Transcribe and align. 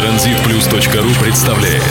Транзитплюс.ру 0.00 1.22
представляет. 1.22 1.82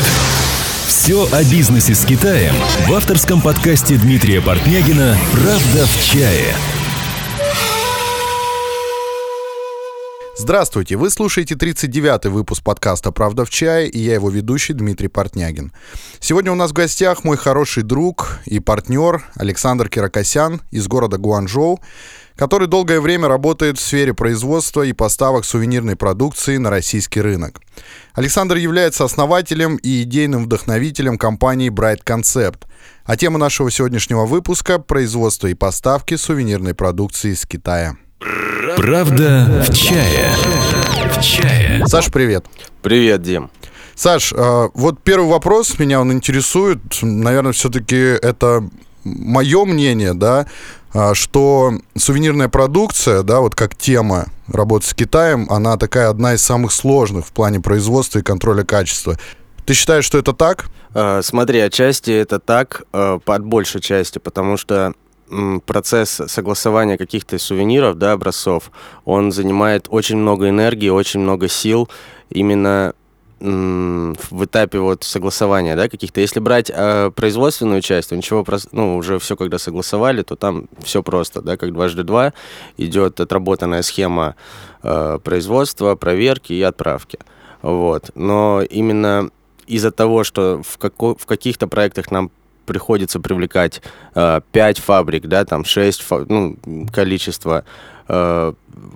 Все 0.88 1.28
о 1.32 1.44
бизнесе 1.44 1.94
с 1.94 2.04
Китаем 2.04 2.56
в 2.88 2.94
авторском 2.94 3.40
подкасте 3.40 3.98
Дмитрия 3.98 4.42
Портнягина 4.42 5.16
«Правда 5.32 5.86
в 5.86 6.04
чае» 6.04 6.56
Здравствуйте, 10.36 10.96
вы 10.96 11.12
слушаете 11.12 11.54
39-й 11.54 12.30
выпуск 12.30 12.64
подкаста 12.64 13.12
«Правда 13.12 13.46
в 13.46 13.52
чае» 13.52 13.88
и 13.88 14.00
я 14.00 14.16
его 14.16 14.32
ведущий 14.32 14.74
Дмитрий 14.74 15.08
Портнягин. 15.08 15.72
Сегодня 16.20 16.52
у 16.52 16.56
нас 16.56 16.72
в 16.72 16.74
гостях 16.74 17.24
мой 17.24 17.38
хороший 17.38 17.84
друг 17.84 18.40
и 18.46 18.60
партнер 18.60 19.24
Александр 19.36 19.88
Киракосян 19.88 20.62
из 20.72 20.88
города 20.88 21.18
Гуанчжоу, 21.20 21.80
который 22.40 22.70
долгое 22.70 23.02
время 23.02 23.28
работает 23.28 23.78
в 23.78 23.82
сфере 23.82 24.14
производства 24.14 24.84
и 24.84 24.94
поставок 24.94 25.44
сувенирной 25.44 25.98
продукции 25.98 26.56
на 26.56 26.70
российский 26.70 27.20
рынок. 27.20 27.60
Александр 28.14 28.56
является 28.56 29.04
основателем 29.04 29.76
и 29.76 30.04
идейным 30.04 30.46
вдохновителем 30.46 31.18
компании 31.18 31.70
Bright 31.70 32.06
Concept. 32.06 32.60
А 33.04 33.18
тема 33.18 33.40
нашего 33.40 33.70
сегодняшнего 33.70 34.26
выпуска– 34.26 34.80
производство 34.80 35.48
и 35.48 35.54
поставки 35.54 36.16
сувенирной 36.16 36.74
продукции 36.74 37.34
из 37.34 37.46
Китая. 37.46 37.98
Правда 38.78 39.62
в 39.68 39.76
чае. 39.76 40.30
В 41.12 41.22
чае. 41.22 41.86
Саш, 41.88 42.10
привет. 42.10 42.46
Привет, 42.82 43.22
Дим. 43.22 43.52
Саш, 43.96 44.32
э, 44.32 44.70
вот 44.74 45.04
первый 45.04 45.30
вопрос 45.30 45.78
меня 45.78 46.00
он 46.00 46.14
интересует. 46.14 46.80
Наверное, 47.02 47.52
все-таки 47.52 47.98
это 47.98 48.64
мое 49.04 49.66
мнение, 49.66 50.14
да, 50.14 50.48
что 51.14 51.74
сувенирная 51.96 52.50
продукция, 52.50 53.24
да, 53.24 53.40
вот 53.42 53.56
как 53.56 53.76
тема 53.76 54.28
работы 54.48 54.88
с 54.88 54.94
Китаем, 54.94 55.48
она 55.50 55.78
такая 55.78 56.10
одна 56.10 56.34
из 56.34 56.42
самых 56.42 56.72
сложных 56.72 57.28
в 57.28 57.32
плане 57.32 57.60
производства 57.60 58.20
и 58.20 58.24
контроля 58.24 58.64
качества. 58.64 59.18
Ты 59.66 59.74
считаешь, 59.74 60.06
что 60.06 60.18
это 60.18 60.34
так? 60.34 60.66
А, 60.94 61.22
смотри, 61.22 61.60
отчасти 61.60 62.12
это 62.12 62.40
так, 62.40 62.84
а, 62.92 63.20
под 63.20 63.46
большей 63.46 63.82
части, 63.82 64.18
потому 64.18 64.58
что 64.58 64.94
процесс 65.68 66.22
согласования 66.28 66.98
каких-то 66.98 67.38
сувениров, 67.38 67.98
да, 67.98 68.14
образцов, 68.14 68.72
он 69.06 69.32
занимает 69.32 69.86
очень 69.90 70.18
много 70.18 70.50
энергии, 70.50 70.90
очень 70.90 71.20
много 71.20 71.48
сил. 71.48 71.88
Именно 72.32 72.94
в 73.40 74.46
этапе 74.46 74.80
вот 74.80 75.04
согласования, 75.04 75.76
да, 75.76 75.88
каких-то. 75.88 76.22
Если 76.22 76.40
брать 76.40 76.72
э, 76.74 77.12
производственную 77.16 77.82
часть, 77.82 78.10
то 78.10 78.18
ничего, 78.18 78.46
ну, 78.72 78.98
уже 78.98 79.18
все, 79.20 79.36
когда 79.36 79.58
согласовали, 79.58 80.24
то 80.24 80.36
там 80.36 80.66
все 80.84 81.02
просто, 81.04 81.42
да, 81.42 81.58
как 81.58 81.74
дважды 81.74 82.04
два 82.04 82.34
идет 82.78 83.20
отработанная 83.20 83.82
схема 83.82 84.36
э, 84.84 85.20
производства, 85.24 85.96
проверки 85.96 86.54
и 86.54 86.62
отправки. 86.62 87.20
Вот. 87.62 88.12
Но 88.16 88.62
именно 88.62 89.30
из-за 89.68 89.92
того, 89.92 90.24
что 90.24 90.62
в, 90.66 90.78
како- 90.78 91.16
в 91.16 91.26
каких-то 91.26 91.68
проектах 91.68 92.12
нам 92.12 92.32
приходится 92.70 93.20
привлекать 93.20 93.82
э, 94.14 94.42
5 94.52 94.78
фабрик, 94.78 95.26
да, 95.26 95.44
там 95.44 95.66
6 95.66 96.02
фа- 96.02 96.26
ну, 96.30 96.56
количество 96.94 97.64
э, 98.08 98.54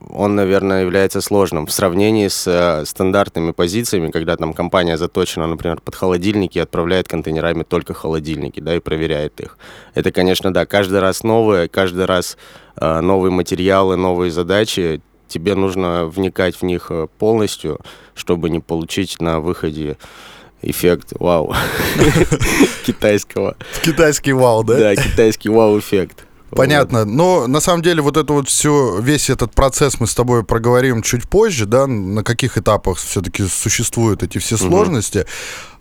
он, 0.10 0.36
наверное, 0.36 0.84
является 0.84 1.22
сложным 1.22 1.66
в 1.66 1.72
сравнении 1.72 2.28
с 2.28 2.46
э, 2.46 2.86
стандартными 2.86 3.52
позициями, 3.52 4.12
когда 4.12 4.36
там 4.36 4.54
компания 4.54 4.96
заточена, 4.96 5.48
например, 5.48 5.82
под 5.82 5.96
холодильники 5.96 6.60
и 6.60 6.62
отправляет 6.62 7.08
контейнерами 7.08 7.64
только 7.64 7.96
холодильники, 7.96 8.60
да, 8.60 8.76
и 8.76 8.80
проверяет 8.80 9.42
их. 9.42 9.58
Это, 9.96 10.12
конечно, 10.12 10.54
да, 10.54 10.68
каждый 10.68 11.00
раз 11.00 11.24
новое, 11.24 11.68
каждый 11.68 12.06
раз 12.06 12.38
э, 12.76 13.02
новые 13.02 13.32
материалы, 13.32 13.96
новые 13.96 14.30
задачи. 14.30 15.02
Тебе 15.28 15.56
нужно 15.56 16.06
вникать 16.06 16.56
в 16.58 16.64
них 16.64 16.92
э, 16.92 17.08
полностью, 17.18 17.80
чтобы 18.14 18.52
не 18.52 18.60
получить 18.60 19.20
на 19.20 19.40
выходе 19.40 19.98
эффект 20.64 21.14
вау 21.20 21.54
китайского. 22.86 23.56
Китайский 23.84 24.34
вау, 24.34 24.64
да? 24.64 24.78
Да, 24.78 24.96
китайский 24.96 25.50
вау-эффект. 25.50 26.26
Понятно. 26.56 27.06
Но 27.06 27.48
на 27.48 27.60
самом 27.60 27.82
деле 27.82 28.02
вот 28.02 28.18
это 28.18 28.34
вот 28.34 28.48
все, 28.48 29.00
весь 29.00 29.30
этот 29.30 29.54
процесс 29.54 30.00
мы 30.00 30.08
с 30.08 30.14
тобой 30.14 30.44
проговорим 30.44 31.02
чуть 31.02 31.28
позже, 31.28 31.66
да, 31.66 31.88
на 31.88 32.24
каких 32.24 32.58
этапах 32.58 32.98
все-таки 32.98 33.44
существуют 33.44 34.24
эти 34.24 34.38
все 34.38 34.58
сложности. 34.58 35.20
Угу. 35.20 35.28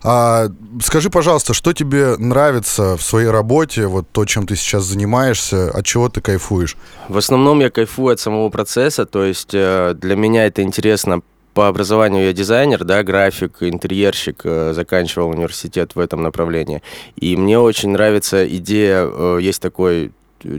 А, 0.03 0.47
скажи, 0.81 1.09
пожалуйста, 1.09 1.53
что 1.53 1.73
тебе 1.73 2.17
нравится 2.17 2.97
в 2.97 3.01
своей 3.01 3.29
работе, 3.29 3.87
вот 3.87 4.07
то, 4.11 4.25
чем 4.25 4.47
ты 4.47 4.55
сейчас 4.55 4.83
занимаешься, 4.83 5.69
от 5.69 5.85
чего 5.85 6.09
ты 6.09 6.21
кайфуешь? 6.21 6.75
В 7.07 7.17
основном 7.17 7.59
я 7.61 7.69
кайфую 7.69 8.13
от 8.13 8.19
самого 8.19 8.49
процесса, 8.49 9.05
то 9.05 9.23
есть 9.23 9.51
э, 9.53 9.95
для 9.97 10.15
меня 10.15 10.45
это 10.45 10.61
интересно 10.61 11.21
по 11.53 11.67
образованию 11.67 12.25
я 12.25 12.33
дизайнер, 12.33 12.83
да, 12.83 13.03
график, 13.03 13.57
интерьерщик, 13.61 14.41
э, 14.43 14.73
заканчивал 14.73 15.29
университет 15.29 15.95
в 15.95 15.99
этом 15.99 16.23
направлении. 16.23 16.81
И 17.15 17.35
мне 17.35 17.59
очень 17.59 17.89
нравится 17.89 18.47
идея, 18.47 19.05
э, 19.05 19.39
есть 19.41 19.61
такой 19.61 20.11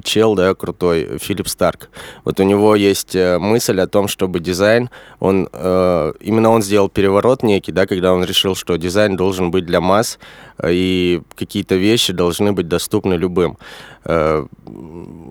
чел, 0.02 0.34
да, 0.34 0.54
крутой, 0.54 1.18
Филипп 1.18 1.48
Старк. 1.48 1.90
Вот 2.24 2.40
у 2.40 2.42
него 2.42 2.74
есть 2.74 3.14
э, 3.14 3.38
мысль 3.38 3.80
о 3.80 3.86
том, 3.86 4.08
чтобы 4.08 4.40
дизайн, 4.40 4.90
он, 5.20 5.48
э, 5.52 6.12
именно 6.20 6.50
он 6.50 6.62
сделал 6.62 6.88
переворот 6.88 7.42
некий, 7.42 7.72
да, 7.72 7.86
когда 7.86 8.12
он 8.12 8.24
решил, 8.24 8.54
что 8.54 8.76
дизайн 8.76 9.16
должен 9.16 9.50
быть 9.50 9.66
для 9.66 9.80
масс, 9.80 10.18
э, 10.53 10.53
и 10.62 11.22
какие-то 11.36 11.74
вещи 11.74 12.12
должны 12.12 12.52
быть 12.52 12.68
доступны 12.68 13.14
любым. 13.14 13.58
Э, 14.06 14.46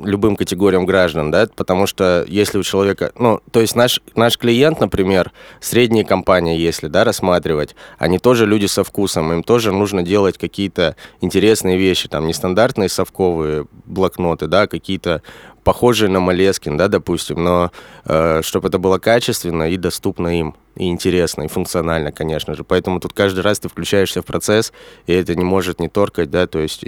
любым 0.03 0.35
категориям 0.35 0.87
граждан, 0.87 1.29
да, 1.29 1.47
потому 1.55 1.85
что 1.85 2.25
если 2.27 2.57
у 2.57 2.63
человека, 2.63 3.11
ну, 3.19 3.39
то 3.51 3.61
есть 3.61 3.75
наш, 3.75 4.01
наш 4.15 4.37
клиент, 4.37 4.79
например, 4.79 5.31
средние 5.61 6.03
компании, 6.03 6.57
если, 6.57 6.87
да, 6.87 7.03
рассматривать, 7.03 7.75
они 7.99 8.17
тоже 8.17 8.47
люди 8.47 8.65
со 8.65 8.83
вкусом, 8.83 9.31
им 9.31 9.43
тоже 9.43 9.71
нужно 9.71 10.01
делать 10.01 10.39
какие-то 10.39 10.95
интересные 11.21 11.77
вещи, 11.77 12.09
там, 12.09 12.25
нестандартные 12.25 12.89
совковые 12.89 13.67
блокноты, 13.85 14.47
да, 14.47 14.65
какие-то 14.65 15.21
похожие 15.63 16.09
на 16.09 16.19
Малескин, 16.19 16.77
да, 16.77 16.87
допустим, 16.87 17.43
но 17.43 17.71
э, 18.05 18.41
чтобы 18.43 18.67
это 18.67 18.79
было 18.79 18.97
качественно 18.97 19.69
и 19.69 19.77
доступно 19.77 20.39
им, 20.39 20.55
и 20.75 20.89
интересно, 20.89 21.43
и 21.43 21.47
функционально, 21.47 22.11
конечно 22.11 22.55
же. 22.55 22.63
Поэтому 22.63 22.99
тут 22.99 23.13
каждый 23.13 23.41
раз 23.41 23.59
ты 23.59 23.69
включаешься 23.69 24.21
в 24.21 24.25
процесс, 24.25 24.73
и 25.07 25.13
это 25.13 25.35
не 25.35 25.43
может 25.43 25.79
не 25.79 25.89
торкать, 25.89 26.29
да, 26.29 26.47
то 26.47 26.59
есть 26.59 26.83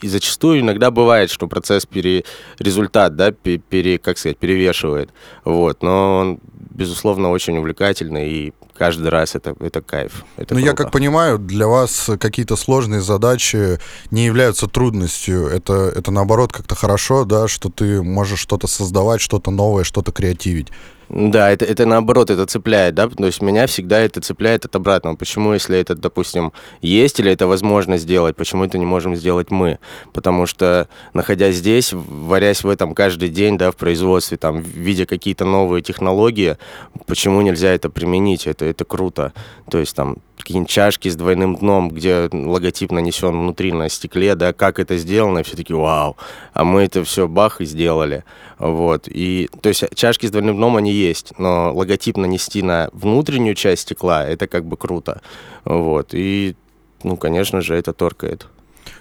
и 0.00 0.06
зачастую 0.06 0.60
иногда 0.60 0.90
бывает, 0.90 1.30
что 1.30 1.48
процесс 1.48 1.84
пере, 1.84 2.24
результат, 2.58 3.16
да, 3.16 3.32
пере, 3.32 3.98
как 3.98 4.18
сказать, 4.18 4.38
перевешивает, 4.38 5.10
вот, 5.44 5.82
но 5.82 6.18
он, 6.18 6.40
безусловно, 6.52 7.30
очень 7.30 7.58
увлекательный, 7.58 8.28
и 8.30 8.52
каждый 8.78 9.08
раз 9.08 9.34
это, 9.34 9.54
это 9.60 9.82
кайф. 9.82 10.24
Это 10.36 10.54
ну, 10.54 10.60
я 10.60 10.72
как 10.72 10.90
понимаю, 10.90 11.38
для 11.38 11.66
вас 11.66 12.10
какие-то 12.20 12.56
сложные 12.56 13.00
задачи 13.00 13.78
не 14.10 14.24
являются 14.24 14.68
трудностью, 14.68 15.46
это, 15.46 15.92
это 15.94 16.10
наоборот 16.10 16.52
как-то 16.52 16.74
хорошо, 16.74 17.24
да, 17.24 17.48
что 17.48 17.68
ты 17.68 18.02
можешь 18.02 18.40
что-то 18.40 18.66
создавать, 18.66 19.20
что-то 19.20 19.50
новое, 19.50 19.84
что-то 19.84 20.12
креативить. 20.12 20.68
Да, 21.08 21.50
это, 21.50 21.64
это 21.64 21.86
наоборот, 21.86 22.28
это 22.30 22.44
цепляет, 22.44 22.94
да, 22.94 23.08
то 23.08 23.24
есть 23.24 23.40
меня 23.40 23.66
всегда 23.66 24.00
это 24.00 24.20
цепляет 24.20 24.66
от 24.66 24.76
обратного. 24.76 25.16
Почему, 25.16 25.54
если 25.54 25.78
это, 25.78 25.94
допустим, 25.94 26.52
есть 26.82 27.18
или 27.18 27.32
это 27.32 27.46
возможно 27.46 27.96
сделать, 27.96 28.36
почему 28.36 28.64
это 28.64 28.76
не 28.76 28.84
можем 28.84 29.16
сделать 29.16 29.50
мы? 29.50 29.78
Потому 30.12 30.44
что, 30.44 30.86
находясь 31.14 31.56
здесь, 31.56 31.94
варясь 31.94 32.62
в 32.62 32.68
этом 32.68 32.94
каждый 32.94 33.30
день, 33.30 33.56
да, 33.56 33.70
в 33.70 33.76
производстве, 33.76 34.36
там, 34.36 34.60
видя 34.60 35.06
какие-то 35.06 35.46
новые 35.46 35.82
технологии, 35.82 36.58
почему 37.06 37.40
нельзя 37.40 37.72
это 37.72 37.88
применить? 37.88 38.46
Это, 38.46 38.66
это 38.66 38.84
круто. 38.84 39.32
То 39.70 39.78
есть 39.78 39.96
там 39.96 40.18
какие-нибудь 40.38 40.70
чашки 40.70 41.08
с 41.08 41.16
двойным 41.16 41.56
дном, 41.56 41.90
где 41.90 42.28
логотип 42.32 42.90
нанесен 42.92 43.38
внутри 43.38 43.72
на 43.72 43.88
стекле, 43.88 44.34
да, 44.34 44.52
как 44.52 44.78
это 44.78 44.96
сделано, 44.96 45.42
все 45.42 45.56
таки 45.56 45.74
вау, 45.74 46.16
а 46.52 46.64
мы 46.64 46.82
это 46.82 47.04
все 47.04 47.28
бах 47.28 47.60
и 47.60 47.64
сделали, 47.64 48.24
вот, 48.58 49.08
и, 49.08 49.50
то 49.60 49.68
есть 49.68 49.84
чашки 49.94 50.26
с 50.26 50.30
двойным 50.30 50.56
дном, 50.56 50.76
они 50.76 50.92
есть, 50.98 51.32
но 51.38 51.72
логотип 51.74 52.16
нанести 52.16 52.62
на 52.62 52.88
внутреннюю 52.92 53.54
часть 53.54 53.82
стекла, 53.82 54.26
это 54.26 54.46
как 54.46 54.64
бы 54.64 54.76
круто, 54.76 55.20
вот, 55.64 56.10
и, 56.12 56.56
ну, 57.02 57.16
конечно 57.16 57.60
же, 57.60 57.74
это 57.74 57.92
торкает. 57.92 58.46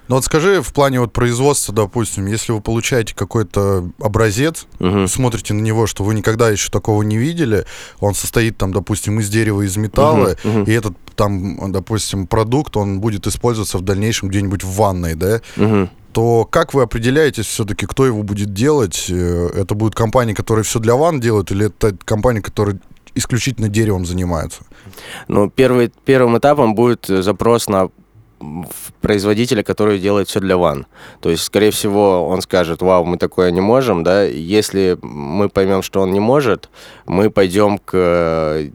Ну 0.08 0.16
вот 0.16 0.24
скажи, 0.24 0.62
в 0.62 0.74
плане 0.74 1.02
вот 1.02 1.12
производства, 1.12 1.74
допустим, 1.74 2.28
если 2.28 2.54
вы 2.54 2.62
получаете 2.62 3.14
какой-то 3.14 3.90
образец, 4.00 4.66
угу. 4.80 5.08
смотрите 5.08 5.54
на 5.54 5.62
него, 5.62 5.86
что 5.86 6.04
вы 6.04 6.16
никогда 6.16 6.50
еще 6.50 6.70
такого 6.70 7.04
не 7.04 7.18
видели, 7.18 7.66
он 8.00 8.14
состоит 8.14 8.58
там, 8.58 8.72
допустим, 8.72 9.20
из 9.20 9.30
дерева, 9.30 9.66
из 9.66 9.76
металла, 9.76 10.38
угу, 10.44 10.62
угу. 10.62 10.70
и 10.70 10.74
этот 10.74 10.94
там, 11.16 11.72
допустим, 11.72 12.28
продукт, 12.28 12.78
он 12.78 13.02
будет 13.02 13.28
использоваться 13.28 13.78
в 13.78 13.82
дальнейшем 13.82 14.30
где-нибудь 14.30 14.64
в 14.64 14.76
ванной, 14.76 15.16
да? 15.16 15.42
Угу 15.58 15.90
то 16.18 16.46
как 16.50 16.74
вы 16.74 16.82
определяете 16.82 17.44
все-таки, 17.44 17.86
кто 17.86 18.04
его 18.04 18.24
будет 18.24 18.52
делать? 18.52 19.06
Э, 19.08 19.50
это 19.54 19.76
будет 19.76 19.94
компания, 19.94 20.34
которая 20.34 20.64
все 20.64 20.80
для 20.80 20.96
ванн 20.96 21.20
делает, 21.20 21.52
или 21.52 21.68
это 21.68 21.96
компания, 22.06 22.42
которая 22.42 22.80
исключительно 23.14 23.70
деревом 23.70 24.04
занимается? 24.04 24.64
Ну, 25.28 25.48
первый, 25.48 25.94
первым 26.06 26.36
этапом 26.36 26.74
будет 26.74 27.06
запрос 27.06 27.68
на 27.68 27.90
производителя, 29.02 29.64
который 29.64 30.00
делает 30.00 30.28
все 30.28 30.40
для 30.40 30.58
ван. 30.58 30.86
То 31.22 31.30
есть, 31.30 31.44
скорее 31.44 31.72
всего, 31.72 32.28
он 32.28 32.42
скажет, 32.42 32.82
вау, 32.82 33.04
мы 33.04 33.18
такое 33.18 33.52
не 33.52 33.62
можем, 33.62 34.04
да, 34.04 34.24
если 34.24 34.98
мы 35.02 35.50
поймем, 35.50 35.82
что 35.82 36.02
он 36.02 36.12
не 36.12 36.20
может, 36.20 36.70
мы 37.06 37.30
пойдем 37.30 37.80
к, 37.80 38.70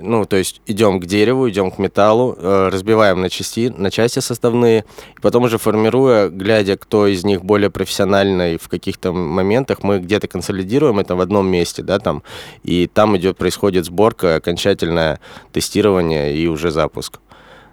ну, 0.00 0.24
то 0.24 0.36
есть 0.36 0.62
идем 0.66 1.00
к 1.00 1.06
дереву, 1.06 1.48
идем 1.48 1.70
к 1.70 1.78
металлу, 1.78 2.36
э, 2.36 2.68
разбиваем 2.72 3.20
на 3.20 3.30
части, 3.30 3.72
на 3.76 3.90
части 3.90 4.18
составные, 4.18 4.84
и 5.16 5.20
потом 5.20 5.44
уже 5.44 5.58
формируя, 5.58 6.28
глядя, 6.28 6.76
кто 6.76 7.06
из 7.06 7.24
них 7.24 7.44
более 7.44 7.70
профессиональный 7.70 8.58
в 8.58 8.68
каких-то 8.68 9.12
моментах, 9.12 9.82
мы 9.82 10.00
где-то 10.00 10.26
консолидируем 10.26 10.98
это 10.98 11.14
в 11.14 11.20
одном 11.20 11.46
месте, 11.46 11.82
да, 11.82 11.98
там, 11.98 12.22
и 12.64 12.88
там 12.92 13.16
идет, 13.16 13.36
происходит 13.36 13.84
сборка, 13.84 14.36
окончательное 14.36 15.20
тестирование 15.52 16.36
и 16.36 16.48
уже 16.48 16.70
запуск 16.70 17.20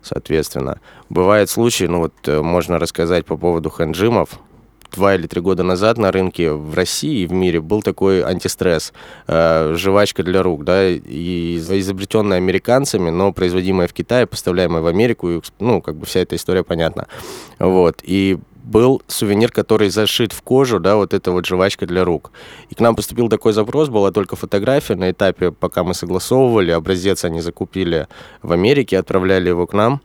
соответственно. 0.01 0.79
Бывают 1.09 1.49
случаи, 1.49 1.85
ну 1.85 1.99
вот 1.99 2.13
э, 2.25 2.41
можно 2.41 2.79
рассказать 2.79 3.25
по 3.25 3.37
поводу 3.37 3.69
хэнджимов. 3.69 4.39
Два 4.91 5.15
или 5.15 5.25
три 5.25 5.39
года 5.39 5.63
назад 5.63 5.97
на 5.97 6.11
рынке 6.11 6.51
в 6.51 6.75
России 6.75 7.21
и 7.21 7.25
в 7.25 7.31
мире 7.31 7.61
был 7.61 7.81
такой 7.81 8.23
антистресс, 8.23 8.91
э, 9.27 9.73
жвачка 9.77 10.21
для 10.21 10.43
рук, 10.43 10.65
да, 10.65 10.89
и 10.89 11.57
изобретенная 11.57 12.37
американцами, 12.37 13.09
но 13.09 13.31
производимая 13.31 13.87
в 13.87 13.93
Китае, 13.93 14.27
поставляемая 14.27 14.81
в 14.81 14.87
Америку, 14.87 15.29
и, 15.29 15.41
ну, 15.59 15.81
как 15.81 15.95
бы 15.95 16.05
вся 16.05 16.19
эта 16.19 16.35
история 16.35 16.63
понятна. 16.63 17.07
Вот, 17.57 17.99
и 18.03 18.37
был 18.63 19.01
сувенир, 19.07 19.51
который 19.51 19.89
зашит 19.89 20.33
в 20.33 20.41
кожу, 20.41 20.79
да, 20.79 20.95
вот 20.95 21.13
эта 21.13 21.31
вот 21.31 21.45
жвачка 21.45 21.85
для 21.85 22.03
рук. 22.03 22.31
И 22.69 22.75
к 22.75 22.79
нам 22.79 22.95
поступил 22.95 23.29
такой 23.29 23.53
запрос, 23.53 23.89
была 23.89 24.11
только 24.11 24.35
фотография 24.35 24.95
на 24.95 25.11
этапе, 25.11 25.51
пока 25.51 25.83
мы 25.83 25.93
согласовывали, 25.93 26.71
образец 26.71 27.25
они 27.25 27.41
закупили 27.41 28.07
в 28.41 28.51
Америке, 28.51 28.99
отправляли 28.99 29.49
его 29.49 29.67
к 29.67 29.73
нам. 29.73 30.01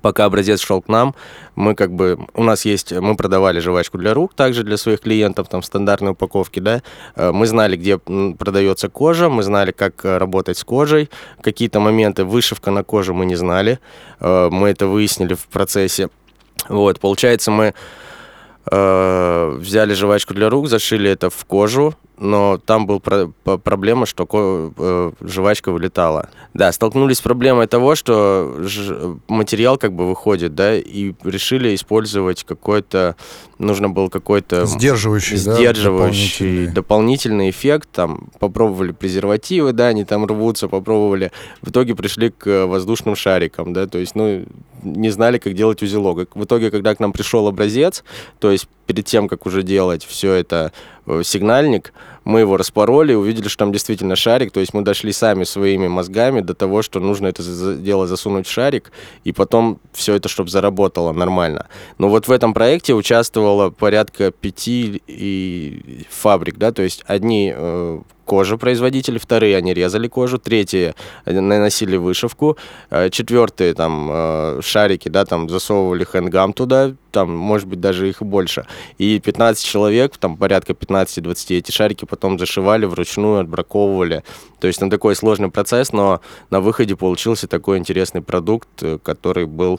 Пока 0.00 0.24
образец 0.24 0.60
шел 0.60 0.80
к 0.80 0.88
нам, 0.88 1.14
мы 1.54 1.74
как 1.74 1.92
бы, 1.92 2.18
у 2.32 2.42
нас 2.42 2.64
есть, 2.64 2.92
мы 2.92 3.14
продавали 3.14 3.60
жвачку 3.60 3.98
для 3.98 4.14
рук, 4.14 4.32
также 4.32 4.62
для 4.62 4.78
своих 4.78 5.00
клиентов, 5.00 5.48
там, 5.48 5.62
стандартные 5.62 6.12
упаковки, 6.12 6.60
да, 6.60 6.82
э, 7.14 7.30
мы 7.30 7.46
знали, 7.46 7.76
где 7.76 7.98
продается 7.98 8.88
кожа, 8.88 9.28
мы 9.28 9.42
знали, 9.42 9.70
как 9.70 10.02
э, 10.06 10.16
работать 10.16 10.56
с 10.56 10.64
кожей, 10.64 11.10
какие-то 11.42 11.78
моменты, 11.78 12.24
вышивка 12.24 12.70
на 12.70 12.84
коже 12.84 13.12
мы 13.12 13.26
не 13.26 13.36
знали, 13.36 13.80
э, 14.20 14.48
мы 14.50 14.70
это 14.70 14.86
выяснили 14.86 15.34
в 15.34 15.46
процессе 15.48 16.08
вот, 16.68 17.00
получается, 17.00 17.50
мы 17.50 17.74
э, 18.70 19.56
взяли 19.58 19.94
жвачку 19.94 20.34
для 20.34 20.48
рук, 20.48 20.68
зашили 20.68 21.10
это 21.10 21.30
в 21.30 21.44
кожу, 21.44 21.94
но 22.22 22.58
там 22.64 22.86
была 22.86 23.00
про 23.00 23.26
проблема, 23.58 24.06
что 24.06 24.26
э, 24.76 25.12
жвачка 25.20 25.72
вылетала. 25.72 26.30
Да, 26.54 26.70
столкнулись 26.70 27.18
с 27.18 27.20
проблемой 27.20 27.66
того, 27.66 27.96
что 27.96 28.54
материал 29.26 29.76
как 29.76 29.92
бы 29.92 30.08
выходит, 30.08 30.54
да, 30.54 30.76
и 30.76 31.14
решили 31.24 31.74
использовать 31.74 32.44
какой-то, 32.44 33.16
нужно 33.58 33.88
был 33.88 34.08
какой-то... 34.08 34.66
Сдерживающий, 34.66 35.36
Сдерживающий, 35.36 36.66
да, 36.66 36.72
дополнительный. 36.72 36.72
дополнительный 36.72 37.50
эффект, 37.50 37.88
там, 37.92 38.28
попробовали 38.38 38.92
презервативы, 38.92 39.72
да, 39.72 39.88
они 39.88 40.04
там 40.04 40.24
рвутся, 40.24 40.68
попробовали, 40.68 41.32
в 41.60 41.70
итоге 41.70 41.96
пришли 41.96 42.30
к 42.30 42.66
воздушным 42.66 43.16
шарикам, 43.16 43.72
да, 43.72 43.86
то 43.86 43.98
есть, 43.98 44.14
ну, 44.14 44.44
не 44.82 45.10
знали, 45.10 45.38
как 45.38 45.54
делать 45.54 45.82
узелок. 45.82 46.34
В 46.34 46.44
итоге, 46.44 46.70
когда 46.70 46.94
к 46.94 47.00
нам 47.00 47.12
пришел 47.12 47.46
образец, 47.46 48.04
то 48.38 48.50
есть 48.50 48.68
перед 48.86 49.06
тем, 49.06 49.28
как 49.28 49.46
уже 49.46 49.62
делать 49.62 50.04
все 50.04 50.32
это 50.32 50.72
э, 51.06 51.22
сигнальник, 51.24 51.92
мы 52.24 52.40
его 52.40 52.56
распороли, 52.56 53.14
увидели, 53.14 53.48
что 53.48 53.58
там 53.58 53.72
действительно 53.72 54.16
шарик, 54.16 54.52
то 54.52 54.60
есть 54.60 54.74
мы 54.74 54.82
дошли 54.82 55.12
сами 55.12 55.44
своими 55.44 55.88
мозгами 55.88 56.40
до 56.40 56.54
того, 56.54 56.82
что 56.82 57.00
нужно 57.00 57.28
это 57.28 57.42
дело 57.76 58.06
засунуть 58.06 58.46
в 58.46 58.50
шарик, 58.50 58.92
и 59.24 59.32
потом 59.32 59.80
все 59.92 60.14
это, 60.14 60.28
чтобы 60.28 60.50
заработало 60.50 61.12
нормально. 61.12 61.66
Но 61.98 62.08
вот 62.08 62.28
в 62.28 62.30
этом 62.30 62.54
проекте 62.54 62.94
участвовало 62.94 63.70
порядка 63.70 64.30
пяти 64.30 65.02
и 65.06 66.06
фабрик, 66.10 66.56
да, 66.56 66.72
то 66.72 66.82
есть 66.82 67.04
одни 67.06 67.52
э, 67.54 68.00
кожи 68.32 68.56
производители, 68.56 69.18
вторые 69.18 69.58
они 69.58 69.74
резали 69.74 70.08
кожу, 70.08 70.38
третьи 70.38 70.94
наносили 71.26 71.98
вышивку, 71.98 72.56
э, 72.88 73.10
четвертые 73.10 73.74
там 73.74 74.08
э, 74.10 74.60
шарики, 74.62 75.10
да, 75.10 75.26
там 75.26 75.50
засовывали 75.50 76.04
хэндгам 76.04 76.54
туда, 76.54 76.94
там, 77.10 77.36
может 77.36 77.68
быть, 77.68 77.80
даже 77.80 78.08
их 78.08 78.22
больше. 78.22 78.64
И 78.96 79.20
15 79.20 79.62
человек, 79.62 80.16
там 80.16 80.38
порядка 80.38 80.72
15-20, 80.72 81.58
эти 81.58 81.72
шарики 81.72 82.06
потом 82.06 82.38
зашивали 82.38 82.86
вручную, 82.86 83.40
отбраковывали. 83.40 84.22
То 84.60 84.66
есть, 84.66 84.80
на 84.80 84.88
такой 84.88 85.14
сложный 85.14 85.50
процесс, 85.50 85.92
но 85.92 86.22
на 86.48 86.62
выходе 86.62 86.96
получился 86.96 87.46
такой 87.46 87.76
интересный 87.76 88.22
продукт, 88.22 88.68
э, 88.82 88.98
который 89.02 89.44
был 89.44 89.78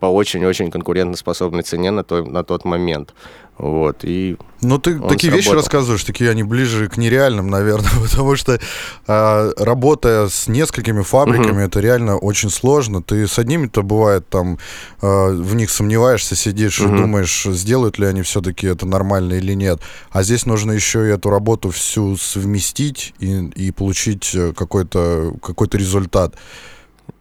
по 0.00 0.06
очень-очень 0.06 0.70
конкурентоспособной 0.70 1.62
цене 1.62 1.90
на, 1.90 2.04
то, 2.04 2.22
на 2.22 2.44
тот 2.44 2.64
момент. 2.64 3.14
Вот, 3.58 4.00
и 4.02 4.36
ну, 4.60 4.78
ты 4.78 4.98
такие 4.98 5.30
сработал. 5.30 5.36
вещи 5.36 5.48
рассказываешь, 5.50 6.04
такие 6.04 6.30
они 6.30 6.42
ближе 6.42 6.88
к 6.88 6.98
нереальным, 6.98 7.46
наверное, 7.50 7.90
потому 8.02 8.36
что 8.36 8.60
а, 9.06 9.50
работая 9.56 10.28
с 10.28 10.46
несколькими 10.46 11.02
фабриками, 11.02 11.52
угу. 11.52 11.60
это 11.60 11.80
реально 11.80 12.18
очень 12.18 12.50
сложно. 12.50 13.02
Ты 13.02 13.26
с 13.26 13.38
одними-то 13.38 13.82
бывает 13.82 14.28
там 14.28 14.58
а, 15.00 15.30
в 15.30 15.54
них 15.54 15.70
сомневаешься, 15.70 16.36
сидишь 16.36 16.80
угу. 16.80 16.94
и 16.94 16.98
думаешь, 16.98 17.44
сделают 17.44 17.98
ли 17.98 18.06
они 18.06 18.20
все-таки 18.20 18.66
это 18.66 18.84
нормально 18.84 19.34
или 19.34 19.54
нет. 19.54 19.80
А 20.10 20.22
здесь 20.22 20.44
нужно 20.44 20.72
еще 20.72 21.06
и 21.06 21.12
эту 21.12 21.30
работу 21.30 21.70
всю 21.70 22.18
совместить 22.18 23.14
и, 23.20 23.46
и 23.54 23.70
получить 23.70 24.32
э, 24.34 24.52
какой-то 24.52 25.32
какой 25.42 25.68
результат. 25.72 26.34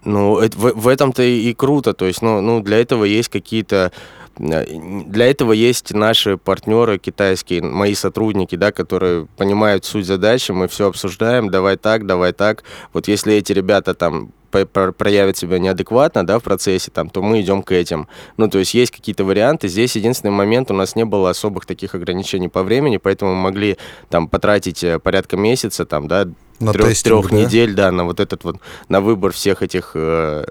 Ну, 0.04 0.40
это, 0.40 0.58
в, 0.58 0.72
в 0.74 0.88
этом-то 0.88 1.24
и, 1.24 1.50
и 1.50 1.54
круто. 1.54 1.94
То 1.94 2.06
есть, 2.06 2.22
ну, 2.22 2.42
ну, 2.42 2.62
для 2.62 2.80
этого 2.80 3.04
есть 3.04 3.30
какие-то 3.30 3.92
Э, 4.40 4.66
для 5.06 5.28
этого 5.28 5.54
есть 5.54 5.94
наши 5.94 6.38
партнеры 6.38 6.98
китайские, 6.98 7.62
мои 7.62 7.96
сотрудники, 7.96 8.56
да, 8.56 8.72
которые 8.72 9.28
понимают 9.38 9.86
суть 9.86 10.06
задачи, 10.06 10.52
мы 10.52 10.68
все 10.68 10.88
обсуждаем, 10.88 11.50
давай 11.50 11.78
так, 11.78 12.06
давай 12.06 12.34
так. 12.34 12.64
Вот 12.94 13.08
если 13.08 13.36
эти 13.36 13.54
ребята 13.54 13.94
там 13.94 14.32
проявят 14.52 15.36
себя 15.36 15.60
неадекватно, 15.60 16.26
да, 16.26 16.40
в 16.40 16.44
процессе, 16.44 16.90
там, 16.90 17.10
то 17.10 17.22
мы 17.22 17.42
идем 17.42 17.62
к 17.62 17.74
этим. 17.74 18.08
Ну, 18.38 18.48
то 18.48 18.60
есть 18.60 18.74
есть 18.74 18.92
какие-то 18.92 19.26
варианты. 19.26 19.68
Здесь 19.68 19.98
единственный 19.98 20.32
момент, 20.32 20.72
у 20.72 20.74
нас 20.74 20.96
не 20.96 21.04
было 21.04 21.32
особых 21.32 21.66
таких 21.66 21.94
ограничений 21.94 22.48
по 22.48 22.64
времени, 22.64 22.96
поэтому 22.96 23.36
мы 23.36 23.42
могли 23.42 23.78
там 24.10 24.30
потратить 24.30 24.82
э, 24.84 25.00
порядка 25.00 25.36
месяца, 25.36 25.86
там, 25.86 26.08
да, 26.08 26.28
на 26.60 26.74
трех, 26.74 26.90
тестинг, 26.90 27.22
трех 27.22 27.32
да? 27.32 27.38
недель, 27.38 27.74
да, 27.74 27.92
на 27.92 28.06
вот 28.06 28.20
этот 28.20 28.44
вот, 28.44 28.58
на 28.90 29.02
выбор 29.02 29.32
всех 29.32 29.62
этих 29.62 29.92
э, 29.96 30.46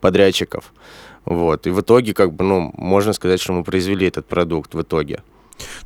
подрядчиков. 0.00 0.72
Вот. 1.24 1.66
И 1.66 1.70
в 1.70 1.80
итоге, 1.80 2.14
как 2.14 2.32
бы, 2.32 2.44
ну, 2.44 2.72
можно 2.76 3.12
сказать, 3.12 3.40
что 3.40 3.52
мы 3.52 3.64
произвели 3.64 4.06
этот 4.06 4.26
продукт 4.26 4.74
в 4.74 4.82
итоге. 4.82 5.22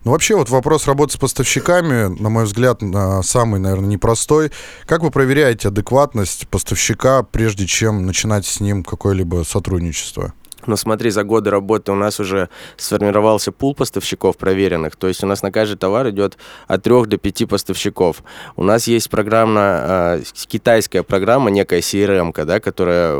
Ну, 0.04 0.12
вообще, 0.12 0.36
вот 0.36 0.48
вопрос 0.48 0.86
работы 0.86 1.14
с 1.14 1.16
поставщиками, 1.16 2.18
на 2.20 2.30
мой 2.30 2.44
взгляд, 2.44 2.80
самый, 3.22 3.60
наверное, 3.60 3.88
непростой. 3.88 4.50
Как 4.86 5.02
вы 5.02 5.10
проверяете 5.10 5.68
адекватность 5.68 6.48
поставщика, 6.48 7.22
прежде 7.22 7.66
чем 7.66 8.06
начинать 8.06 8.46
с 8.46 8.60
ним 8.60 8.84
какое-либо 8.84 9.44
сотрудничество? 9.46 10.32
Но 10.66 10.76
смотри, 10.76 11.10
за 11.10 11.24
годы 11.24 11.50
работы 11.50 11.92
у 11.92 11.94
нас 11.94 12.20
уже 12.20 12.48
сформировался 12.76 13.52
пул 13.52 13.74
поставщиков 13.74 14.36
проверенных. 14.36 14.96
То 14.96 15.08
есть 15.08 15.22
у 15.24 15.26
нас 15.26 15.42
на 15.42 15.52
каждый 15.52 15.76
товар 15.76 16.10
идет 16.10 16.36
от 16.66 16.82
трех 16.82 17.06
до 17.06 17.16
пяти 17.18 17.46
поставщиков. 17.46 18.22
У 18.56 18.62
нас 18.62 18.86
есть 18.86 19.10
программа, 19.10 19.60
э, 19.60 20.22
китайская 20.48 21.02
программа, 21.02 21.50
некая 21.50 21.80
CRM, 21.80 22.32
да, 22.44 22.60
которая 22.60 23.16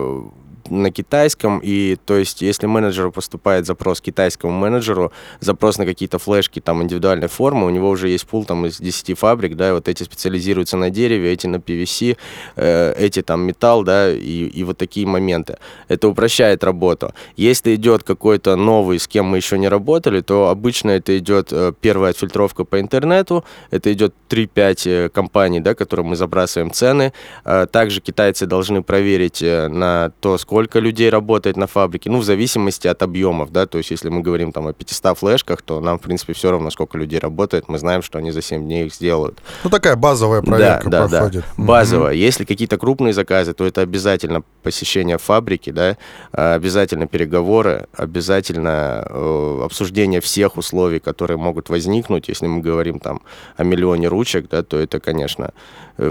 на 0.71 0.91
китайском, 0.91 1.61
и 1.63 1.97
то 2.05 2.17
есть 2.17 2.43
если 2.43 2.67
менеджеру 2.67 3.13
поступает 3.13 3.67
запрос 3.67 4.01
китайскому 4.01 4.53
менеджеру, 4.53 5.13
запрос 5.41 5.79
на 5.79 5.87
какие-то 5.87 6.19
флешки, 6.19 6.61
там, 6.61 6.83
индивидуальной 6.83 7.29
формы, 7.29 7.67
у 7.67 7.71
него 7.71 7.89
уже 7.89 8.09
есть 8.09 8.27
пул 8.27 8.45
там 8.45 8.67
из 8.67 8.79
10 8.79 9.19
фабрик, 9.19 9.57
да, 9.57 9.69
и 9.69 9.73
вот 9.73 9.89
эти 9.89 10.03
специализируются 10.03 10.77
на 10.77 10.91
дереве, 10.91 11.33
эти 11.33 11.47
на 11.47 11.57
PVC, 11.57 12.17
э, 12.57 12.95
эти 12.99 13.23
там 13.23 13.43
металл, 13.43 13.83
да, 13.85 14.11
и, 14.13 14.47
и 14.47 14.65
вот 14.65 14.79
такие 14.79 15.07
моменты. 15.07 15.59
Это 15.89 16.09
упрощает 16.09 16.65
работу. 16.65 17.15
Если 17.37 17.75
идет 17.75 18.03
какой-то 18.03 18.57
новый, 18.57 18.99
с 18.99 19.07
кем 19.07 19.27
мы 19.27 19.37
еще 19.37 19.59
не 19.59 19.69
работали, 19.69 20.21
то 20.21 20.49
обычно 20.49 20.91
это 20.91 21.17
идет 21.19 21.53
э, 21.53 21.73
первая 21.81 22.11
отфильтровка 22.11 22.65
по 22.65 22.81
интернету, 22.81 23.45
это 23.71 23.93
идет 23.93 24.15
3-5 24.29 24.83
э, 24.87 25.09
компаний, 25.09 25.61
да, 25.61 25.75
которым 25.75 26.07
мы 26.07 26.17
забрасываем 26.17 26.71
цены. 26.73 27.13
Э, 27.45 27.67
также 27.71 28.01
китайцы 28.01 28.47
должны 28.47 28.83
проверить 28.83 29.43
на 29.43 30.11
то, 30.21 30.39
сколько 30.39 30.56
сколько 30.57 30.79
людей 30.79 31.11
работает 31.11 31.59
на 31.59 31.67
фабрике, 31.67 32.09
ну, 32.09 32.19
в 32.19 32.25
зависимости 32.25 32.89
от 32.89 33.03
объемов, 33.03 33.53
да, 33.53 33.67
то 33.67 33.77
есть 33.77 33.91
если 33.91 34.09
мы 34.09 34.23
говорим 34.23 34.53
там 34.53 34.67
о 34.67 34.73
500 34.73 35.19
флешках, 35.19 35.61
то 35.61 35.81
нам, 35.81 35.99
в 35.99 36.01
принципе, 36.01 36.33
все 36.33 36.51
равно, 36.51 36.71
сколько 36.71 36.97
людей 36.97 37.19
работает, 37.19 37.69
мы 37.69 37.79
знаем, 37.79 38.01
что 38.01 38.19
они 38.19 38.31
за 38.31 38.41
7 38.41 38.65
дней 38.65 38.87
их 38.87 38.95
сделают. 38.95 39.39
Ну, 39.65 39.71
такая 39.71 39.97
базовая 39.97 40.41
проверка 40.41 40.89
да, 40.89 41.09
да, 41.09 41.19
проходит. 41.19 41.45
Да, 41.59 41.65
базовая. 41.65 42.15
Mm-hmm. 42.15 42.27
Если 42.27 42.45
какие-то 42.45 42.79
крупные 42.79 43.13
заказы, 43.13 43.53
то 43.53 43.67
это 43.67 43.83
обязательно 43.83 44.43
посещение 44.63 45.19
фабрики, 45.19 45.73
да, 45.73 45.99
обязательно 46.33 47.07
переговоры, 47.07 47.87
обязательно 47.95 49.07
э, 49.11 49.61
обсуждение 49.63 50.23
всех 50.23 50.57
условий, 50.57 51.01
которые 51.01 51.37
могут 51.37 51.69
возникнуть, 51.69 52.29
если 52.29 52.47
мы 52.47 52.63
говорим 52.63 52.99
там 52.99 53.21
о 53.59 53.65
миллионе 53.65 54.09
ручек, 54.09 54.49
да, 54.49 54.63
то 54.63 54.79
это, 54.79 55.01
конечно, 55.01 55.53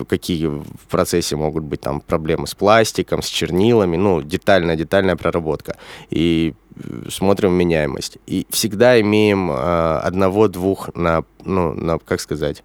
какие 0.07 0.47
в 0.47 0.87
процессе 0.89 1.35
могут 1.35 1.63
быть 1.63 1.81
там 1.81 2.01
проблемы 2.01 2.47
с 2.47 2.55
пластиком, 2.55 3.21
с 3.21 3.27
чернилами, 3.27 3.97
ну, 3.97 4.21
детальная, 4.21 4.75
детальная 4.75 5.15
проработка. 5.15 5.77
И 6.09 6.53
э, 6.75 7.09
смотрим 7.09 7.53
меняемость. 7.53 8.17
И 8.25 8.47
всегда 8.49 8.99
имеем 9.01 9.51
э, 9.51 9.55
одного-двух 9.55 10.93
на, 10.95 11.23
ну, 11.43 11.73
на, 11.73 11.99
как 11.99 12.19
сказать, 12.21 12.63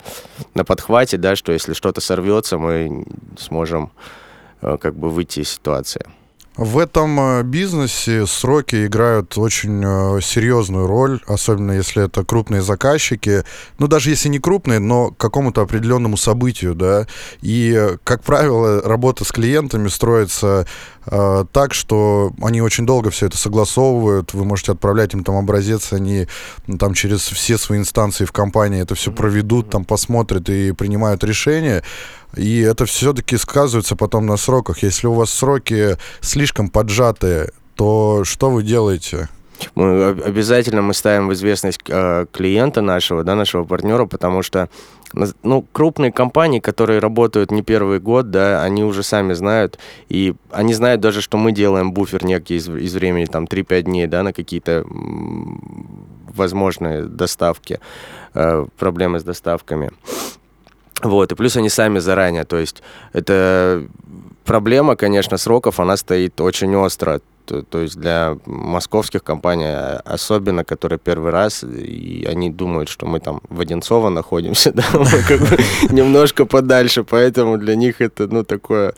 на 0.54 0.64
подхвате, 0.64 1.16
да, 1.16 1.36
что 1.36 1.52
если 1.52 1.74
что-то 1.74 2.00
сорвется, 2.00 2.58
мы 2.58 3.04
сможем 3.38 3.90
э, 4.62 4.78
как 4.78 4.94
бы 4.94 5.10
выйти 5.10 5.40
из 5.40 5.50
ситуации. 5.50 6.06
В 6.60 6.76
этом 6.76 7.18
э, 7.18 7.42
бизнесе 7.42 8.26
сроки 8.26 8.84
играют 8.84 9.38
очень 9.38 9.82
э, 9.82 10.20
серьезную 10.20 10.86
роль, 10.86 11.18
особенно 11.26 11.72
если 11.72 12.04
это 12.04 12.22
крупные 12.22 12.60
заказчики. 12.60 13.44
Ну, 13.78 13.86
даже 13.86 14.10
если 14.10 14.28
не 14.28 14.40
крупные, 14.40 14.78
но 14.78 15.10
к 15.10 15.16
какому-то 15.16 15.62
определенному 15.62 16.18
событию, 16.18 16.74
да. 16.74 17.06
И, 17.40 17.96
как 18.04 18.22
правило, 18.22 18.82
работа 18.82 19.24
с 19.24 19.32
клиентами 19.32 19.88
строится 19.88 20.66
э, 21.06 21.44
так, 21.50 21.72
что 21.72 22.34
они 22.42 22.60
очень 22.60 22.84
долго 22.84 23.08
все 23.08 23.28
это 23.28 23.38
согласовывают. 23.38 24.34
Вы 24.34 24.44
можете 24.44 24.72
отправлять 24.72 25.14
им 25.14 25.24
там 25.24 25.36
образец, 25.36 25.94
они 25.94 26.26
там 26.78 26.92
через 26.92 27.20
все 27.20 27.56
свои 27.56 27.78
инстанции 27.78 28.26
в 28.26 28.32
компании 28.32 28.82
это 28.82 28.94
все 28.94 29.12
проведут, 29.12 29.70
там 29.70 29.86
посмотрят 29.86 30.50
и 30.50 30.72
принимают 30.72 31.24
решение. 31.24 31.82
И 32.36 32.60
это 32.60 32.86
все-таки 32.86 33.36
сказывается 33.36 33.96
потом 33.96 34.26
на 34.26 34.36
сроках. 34.36 34.82
Если 34.82 35.06
у 35.06 35.12
вас 35.12 35.30
сроки 35.30 35.96
слишком 36.20 36.68
поджатые, 36.68 37.50
то 37.74 38.24
что 38.24 38.50
вы 38.50 38.62
делаете? 38.62 39.28
Мы, 39.74 40.08
обязательно 40.08 40.82
мы 40.82 40.94
ставим 40.94 41.28
в 41.28 41.32
известность 41.32 41.80
э, 41.88 42.26
клиента 42.32 42.80
нашего, 42.80 43.24
да, 43.24 43.34
нашего 43.34 43.64
партнера, 43.64 44.06
потому 44.06 44.42
что 44.42 44.68
ну, 45.42 45.66
крупные 45.72 46.12
компании, 46.12 46.60
которые 46.60 47.00
работают 47.00 47.50
не 47.50 47.62
первый 47.62 47.98
год, 47.98 48.30
да, 48.30 48.62
они 48.62 48.84
уже 48.84 49.02
сами 49.02 49.32
знают, 49.32 49.78
и 50.08 50.34
они 50.50 50.72
знают 50.72 51.00
даже, 51.00 51.20
что 51.20 51.36
мы 51.36 51.52
делаем 51.52 51.92
буфер 51.92 52.24
некий 52.24 52.56
из, 52.56 52.68
из 52.68 52.94
времени, 52.94 53.26
там, 53.26 53.44
3-5 53.44 53.82
дней, 53.82 54.06
да, 54.06 54.22
на 54.22 54.32
какие-то 54.32 54.84
возможные 56.32 57.04
доставки, 57.04 57.80
э, 58.34 58.66
проблемы 58.78 59.18
с 59.18 59.24
доставками. 59.24 59.90
Вот, 61.02 61.32
и 61.32 61.34
плюс 61.34 61.56
они 61.56 61.68
сами 61.68 61.98
заранее, 61.98 62.44
то 62.44 62.58
есть 62.58 62.82
это 63.12 63.86
проблема, 64.44 64.96
конечно, 64.96 65.38
сроков, 65.38 65.80
она 65.80 65.96
стоит 65.96 66.40
очень 66.40 66.74
остро. 66.76 67.20
То, 67.46 67.62
то 67.62 67.80
есть 67.80 67.96
для 67.96 68.36
московских 68.46 69.24
компаний 69.24 69.98
особенно, 70.04 70.64
которые 70.64 70.98
первый 70.98 71.32
раз, 71.32 71.64
и 71.64 72.26
они 72.30 72.50
думают, 72.50 72.88
что 72.88 73.06
мы 73.06 73.18
там 73.20 73.40
в 73.48 73.60
Одинцово 73.60 74.08
находимся, 74.08 74.72
да, 74.74 74.84
мы 74.92 75.22
как 75.26 75.40
бы 75.40 75.58
немножко 75.90 76.46
подальше, 76.46 77.02
поэтому 77.02 77.58
для 77.58 77.74
них 77.74 78.00
это, 78.00 78.26
ну, 78.28 78.44
такое 78.44 78.94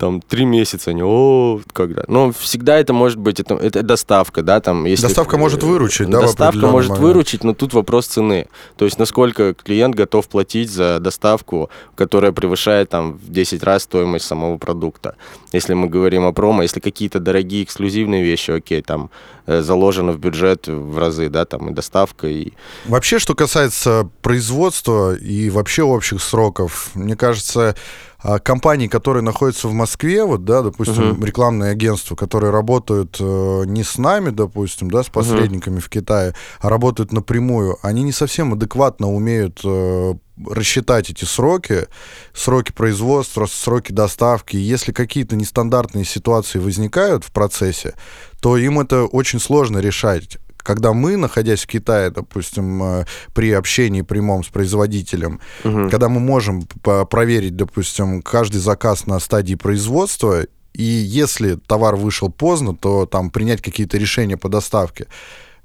там 0.00 0.22
три 0.22 0.46
месяца, 0.46 0.90
они, 0.90 1.02
о, 1.02 1.60
когда. 1.74 2.04
Но 2.08 2.32
всегда 2.32 2.78
это 2.78 2.94
может 2.94 3.18
быть, 3.18 3.38
это, 3.38 3.54
это 3.54 3.82
доставка, 3.82 4.42
да, 4.42 4.60
там, 4.60 4.86
если... 4.86 5.02
Доставка 5.06 5.36
может 5.36 5.62
выручить, 5.62 6.08
да, 6.08 6.22
Доставка 6.22 6.66
может 6.66 6.90
момент. 6.90 7.04
выручить, 7.04 7.44
но 7.44 7.52
тут 7.52 7.74
вопрос 7.74 8.06
цены. 8.06 8.46
То 8.76 8.86
есть, 8.86 8.98
насколько 8.98 9.52
клиент 9.52 9.94
готов 9.94 10.26
платить 10.28 10.70
за 10.70 11.00
доставку, 11.00 11.68
которая 11.96 12.32
превышает 12.32 12.88
там 12.88 13.18
в 13.18 13.30
10 13.30 13.62
раз 13.62 13.82
стоимость 13.82 14.24
самого 14.24 14.56
продукта. 14.56 15.16
Если 15.52 15.74
мы 15.74 15.86
говорим 15.88 16.24
о 16.24 16.32
промо, 16.32 16.62
если 16.62 16.80
какие-то 16.80 17.20
дорогие 17.20 17.64
эксклюзивные 17.64 18.22
вещи, 18.22 18.52
окей, 18.52 18.80
там 18.80 19.10
э, 19.44 19.60
заложено 19.60 20.12
в 20.12 20.18
бюджет 20.18 20.66
в 20.66 20.96
разы, 20.96 21.28
да, 21.28 21.44
там 21.44 21.68
и 21.68 21.74
доставка, 21.74 22.26
и... 22.26 22.52
Вообще, 22.86 23.18
что 23.18 23.34
касается 23.34 24.08
производства 24.22 25.14
и 25.14 25.50
вообще 25.50 25.82
общих 25.82 26.22
сроков, 26.22 26.90
мне 26.94 27.16
кажется, 27.16 27.76
а, 28.22 28.38
компаний, 28.38 28.88
которые 28.88 29.22
находятся 29.22 29.68
в 29.68 29.72
Москве, 29.72 30.24
вот, 30.24 30.44
да, 30.44 30.62
допустим, 30.62 31.12
uh-huh. 31.12 31.24
рекламные 31.24 31.70
агентства, 31.70 32.16
которые 32.16 32.50
работают 32.50 33.16
э, 33.18 33.62
не 33.66 33.82
с 33.82 33.96
нами, 33.96 34.30
допустим, 34.30 34.90
да, 34.90 35.02
с 35.02 35.08
посредниками 35.08 35.78
uh-huh. 35.78 35.80
в 35.80 35.88
Китае, 35.88 36.34
а 36.60 36.68
работают 36.68 37.12
напрямую, 37.12 37.78
они 37.82 38.02
не 38.02 38.12
совсем 38.12 38.52
адекватно 38.52 39.10
умеют 39.10 39.60
э, 39.64 40.14
рассчитать 40.46 41.10
эти 41.10 41.24
сроки, 41.24 41.86
сроки 42.34 42.72
производства, 42.72 43.46
сроки 43.46 43.92
доставки. 43.92 44.56
Если 44.56 44.92
какие-то 44.92 45.36
нестандартные 45.36 46.04
ситуации 46.04 46.58
возникают 46.58 47.24
в 47.24 47.32
процессе, 47.32 47.94
то 48.40 48.56
им 48.56 48.80
это 48.80 49.04
очень 49.04 49.40
сложно 49.40 49.78
решать 49.78 50.38
когда 50.62 50.92
мы, 50.92 51.16
находясь 51.16 51.62
в 51.62 51.66
Китае, 51.66 52.10
допустим, 52.10 52.82
э, 52.82 53.04
при 53.34 53.52
общении 53.52 54.02
прямом 54.02 54.44
с 54.44 54.48
производителем, 54.48 55.40
угу. 55.64 55.88
когда 55.90 56.08
мы 56.08 56.20
можем 56.20 56.62
проверить, 56.82 57.56
допустим, 57.56 58.22
каждый 58.22 58.58
заказ 58.58 59.06
на 59.06 59.20
стадии 59.20 59.54
производства, 59.54 60.44
и 60.72 60.82
если 60.82 61.56
товар 61.56 61.96
вышел 61.96 62.30
поздно, 62.30 62.76
то 62.76 63.06
там 63.06 63.30
принять 63.30 63.60
какие-то 63.60 63.98
решения 63.98 64.36
по 64.36 64.48
доставке. 64.48 65.06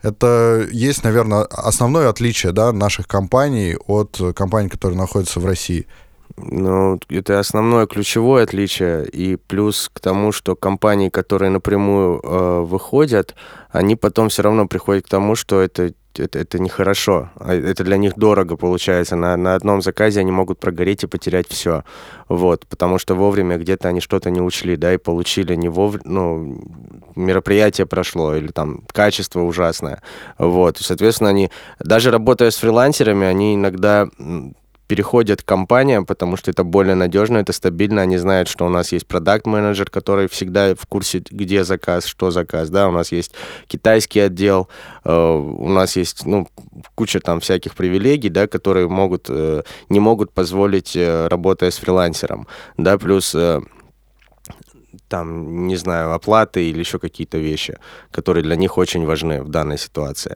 Это 0.01 0.67
есть, 0.71 1.03
наверное, 1.03 1.43
основное 1.43 2.09
отличие 2.09 2.51
да, 2.51 2.71
наших 2.71 3.07
компаний 3.07 3.75
от 3.87 4.19
компаний, 4.35 4.69
которые 4.69 4.97
находятся 4.97 5.39
в 5.39 5.45
России. 5.45 5.87
Ну, 6.37 6.99
это 7.09 7.39
основное 7.39 7.87
ключевое 7.87 8.43
отличие. 8.43 9.05
И 9.07 9.37
плюс 9.37 9.89
к 9.91 9.99
тому, 9.99 10.31
что 10.31 10.55
компании, 10.55 11.09
которые 11.09 11.49
напрямую 11.49 12.19
э, 12.21 12.59
выходят, 12.61 13.35
они 13.71 13.95
потом 13.95 14.29
все 14.29 14.41
равно 14.43 14.67
приходят 14.67 15.05
к 15.05 15.09
тому, 15.09 15.35
что 15.35 15.61
это 15.61 15.93
это, 16.19 16.39
это 16.39 16.59
нехорошо. 16.59 17.29
А 17.39 17.53
это 17.53 17.83
для 17.83 17.97
них 17.97 18.15
дорого 18.15 18.57
получается. 18.57 19.15
На, 19.15 19.35
на 19.37 19.55
одном 19.55 19.81
заказе 19.81 20.19
они 20.19 20.31
могут 20.31 20.59
прогореть 20.59 21.03
и 21.03 21.07
потерять 21.07 21.47
все. 21.49 21.83
Вот, 22.29 22.65
потому 22.67 22.97
что 22.97 23.15
вовремя 23.15 23.57
где-то 23.57 23.89
они 23.89 23.99
что-то 24.01 24.29
не 24.29 24.41
учли, 24.41 24.75
да, 24.75 24.93
и 24.93 24.97
получили 24.97 25.55
не 25.55 25.69
вовремя, 25.69 26.03
ну, 26.05 26.57
мероприятие 27.15 27.85
прошло, 27.85 28.35
или 28.35 28.47
там 28.47 28.83
качество 28.91 29.41
ужасное. 29.41 30.01
Вот, 30.37 30.77
соответственно, 30.77 31.29
они, 31.29 31.51
даже 31.79 32.11
работая 32.11 32.51
с 32.51 32.57
фрилансерами, 32.57 33.25
они 33.25 33.55
иногда 33.55 34.07
переходят 34.87 35.41
к 35.41 35.45
компаниям, 35.45 36.05
потому 36.05 36.37
что 36.37 36.51
это 36.51 36.63
более 36.63 36.95
надежно, 36.95 37.37
это 37.37 37.53
стабильно, 37.53 38.01
они 38.01 38.17
знают, 38.17 38.47
что 38.47 38.65
у 38.65 38.69
нас 38.69 38.91
есть 38.91 39.07
продакт-менеджер, 39.07 39.89
который 39.89 40.27
всегда 40.27 40.75
в 40.75 40.85
курсе, 40.85 41.23
где 41.29 41.63
заказ, 41.63 42.05
что 42.05 42.31
заказ, 42.31 42.69
да, 42.69 42.87
у 42.87 42.91
нас 42.91 43.11
есть 43.11 43.33
китайский 43.67 44.19
отдел, 44.19 44.69
э, 45.03 45.13
у 45.13 45.69
нас 45.69 45.95
есть, 45.95 46.25
ну, 46.25 46.47
куча 46.95 47.19
там 47.19 47.39
всяких 47.39 47.73
привилегий, 47.75 48.29
да, 48.29 48.47
которые 48.47 48.87
могут, 48.87 49.25
э, 49.29 49.63
не 49.89 49.99
могут 49.99 50.31
позволить, 50.31 50.95
э, 50.95 51.27
работая 51.27 51.71
с 51.71 51.77
фрилансером, 51.77 52.47
да, 52.77 52.97
плюс 52.97 53.35
там, 55.07 55.67
не 55.67 55.75
знаю, 55.75 56.13
оплаты 56.13 56.69
или 56.69 56.79
еще 56.79 56.99
какие-то 56.99 57.37
вещи, 57.37 57.77
которые 58.11 58.43
для 58.43 58.55
них 58.55 58.77
очень 58.77 59.05
важны 59.05 59.43
в 59.43 59.49
данной 59.49 59.77
ситуации. 59.77 60.35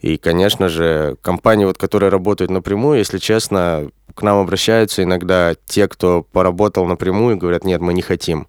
И, 0.00 0.16
конечно 0.16 0.68
же, 0.68 1.16
компании, 1.20 1.66
вот, 1.66 1.76
которые 1.76 2.10
работают 2.10 2.50
напрямую, 2.50 2.98
если 2.98 3.18
честно, 3.18 3.90
к 4.14 4.22
нам 4.22 4.38
обращаются 4.38 5.02
иногда 5.02 5.54
те, 5.66 5.88
кто 5.88 6.22
поработал 6.22 6.86
напрямую, 6.86 7.36
говорят, 7.36 7.64
нет, 7.64 7.80
мы 7.80 7.92
не 7.92 8.02
хотим. 8.02 8.48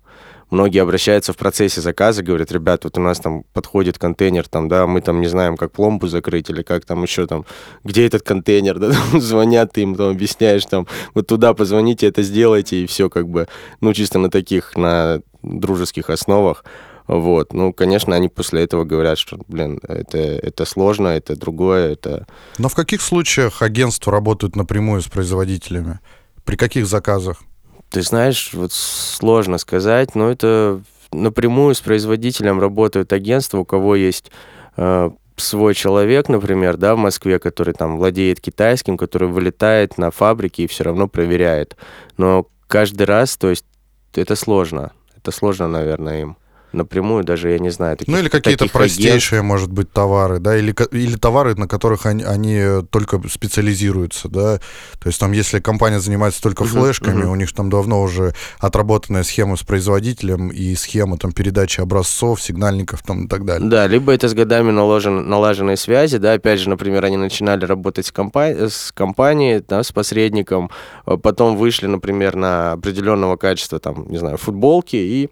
Многие 0.50 0.80
обращаются 0.80 1.32
в 1.32 1.38
процессе 1.38 1.80
заказа, 1.80 2.24
говорят, 2.24 2.52
ребят, 2.52 2.84
вот 2.84 2.98
у 2.98 3.02
нас 3.02 3.20
там 3.20 3.44
подходит 3.54 3.98
контейнер, 3.98 4.48
там, 4.50 4.68
да, 4.68 4.86
мы 4.86 5.00
там 5.00 5.22
не 5.22 5.28
знаем, 5.28 5.56
как 5.56 5.72
пломбу 5.72 6.08
закрыть 6.08 6.50
или 6.50 6.62
как 6.62 6.84
там 6.84 7.04
еще 7.04 7.26
там, 7.26 7.46
где 7.86 8.06
этот 8.06 8.24
контейнер, 8.24 8.78
да, 8.80 8.92
там, 8.92 9.22
звонят, 9.22 9.78
им 9.78 9.96
там 9.96 10.10
объясняешь, 10.10 10.66
там, 10.66 10.88
вот 11.14 11.28
туда 11.28 11.54
позвоните, 11.54 12.08
это 12.08 12.22
сделайте, 12.22 12.84
и 12.84 12.86
все 12.86 13.10
как 13.10 13.30
бы, 13.30 13.48
ну, 13.80 13.94
чисто 13.94 14.20
на 14.20 14.30
таких, 14.30 14.76
на 14.76 15.22
дружеских 15.42 16.10
основах. 16.10 16.66
Вот. 17.08 17.54
Ну, 17.54 17.74
конечно, 17.74 18.16
они 18.16 18.28
после 18.28 18.64
этого 18.64 18.84
говорят, 18.84 19.18
что, 19.18 19.38
блин, 19.48 19.80
это, 19.88 20.18
это 20.18 20.66
сложно, 20.66 21.10
это 21.10 21.36
другое, 21.36 21.94
это... 21.94 22.28
Но 22.58 22.70
в 22.70 22.76
каких 22.76 23.02
случаях 23.02 23.62
агентства 23.62 24.12
работают 24.12 24.56
напрямую 24.56 25.02
с 25.02 25.08
производителями? 25.08 26.00
При 26.44 26.56
каких 26.56 26.88
заказах? 26.88 27.42
Ты 27.90 28.02
знаешь, 28.02 28.52
вот 28.54 28.72
сложно 28.72 29.58
сказать, 29.58 30.16
но 30.16 30.32
это 30.32 30.82
напрямую 31.12 31.76
с 31.76 31.82
производителем 31.82 32.60
работают 32.60 33.12
агентства, 33.12 33.58
у 33.60 33.66
кого 33.66 33.96
есть 33.96 34.32
э, 34.78 35.12
свой 35.36 35.74
человек, 35.74 36.30
например, 36.30 36.78
да, 36.78 36.96
в 36.96 37.00
Москве, 37.00 37.40
который 37.40 37.74
там 37.74 37.98
владеет 37.98 38.40
китайским, 38.40 38.98
который 38.98 39.28
вылетает 39.28 39.98
на 39.98 40.12
фабрики 40.12 40.62
и 40.62 40.68
все 40.68 40.86
равно 40.86 41.08
проверяет. 41.08 41.76
Но 42.18 42.48
каждый 42.68 43.04
раз, 43.04 43.38
то 43.38 43.50
есть 43.50 43.66
это 44.14 44.36
сложно. 44.36 44.92
Это 45.16 45.32
сложно, 45.32 45.68
наверное, 45.68 46.22
им. 46.22 46.38
напрямую 46.74 47.24
даже, 47.24 47.52
я 47.52 47.60
не 47.60 47.70
знаю. 47.70 47.98
Таких, 47.98 48.14
ну 48.14 48.20
или 48.20 48.30
какие-то 48.30 48.68
простейшие, 48.68 49.40
агент. 49.40 49.48
может 49.48 49.72
быть, 49.72 49.92
товары, 49.92 50.40
да, 50.40 50.58
или, 50.58 50.76
или 50.92 51.16
товары, 51.16 51.56
на 51.56 51.68
которых 51.68 52.06
они, 52.06 52.24
они 52.24 52.84
только 52.90 53.22
специализируются, 53.30 54.30
да. 54.30 54.60
То 55.00 55.08
есть 55.08 55.20
там, 55.20 55.32
если 55.32 55.60
компания 55.60 56.00
занимается 56.00 56.42
только 56.42 56.66
флешками, 56.66 57.24
uh-huh. 57.24 57.32
у 57.32 57.36
них 57.36 57.54
там 57.54 57.70
давно 57.70 58.02
уже 58.02 58.34
отработанная 58.60 59.24
схема 59.24 59.56
с 59.56 59.64
производителем 59.64 60.50
и 60.50 60.76
схема 60.76 61.18
там 61.18 61.32
передачи 61.32 61.82
образцов, 61.82 62.42
сигнальников 62.42 63.04
там 63.04 63.26
и 63.26 63.28
так 63.28 63.46
далее. 63.46 63.70
Да, 63.70 63.88
либо 63.88 64.14
это 64.14 64.28
с 64.28 64.34
годами 64.34 64.72
наложен, 64.72 65.28
налаженные 65.30 65.78
связи, 65.78 66.18
да, 66.18 66.34
опять 66.34 66.60
же, 66.60 66.70
например, 66.70 67.06
они 67.06 67.18
начинали 67.18 67.66
работать 67.66 68.06
с, 68.06 68.12
компа- 68.12 68.70
с 68.70 68.92
компанией, 68.92 69.64
да, 69.68 69.84
с 69.84 69.92
посредником, 69.92 70.70
а 71.06 71.18
потом 71.18 71.58
вышли, 71.58 71.88
например, 71.88 72.36
на 72.36 72.74
определенного 72.74 73.36
качества, 73.36 73.80
там, 73.80 74.06
не 74.10 74.18
знаю, 74.18 74.38
футболки 74.38 74.96
и 74.96 75.30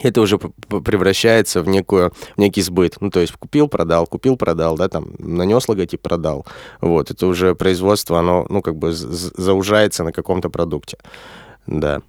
это 0.00 0.20
уже 0.20 0.38
превращается 0.38 1.62
в, 1.62 1.68
некую, 1.68 2.12
в 2.36 2.38
некий 2.38 2.62
сбыт. 2.62 2.96
Ну, 3.00 3.10
то 3.10 3.20
есть 3.20 3.32
купил, 3.32 3.68
продал, 3.68 4.06
купил, 4.06 4.36
продал, 4.36 4.76
да, 4.76 4.88
там, 4.88 5.08
нанес 5.18 5.66
логотип, 5.68 6.00
продал. 6.00 6.46
Вот, 6.80 7.10
это 7.10 7.26
уже 7.26 7.54
производство, 7.54 8.18
оно, 8.18 8.46
ну, 8.48 8.62
как 8.62 8.76
бы 8.76 8.92
заужается 8.92 10.04
на 10.04 10.12
каком-то 10.12 10.50
продукте. 10.50 10.98
Да. 11.66 12.02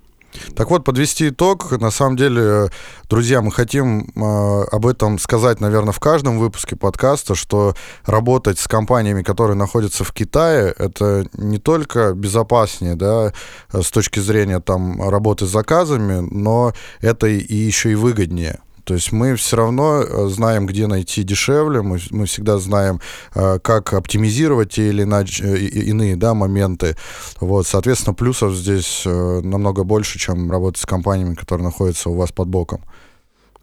Так 0.55 0.69
вот, 0.69 0.83
подвести 0.83 1.29
итог. 1.29 1.71
На 1.79 1.91
самом 1.91 2.15
деле, 2.15 2.69
друзья, 3.09 3.41
мы 3.41 3.51
хотим 3.51 4.11
э, 4.15 4.63
об 4.71 4.85
этом 4.85 5.19
сказать, 5.19 5.59
наверное, 5.59 5.93
в 5.93 5.99
каждом 5.99 6.39
выпуске 6.39 6.75
подкаста, 6.75 7.35
что 7.35 7.75
работать 8.05 8.59
с 8.59 8.67
компаниями, 8.67 9.23
которые 9.23 9.55
находятся 9.55 10.03
в 10.03 10.13
Китае, 10.13 10.73
это 10.77 11.25
не 11.33 11.57
только 11.57 12.13
безопаснее, 12.13 12.95
да, 12.95 13.33
с 13.71 13.91
точки 13.91 14.19
зрения 14.19 14.59
там 14.59 15.09
работы 15.09 15.45
с 15.45 15.49
заказами, 15.49 16.27
но 16.31 16.73
это 17.01 17.27
и 17.27 17.55
еще 17.55 17.91
и 17.91 17.95
выгоднее. 17.95 18.59
То 18.89 18.95
есть 18.95 19.11
мы 19.11 19.35
все 19.35 19.55
равно 19.55 20.01
э, 20.01 20.27
знаем, 20.29 20.65
где 20.65 20.87
найти 20.87 21.21
дешевле, 21.21 21.83
мы, 21.83 21.99
мы 22.09 22.25
всегда 22.25 22.57
знаем, 22.57 22.99
э, 23.35 23.59
как 23.59 23.93
оптимизировать 23.93 24.71
те 24.71 24.89
или 24.89 25.03
иначе, 25.03 25.43
э, 25.43 25.57
иные 25.57 26.15
да, 26.15 26.33
моменты. 26.33 26.97
Вот, 27.39 27.67
соответственно, 27.67 28.15
плюсов 28.15 28.55
здесь 28.55 29.03
намного 29.05 29.83
больше, 29.83 30.17
чем 30.17 30.49
работать 30.49 30.81
с 30.81 30.87
компаниями, 30.87 31.35
которые 31.35 31.65
находятся 31.65 32.09
у 32.09 32.15
вас 32.15 32.31
под 32.31 32.47
боком. 32.47 32.81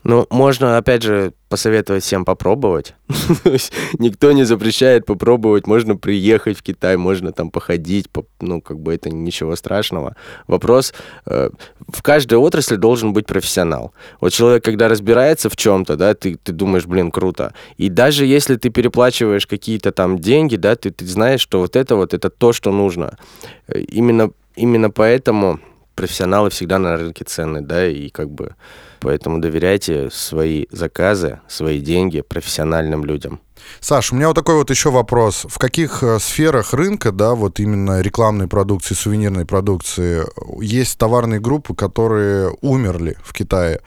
Ну, 0.09 0.25
можно, 0.31 0.77
опять 0.77 1.03
же, 1.03 1.33
посоветовать 1.49 2.05
всем 2.05 2.25
попробовать. 2.25 2.95
Никто 3.99 4.31
не 4.31 4.45
запрещает 4.45 5.05
попробовать. 5.05 5.67
Можно 5.67 5.97
приехать 5.97 6.57
в 6.57 6.63
Китай, 6.63 6.97
можно 6.97 7.33
там 7.33 7.51
походить. 7.51 8.07
Ну, 8.41 8.61
как 8.61 8.79
бы 8.79 8.95
это 8.95 9.11
ничего 9.11 9.57
страшного. 9.57 10.15
Вопрос, 10.47 10.95
э, 11.27 11.51
в 11.89 12.03
каждой 12.03 12.39
отрасли 12.39 12.77
должен 12.77 13.13
быть 13.13 13.27
профессионал. 13.27 13.93
Вот 14.21 14.33
человек, 14.33 14.65
когда 14.65 14.89
разбирается 14.89 15.51
в 15.51 15.57
чем-то, 15.57 15.97
да, 15.97 16.15
ты, 16.15 16.37
ты 16.37 16.53
думаешь, 16.53 16.87
блин, 16.87 17.11
круто. 17.11 17.53
И 17.77 17.89
даже 17.89 18.27
если 18.27 18.55
ты 18.55 18.71
переплачиваешь 18.71 19.49
какие-то 19.49 19.91
там 19.91 20.21
деньги, 20.21 20.55
да, 20.55 20.77
ты, 20.77 20.93
ты 20.93 21.05
знаешь, 21.05 21.41
что 21.41 21.59
вот 21.59 21.75
это 21.75 21.97
вот, 21.97 22.15
это 22.15 22.31
то, 22.31 22.53
что 22.53 22.71
нужно. 22.71 23.19
Э, 23.67 23.81
именно, 23.81 24.31
именно 24.55 24.89
поэтому 24.89 25.59
профессионалы 25.97 26.51
всегда 26.51 26.79
на 26.79 26.97
рынке 26.97 27.25
ценны, 27.25 27.61
да, 27.61 27.89
и 27.89 28.09
как 28.11 28.31
бы 28.31 28.55
Поэтому 29.01 29.39
доверяйте 29.39 30.09
свои 30.11 30.67
заказы, 30.71 31.41
свои 31.49 31.81
деньги 31.81 32.21
профессиональным 32.21 33.05
людям. 33.05 33.41
Саш, 33.81 34.13
у 34.13 34.17
меня 34.17 34.29
вот 34.29 34.35
такой 34.35 34.57
вот 34.57 34.71
еще 34.71 34.91
вопрос. 34.91 35.47
В 35.49 35.59
каких 35.59 36.03
э, 36.03 36.19
сферах 36.21 36.73
рынка, 36.73 37.11
да, 37.13 37.35
вот 37.35 37.59
именно 37.59 38.01
рекламной 38.01 38.49
продукции, 38.49 38.95
сувенирной 38.95 39.45
продукции, 39.45 40.25
есть 40.63 40.99
товарные 40.99 41.41
группы, 41.41 41.75
которые 41.75 42.55
умерли 42.61 43.17
в 43.25 43.33
Китае? 43.33 43.81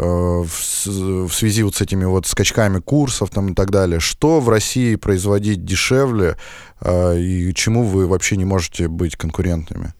Э, 0.00 0.44
в, 0.44 1.32
связи 1.32 1.62
вот 1.64 1.74
с 1.74 1.80
этими 1.80 2.04
вот 2.04 2.26
скачками 2.26 2.78
курсов 2.78 3.30
там 3.30 3.48
и 3.48 3.54
так 3.54 3.70
далее. 3.70 3.98
Что 3.98 4.38
в 4.38 4.48
России 4.48 4.94
производить 4.94 5.64
дешевле 5.64 6.36
э, 6.80 7.18
и 7.18 7.52
чему 7.54 7.84
вы 7.84 8.06
вообще 8.06 8.36
не 8.36 8.44
можете 8.44 8.86
быть 8.86 9.16
конкурентными? 9.16 9.92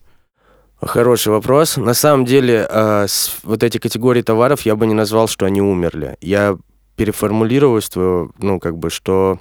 Хороший 0.80 1.28
вопрос. 1.32 1.76
На 1.76 1.94
самом 1.94 2.24
деле, 2.24 2.66
э, 2.68 3.06
с, 3.08 3.38
вот 3.42 3.62
эти 3.62 3.78
категории 3.78 4.22
товаров 4.22 4.62
я 4.62 4.76
бы 4.76 4.86
не 4.86 4.94
назвал, 4.94 5.26
что 5.26 5.44
они 5.46 5.60
умерли. 5.60 6.16
Я 6.20 6.56
переформулирую 6.96 7.82
свою, 7.82 8.32
ну, 8.38 8.60
как 8.60 8.78
бы, 8.78 8.90
что 8.90 9.38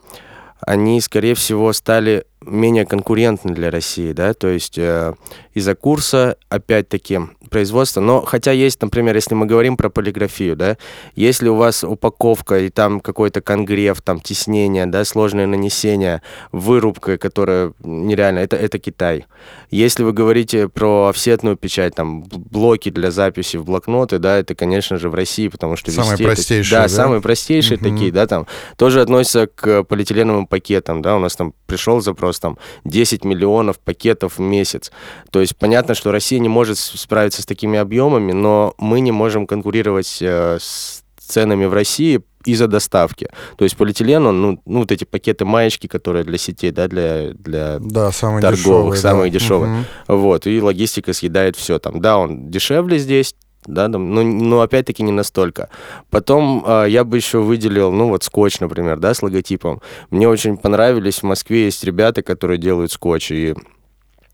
они, 0.62 1.00
скорее 1.02 1.36
всего, 1.36 1.74
стали 1.74 2.26
менее 2.42 2.86
конкурентны 2.86 3.54
для 3.54 3.70
России, 3.70 4.14
да, 4.14 4.34
то 4.34 4.48
есть 4.48 4.78
э, 4.78 5.14
из-за 5.54 5.76
курса, 5.76 6.38
опять-таки, 6.50 7.20
производства, 7.48 8.02
но 8.02 8.22
хотя 8.22 8.52
есть, 8.52 8.82
например, 8.82 9.16
если 9.16 9.36
мы 9.36 9.46
говорим 9.46 9.78
про 9.78 9.90
полиграфию, 9.90 10.56
да, 10.56 10.78
если 11.16 11.48
у 11.48 11.56
вас 11.56 11.84
упаковка 11.84 12.60
и 12.60 12.70
там 12.70 13.00
какой-то 13.00 13.42
конгрев, 13.42 14.02
там 14.02 14.20
теснение, 14.20 14.86
да, 14.86 15.06
сложное 15.06 15.48
нанесение, 15.48 16.22
вырубка, 16.52 17.18
которая 17.18 17.74
нереально, 17.84 18.40
это, 18.40 18.56
это 18.56 18.80
Китай. 18.80 19.26
Если 19.70 20.04
вы 20.04 20.14
говорите 20.14 20.70
про 20.70 21.08
офсетную 21.08 21.58
печать, 21.58 21.96
там, 21.96 22.24
блоки 22.24 22.90
для 22.90 23.12
записи 23.12 23.58
в 23.58 23.66
блокноты, 23.66 24.20
да, 24.20 24.38
это, 24.38 24.56
конечно 24.56 24.98
же, 24.98 25.10
в 25.10 25.16
России, 25.16 25.48
потому 25.48 25.76
что 25.76 25.92
самые 25.92 26.18
простейшие, 26.18 26.62
это, 26.62 26.70
да, 26.72 26.82
да, 26.84 26.90
самые 26.90 27.22
простейшие 27.22 27.78
угу. 27.78 27.90
такие, 27.90 28.12
да, 28.12 28.28
там, 28.28 28.48
тоже 28.78 29.02
относятся 29.02 29.48
к 29.48 29.84
полиэтиленовым 29.84 30.48
пакетам, 30.48 31.02
да, 31.02 31.16
у 31.16 31.20
нас 31.20 31.36
там 31.36 31.54
пришел 31.66 32.02
запрос, 32.02 32.40
там, 32.40 32.58
10 32.86 33.24
миллионов 33.26 33.80
пакетов 33.80 34.38
в 34.38 34.42
месяц. 34.42 34.92
То 35.32 35.42
есть 35.42 35.56
понятно, 35.58 35.96
что 35.96 36.12
Россия 36.12 36.40
не 36.40 36.50
может 36.50 36.78
справиться 36.78 37.37
с 37.42 37.46
такими 37.46 37.80
объемами, 37.80 38.32
но 38.32 38.74
мы 38.78 39.00
не 39.00 39.12
можем 39.12 39.48
конкурировать 39.48 40.18
э, 40.22 40.58
с 40.60 41.04
ценами 41.20 41.66
в 41.66 41.74
России 41.74 42.22
из-за 42.46 42.68
доставки. 42.68 43.28
То 43.58 43.66
есть 43.66 43.76
полиэтилен, 43.76 44.26
он, 44.26 44.42
ну, 44.42 44.62
ну, 44.66 44.80
вот 44.80 44.92
эти 44.92 45.04
пакеты 45.04 45.46
маечки, 45.46 45.88
которые 45.88 46.24
для 46.24 46.38
сетей, 46.38 46.72
да, 46.72 46.88
для, 46.88 47.32
для 47.34 47.80
да, 47.80 48.12
самые 48.12 48.42
торговых, 48.42 48.96
дешевые, 48.96 49.02
самые 49.02 49.32
да. 49.32 49.40
дешевые. 49.40 49.86
Угу. 50.08 50.18
Вот, 50.18 50.48
и 50.48 50.62
логистика 50.62 51.14
съедает 51.14 51.56
все 51.56 51.78
там. 51.80 52.00
Да, 52.00 52.18
он 52.18 52.50
дешевле 52.50 52.98
здесь, 52.98 53.36
да, 53.66 53.90
но, 53.90 53.98
но 53.98 54.62
опять-таки 54.62 55.04
не 55.04 55.12
настолько. 55.12 55.70
Потом 56.10 56.64
э, 56.66 56.86
я 56.88 57.04
бы 57.04 57.18
еще 57.18 57.40
выделил, 57.40 57.92
ну 57.92 58.08
вот 58.08 58.24
скотч, 58.24 58.60
например, 58.62 58.98
да, 58.98 59.14
с 59.14 59.22
логотипом. 59.22 59.82
Мне 60.10 60.30
очень 60.30 60.58
понравились, 60.58 61.20
в 61.20 61.24
Москве 61.24 61.66
есть 61.66 61.84
ребята, 61.84 62.22
которые 62.24 62.58
делают 62.58 62.94
скотч, 62.94 63.32
и 63.32 63.56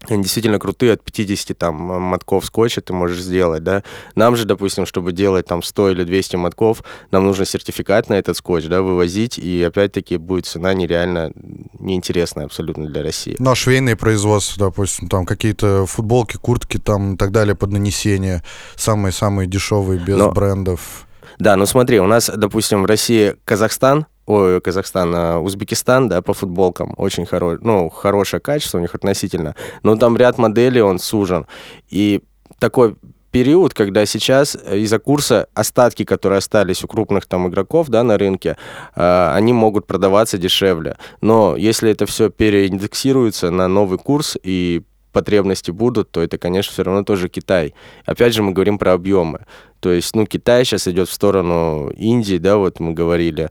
они 0.09 0.23
действительно 0.23 0.59
крутые, 0.59 0.93
от 0.93 1.03
50 1.03 1.57
там 1.57 1.75
мотков 1.75 2.45
скотча 2.45 2.81
ты 2.81 2.93
можешь 2.93 3.21
сделать, 3.21 3.63
да. 3.63 3.83
Нам 4.15 4.35
же, 4.35 4.45
допустим, 4.45 4.85
чтобы 4.85 5.11
делать 5.11 5.45
там 5.45 5.63
100 5.63 5.91
или 5.91 6.03
200 6.03 6.35
мотков, 6.35 6.83
нам 7.11 7.25
нужно 7.25 7.45
сертификат 7.45 8.09
на 8.09 8.13
этот 8.13 8.37
скотч, 8.37 8.65
да, 8.65 8.81
вывозить, 8.81 9.37
и 9.37 9.63
опять-таки 9.63 10.17
будет 10.17 10.45
цена 10.45 10.73
нереально 10.73 11.31
неинтересная 11.79 12.45
абсолютно 12.45 12.87
для 12.87 13.03
России. 13.03 13.35
Ну, 13.39 13.51
а 13.51 13.55
швейные 13.55 13.95
производства, 13.95 14.67
допустим, 14.67 15.09
там 15.09 15.25
какие-то 15.25 15.85
футболки, 15.85 16.37
куртки 16.37 16.77
там 16.77 17.15
и 17.15 17.17
так 17.17 17.31
далее 17.31 17.55
под 17.55 17.71
нанесение, 17.71 18.43
самые-самые 18.75 19.47
дешевые, 19.47 19.99
без 19.99 20.17
Но... 20.17 20.31
брендов. 20.31 21.07
Да, 21.39 21.55
ну 21.55 21.65
смотри, 21.65 21.99
у 21.99 22.07
нас, 22.07 22.29
допустим, 22.33 22.83
в 22.83 22.85
России 22.85 23.35
Казахстан, 23.43 24.05
ой, 24.25 24.61
Казахстан, 24.61 25.13
а 25.15 25.39
Узбекистан, 25.39 26.09
да, 26.09 26.21
по 26.21 26.33
футболкам, 26.33 26.93
очень 26.97 27.25
хорош, 27.25 27.59
ну, 27.61 27.89
хорошее 27.89 28.39
качество 28.41 28.77
у 28.77 28.81
них 28.81 28.95
относительно, 28.95 29.55
но 29.83 29.95
там 29.95 30.17
ряд 30.17 30.37
моделей, 30.37 30.81
он 30.81 30.99
сужен, 30.99 31.45
и 31.89 32.21
такой 32.59 32.95
период, 33.33 33.73
когда 33.73 34.05
сейчас 34.05 34.55
из-за 34.55 34.99
курса 34.99 35.47
остатки, 35.55 36.05
которые 36.05 36.37
остались 36.37 36.83
у 36.83 36.87
крупных 36.87 37.25
там 37.25 37.47
игроков 37.47 37.89
да, 37.89 38.03
на 38.03 38.17
рынке, 38.17 38.57
э, 38.95 39.31
они 39.33 39.53
могут 39.53 39.87
продаваться 39.87 40.37
дешевле. 40.37 40.97
Но 41.21 41.55
если 41.57 41.89
это 41.89 42.05
все 42.05 42.29
переиндексируется 42.29 43.49
на 43.49 43.67
новый 43.67 43.97
курс 43.97 44.37
и 44.43 44.83
потребности 45.13 45.71
будут, 45.71 46.11
то 46.11 46.21
это, 46.21 46.37
конечно, 46.37 46.73
все 46.73 46.83
равно 46.83 47.03
тоже 47.03 47.29
Китай. 47.29 47.73
Опять 48.05 48.33
же, 48.33 48.43
мы 48.43 48.51
говорим 48.51 48.77
про 48.77 48.93
объемы. 48.93 49.45
То 49.79 49.91
есть, 49.91 50.15
ну, 50.15 50.25
Китай 50.25 50.63
сейчас 50.63 50.87
идет 50.87 51.09
в 51.09 51.13
сторону 51.13 51.89
Индии, 51.97 52.37
да, 52.37 52.55
вот 52.57 52.79
мы 52.79 52.93
говорили. 52.93 53.49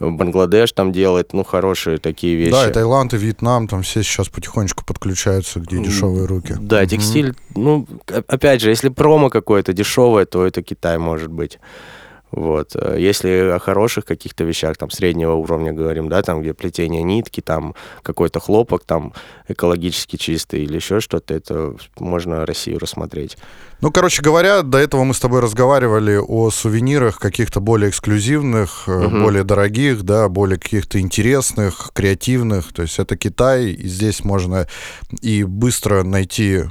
Бангладеш 0.00 0.72
там 0.72 0.92
делает, 0.92 1.34
ну, 1.34 1.44
хорошие 1.44 1.98
такие 1.98 2.36
вещи. 2.36 2.52
Да, 2.52 2.68
и 2.68 2.72
Таиланд, 2.72 3.12
и 3.14 3.18
Вьетнам, 3.18 3.68
там 3.68 3.82
все 3.82 4.02
сейчас 4.02 4.28
потихонечку 4.28 4.84
подключаются, 4.84 5.60
где 5.60 5.78
дешевые 5.82 6.24
руки. 6.26 6.56
Да, 6.58 6.86
текстиль, 6.86 7.30
mm-hmm. 7.30 7.34
ну, 7.56 7.86
опять 8.06 8.62
же, 8.62 8.70
если 8.70 8.88
промо 8.88 9.28
какое-то 9.28 9.72
дешевое, 9.72 10.24
то 10.24 10.46
это 10.46 10.62
Китай 10.62 10.98
может 10.98 11.30
быть. 11.30 11.58
Вот. 12.34 12.74
Э, 12.74 12.96
если 12.98 13.54
о 13.54 13.58
хороших 13.58 14.04
каких-то 14.04 14.44
вещах, 14.44 14.76
там, 14.76 14.90
среднего 14.90 15.34
уровня 15.34 15.72
говорим, 15.72 16.08
да, 16.08 16.22
там, 16.22 16.42
где 16.42 16.52
плетение 16.52 17.02
нитки, 17.02 17.40
там, 17.40 17.74
какой-то 18.02 18.40
хлопок, 18.40 18.84
там, 18.84 19.12
экологически 19.46 20.16
чистый 20.16 20.64
или 20.64 20.76
еще 20.76 21.00
что-то, 21.00 21.32
это 21.32 21.76
можно 21.98 22.44
Россию 22.44 22.80
рассмотреть. 22.80 23.36
Ну, 23.80 23.92
короче 23.92 24.22
говоря, 24.22 24.62
до 24.62 24.78
этого 24.78 25.04
мы 25.04 25.14
с 25.14 25.20
тобой 25.20 25.40
разговаривали 25.40 26.16
о 26.16 26.50
сувенирах 26.50 27.18
каких-то 27.18 27.60
более 27.60 27.90
эксклюзивных, 27.90 28.88
угу. 28.88 29.10
более 29.10 29.44
дорогих, 29.44 30.02
да, 30.02 30.28
более 30.28 30.58
каких-то 30.58 30.98
интересных, 30.98 31.90
креативных. 31.92 32.72
То 32.72 32.82
есть 32.82 32.98
это 32.98 33.16
Китай, 33.16 33.66
и 33.66 33.86
здесь 33.86 34.24
можно 34.24 34.66
и 35.20 35.44
быстро 35.44 36.02
найти 36.02 36.62
э, 36.62 36.66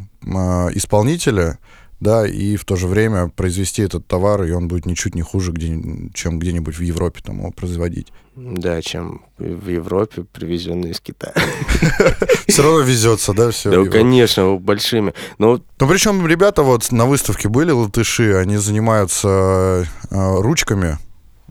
исполнителя, 0.73 1.60
да, 2.03 2.27
и 2.27 2.57
в 2.57 2.65
то 2.65 2.75
же 2.75 2.87
время 2.87 3.29
произвести 3.29 3.81
этот 3.81 4.05
товар, 4.05 4.43
и 4.43 4.51
он 4.51 4.67
будет 4.67 4.85
ничуть 4.85 5.15
не 5.15 5.21
хуже, 5.21 5.53
где, 5.53 5.79
чем 6.13 6.37
где-нибудь 6.37 6.77
в 6.77 6.81
Европе 6.81 7.21
там 7.23 7.39
его 7.39 7.51
производить. 7.51 8.11
Да, 8.35 8.81
чем 8.81 9.21
в 9.37 9.69
Европе, 9.69 10.25
привезенный 10.31 10.91
из 10.91 10.99
Китая. 10.99 11.33
Все 12.47 12.61
равно 12.61 12.81
везется, 12.81 13.33
да, 13.33 13.51
все? 13.51 13.71
Да, 13.71 13.89
конечно, 13.89 14.55
большими. 14.55 15.13
Но... 15.37 15.61
Ну, 15.79 15.87
причем 15.87 16.27
ребята 16.27 16.63
вот 16.63 16.91
на 16.91 17.05
выставке 17.05 17.47
были, 17.47 17.71
латыши, 17.71 18.35
они 18.35 18.57
занимаются 18.57 19.87
э, 20.09 20.41
ручками, 20.41 20.97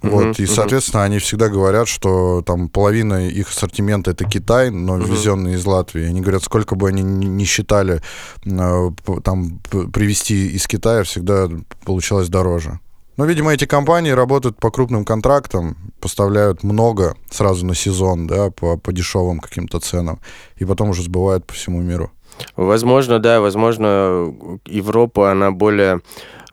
вот, 0.02 0.24
uh-huh, 0.24 0.42
и, 0.42 0.46
соответственно, 0.46 1.02
uh-huh. 1.02 1.06
они 1.06 1.18
всегда 1.18 1.48
говорят, 1.48 1.88
что 1.88 2.42
там 2.42 2.68
половина 2.68 3.28
их 3.28 3.50
ассортимента 3.50 4.10
это 4.10 4.24
Китай, 4.24 4.70
но 4.70 4.98
uh-huh. 4.98 5.08
везенный 5.08 5.54
из 5.54 5.64
Латвии. 5.64 6.04
Они 6.04 6.20
говорят, 6.20 6.42
сколько 6.42 6.74
бы 6.74 6.88
они 6.88 7.02
ни 7.02 7.44
считали 7.44 8.02
э, 8.44 8.90
там 9.22 9.60
привезти 9.92 10.48
из 10.48 10.66
Китая, 10.66 11.04
всегда 11.04 11.48
получалось 11.84 12.28
дороже. 12.28 12.80
Но, 13.16 13.26
видимо, 13.26 13.52
эти 13.52 13.66
компании 13.66 14.10
работают 14.10 14.58
по 14.58 14.70
крупным 14.70 15.04
контрактам, 15.04 15.76
поставляют 16.00 16.62
много 16.62 17.14
сразу 17.30 17.66
на 17.66 17.74
сезон, 17.74 18.26
да, 18.26 18.50
по, 18.50 18.78
по 18.78 18.92
дешевым 18.92 19.38
каким-то 19.38 19.80
ценам, 19.80 20.20
и 20.56 20.64
потом 20.64 20.90
уже 20.90 21.02
сбывают 21.02 21.46
по 21.46 21.52
всему 21.52 21.80
миру. 21.82 22.10
Возможно, 22.56 23.18
да, 23.18 23.40
возможно, 23.40 24.34
Европа, 24.66 25.30
она 25.30 25.50
более 25.50 26.00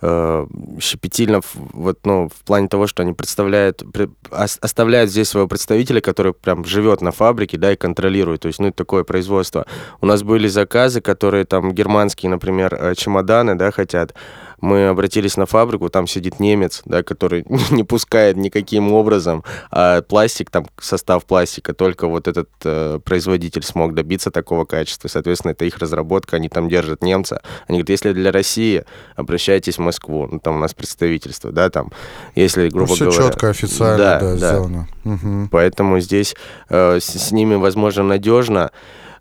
э, 0.01 0.47
щепетильно 0.79 1.41
вот, 1.55 1.99
ну, 2.05 2.29
в 2.29 2.43
плане 2.45 2.67
того, 2.67 2.87
что 2.87 3.03
они 3.03 3.13
представляют, 3.13 3.83
оставляют 4.31 5.09
здесь 5.09 5.29
своего 5.29 5.47
представителя, 5.47 6.01
который 6.01 6.33
прям 6.33 6.63
живет 6.65 7.01
на 7.01 7.11
фабрике, 7.11 7.57
да, 7.57 7.73
и 7.73 7.75
контролирует. 7.75 8.41
То 8.41 8.47
есть, 8.47 8.59
ну, 8.59 8.71
такое 8.71 9.03
производство. 9.03 9.65
У 10.01 10.05
нас 10.05 10.23
были 10.23 10.47
заказы, 10.47 11.01
которые 11.01 11.45
там 11.45 11.73
германские, 11.73 12.29
например, 12.29 12.75
э, 12.79 12.95
чемоданы, 12.95 13.55
да, 13.55 13.71
хотят 13.71 14.13
мы 14.61 14.87
обратились 14.87 15.37
на 15.37 15.45
фабрику, 15.45 15.89
там 15.89 16.07
сидит 16.07 16.39
немец, 16.39 16.81
да, 16.85 17.03
который 17.03 17.45
не 17.71 17.83
пускает 17.83 18.37
никаким 18.37 18.91
образом, 18.91 19.43
а 19.71 20.01
пластик, 20.01 20.49
там 20.49 20.67
состав 20.79 21.25
пластика, 21.25 21.73
только 21.73 22.07
вот 22.07 22.27
этот 22.27 22.49
э, 22.63 22.99
производитель 23.03 23.63
смог 23.63 23.93
добиться 23.93 24.31
такого 24.31 24.65
качества. 24.65 25.07
Соответственно, 25.07 25.51
это 25.51 25.65
их 25.65 25.77
разработка, 25.77 26.37
они 26.37 26.49
там 26.49 26.69
держат 26.69 27.03
немца. 27.03 27.41
Они 27.67 27.79
говорят, 27.79 27.89
если 27.89 28.13
для 28.13 28.31
России, 28.31 28.85
обращайтесь 29.15 29.77
в 29.77 29.81
Москву, 29.81 30.27
ну, 30.31 30.39
там 30.39 30.57
у 30.57 30.59
нас 30.59 30.73
представительство, 30.73 31.51
да, 31.51 31.69
там, 31.69 31.91
если, 32.35 32.65
ну, 32.65 32.69
грубо 32.71 32.89
ну, 32.89 32.95
все 32.95 33.05
говоря... 33.05 33.21
все 33.21 33.29
четко, 33.31 33.49
официально, 33.49 33.97
да, 33.97 34.19
да, 34.19 34.31
да. 34.31 34.37
сделано. 34.37 34.87
Угу. 35.05 35.49
Поэтому 35.51 35.99
здесь 35.99 36.35
э, 36.69 36.99
с, 36.99 37.05
с 37.05 37.31
ними, 37.31 37.55
возможно, 37.55 38.03
надежно. 38.03 38.71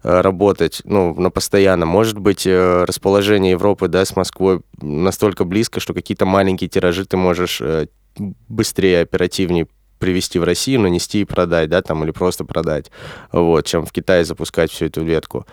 Э, 0.04 0.20
работать, 0.20 0.80
ну, 0.84 1.12
на 1.14 1.30
постоянно. 1.30 1.84
Может 1.84 2.18
быть, 2.18 2.46
э, 2.46 2.84
расположение 2.84 3.52
Европы, 3.52 3.88
да, 3.88 4.04
с 4.04 4.14
Москвой 4.14 4.61
настолько 4.80 5.44
близко, 5.44 5.80
что 5.80 5.92
какие-то 5.92 6.24
маленькие 6.24 6.68
тиражи 6.68 7.04
ты 7.04 7.16
можешь 7.16 7.61
э, 7.61 7.88
быстрее, 8.16 9.00
оперативнее 9.00 9.66
привезти 9.98 10.38
в 10.38 10.44
Россию, 10.44 10.82
нанести 10.82 11.22
и 11.22 11.24
продать, 11.24 11.68
да, 11.68 11.82
там, 11.82 12.04
или 12.04 12.12
просто 12.12 12.44
продать, 12.44 12.92
вот, 13.32 13.66
чем 13.66 13.84
в 13.84 13.90
Китае 13.90 14.24
запускать 14.24 14.70
всю 14.70 14.87
эту 14.87 15.02
ветку. 15.02 15.46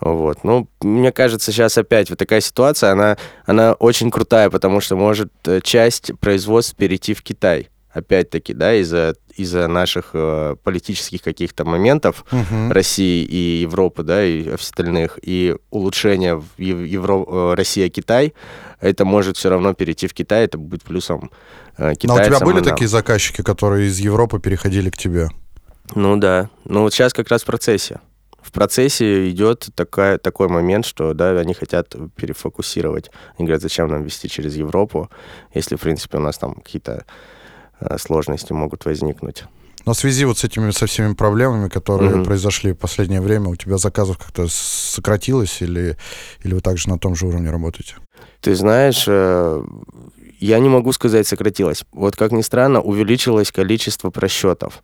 Вот. 0.00 0.42
Ну, 0.42 0.68
мне 0.80 1.12
кажется, 1.12 1.52
сейчас 1.52 1.76
опять 1.76 2.08
вот 2.08 2.18
такая 2.18 2.40
ситуация, 2.40 2.92
она, 2.92 3.18
она 3.44 3.74
очень 3.74 4.10
крутая, 4.10 4.48
потому 4.48 4.80
что 4.80 4.96
может 4.96 5.30
часть 5.62 6.12
производств 6.18 6.74
перейти 6.74 7.12
в 7.12 7.22
Китай 7.22 7.68
опять-таки, 7.92 8.54
да, 8.54 8.74
из-за 8.74 9.14
из-за 9.36 9.66
наших 9.66 10.10
э, 10.12 10.56
политических 10.62 11.22
каких-то 11.22 11.64
моментов 11.64 12.24
угу. 12.30 12.70
России 12.70 13.24
и 13.24 13.62
Европы, 13.62 14.02
да, 14.02 14.24
и 14.24 14.48
остальных, 14.48 15.18
и 15.22 15.56
улучшения 15.70 16.36
в 16.36 16.46
Евро... 16.58 17.24
Э, 17.26 17.54
Россия-Китай, 17.54 18.34
это 18.80 19.04
может 19.04 19.36
все 19.36 19.48
равно 19.48 19.74
перейти 19.74 20.06
в 20.06 20.14
Китай, 20.14 20.44
это 20.44 20.58
будет 20.58 20.82
плюсом 20.82 21.30
э, 21.78 21.94
китайцам. 21.94 22.30
Но 22.30 22.36
у 22.36 22.38
тебя 22.38 22.40
были 22.40 22.62
такие 22.62 22.88
заказчики, 22.88 23.42
которые 23.42 23.88
из 23.88 23.98
Европы 23.98 24.38
переходили 24.38 24.90
к 24.90 24.98
тебе? 24.98 25.28
Ну 25.94 26.16
да, 26.16 26.50
ну 26.64 26.82
вот 26.82 26.92
сейчас 26.92 27.12
как 27.12 27.28
раз 27.28 27.42
в 27.42 27.46
процессе. 27.46 28.00
В 28.42 28.50
процессе 28.50 29.30
идет 29.30 29.68
такая, 29.74 30.18
такой 30.18 30.48
момент, 30.48 30.84
что 30.84 31.14
да, 31.14 31.38
они 31.38 31.54
хотят 31.54 31.94
перефокусировать. 32.16 33.10
Они 33.38 33.46
говорят, 33.46 33.62
зачем 33.62 33.88
нам 33.88 34.02
вести 34.02 34.28
через 34.28 34.56
Европу, 34.56 35.10
если, 35.54 35.76
в 35.76 35.80
принципе, 35.80 36.18
у 36.18 36.20
нас 36.20 36.38
там 36.38 36.54
какие-то 36.56 37.04
сложности 37.98 38.52
могут 38.52 38.84
возникнуть. 38.84 39.44
Но 39.84 39.94
в 39.94 39.96
связи 39.96 40.24
вот 40.24 40.38
с 40.38 40.44
этими 40.44 40.70
со 40.70 40.86
всеми 40.86 41.14
проблемами, 41.14 41.68
которые 41.68 42.12
mm-hmm. 42.12 42.24
произошли 42.24 42.72
в 42.72 42.76
последнее 42.76 43.20
время, 43.20 43.48
у 43.48 43.56
тебя 43.56 43.78
заказов 43.78 44.18
как-то 44.18 44.46
сократилось 44.48 45.60
или, 45.60 45.96
или 46.44 46.54
вы 46.54 46.60
также 46.60 46.88
на 46.88 46.98
том 46.98 47.16
же 47.16 47.26
уровне 47.26 47.50
работаете? 47.50 47.96
Ты 48.40 48.54
знаешь, 48.54 49.04
э, 49.08 49.64
я 50.38 50.58
не 50.58 50.68
могу 50.68 50.92
сказать 50.92 51.26
сократилось. 51.26 51.84
Вот 51.92 52.16
как 52.16 52.32
ни 52.32 52.42
странно, 52.42 52.80
увеличилось 52.80 53.50
количество 53.50 54.10
просчетов. 54.10 54.82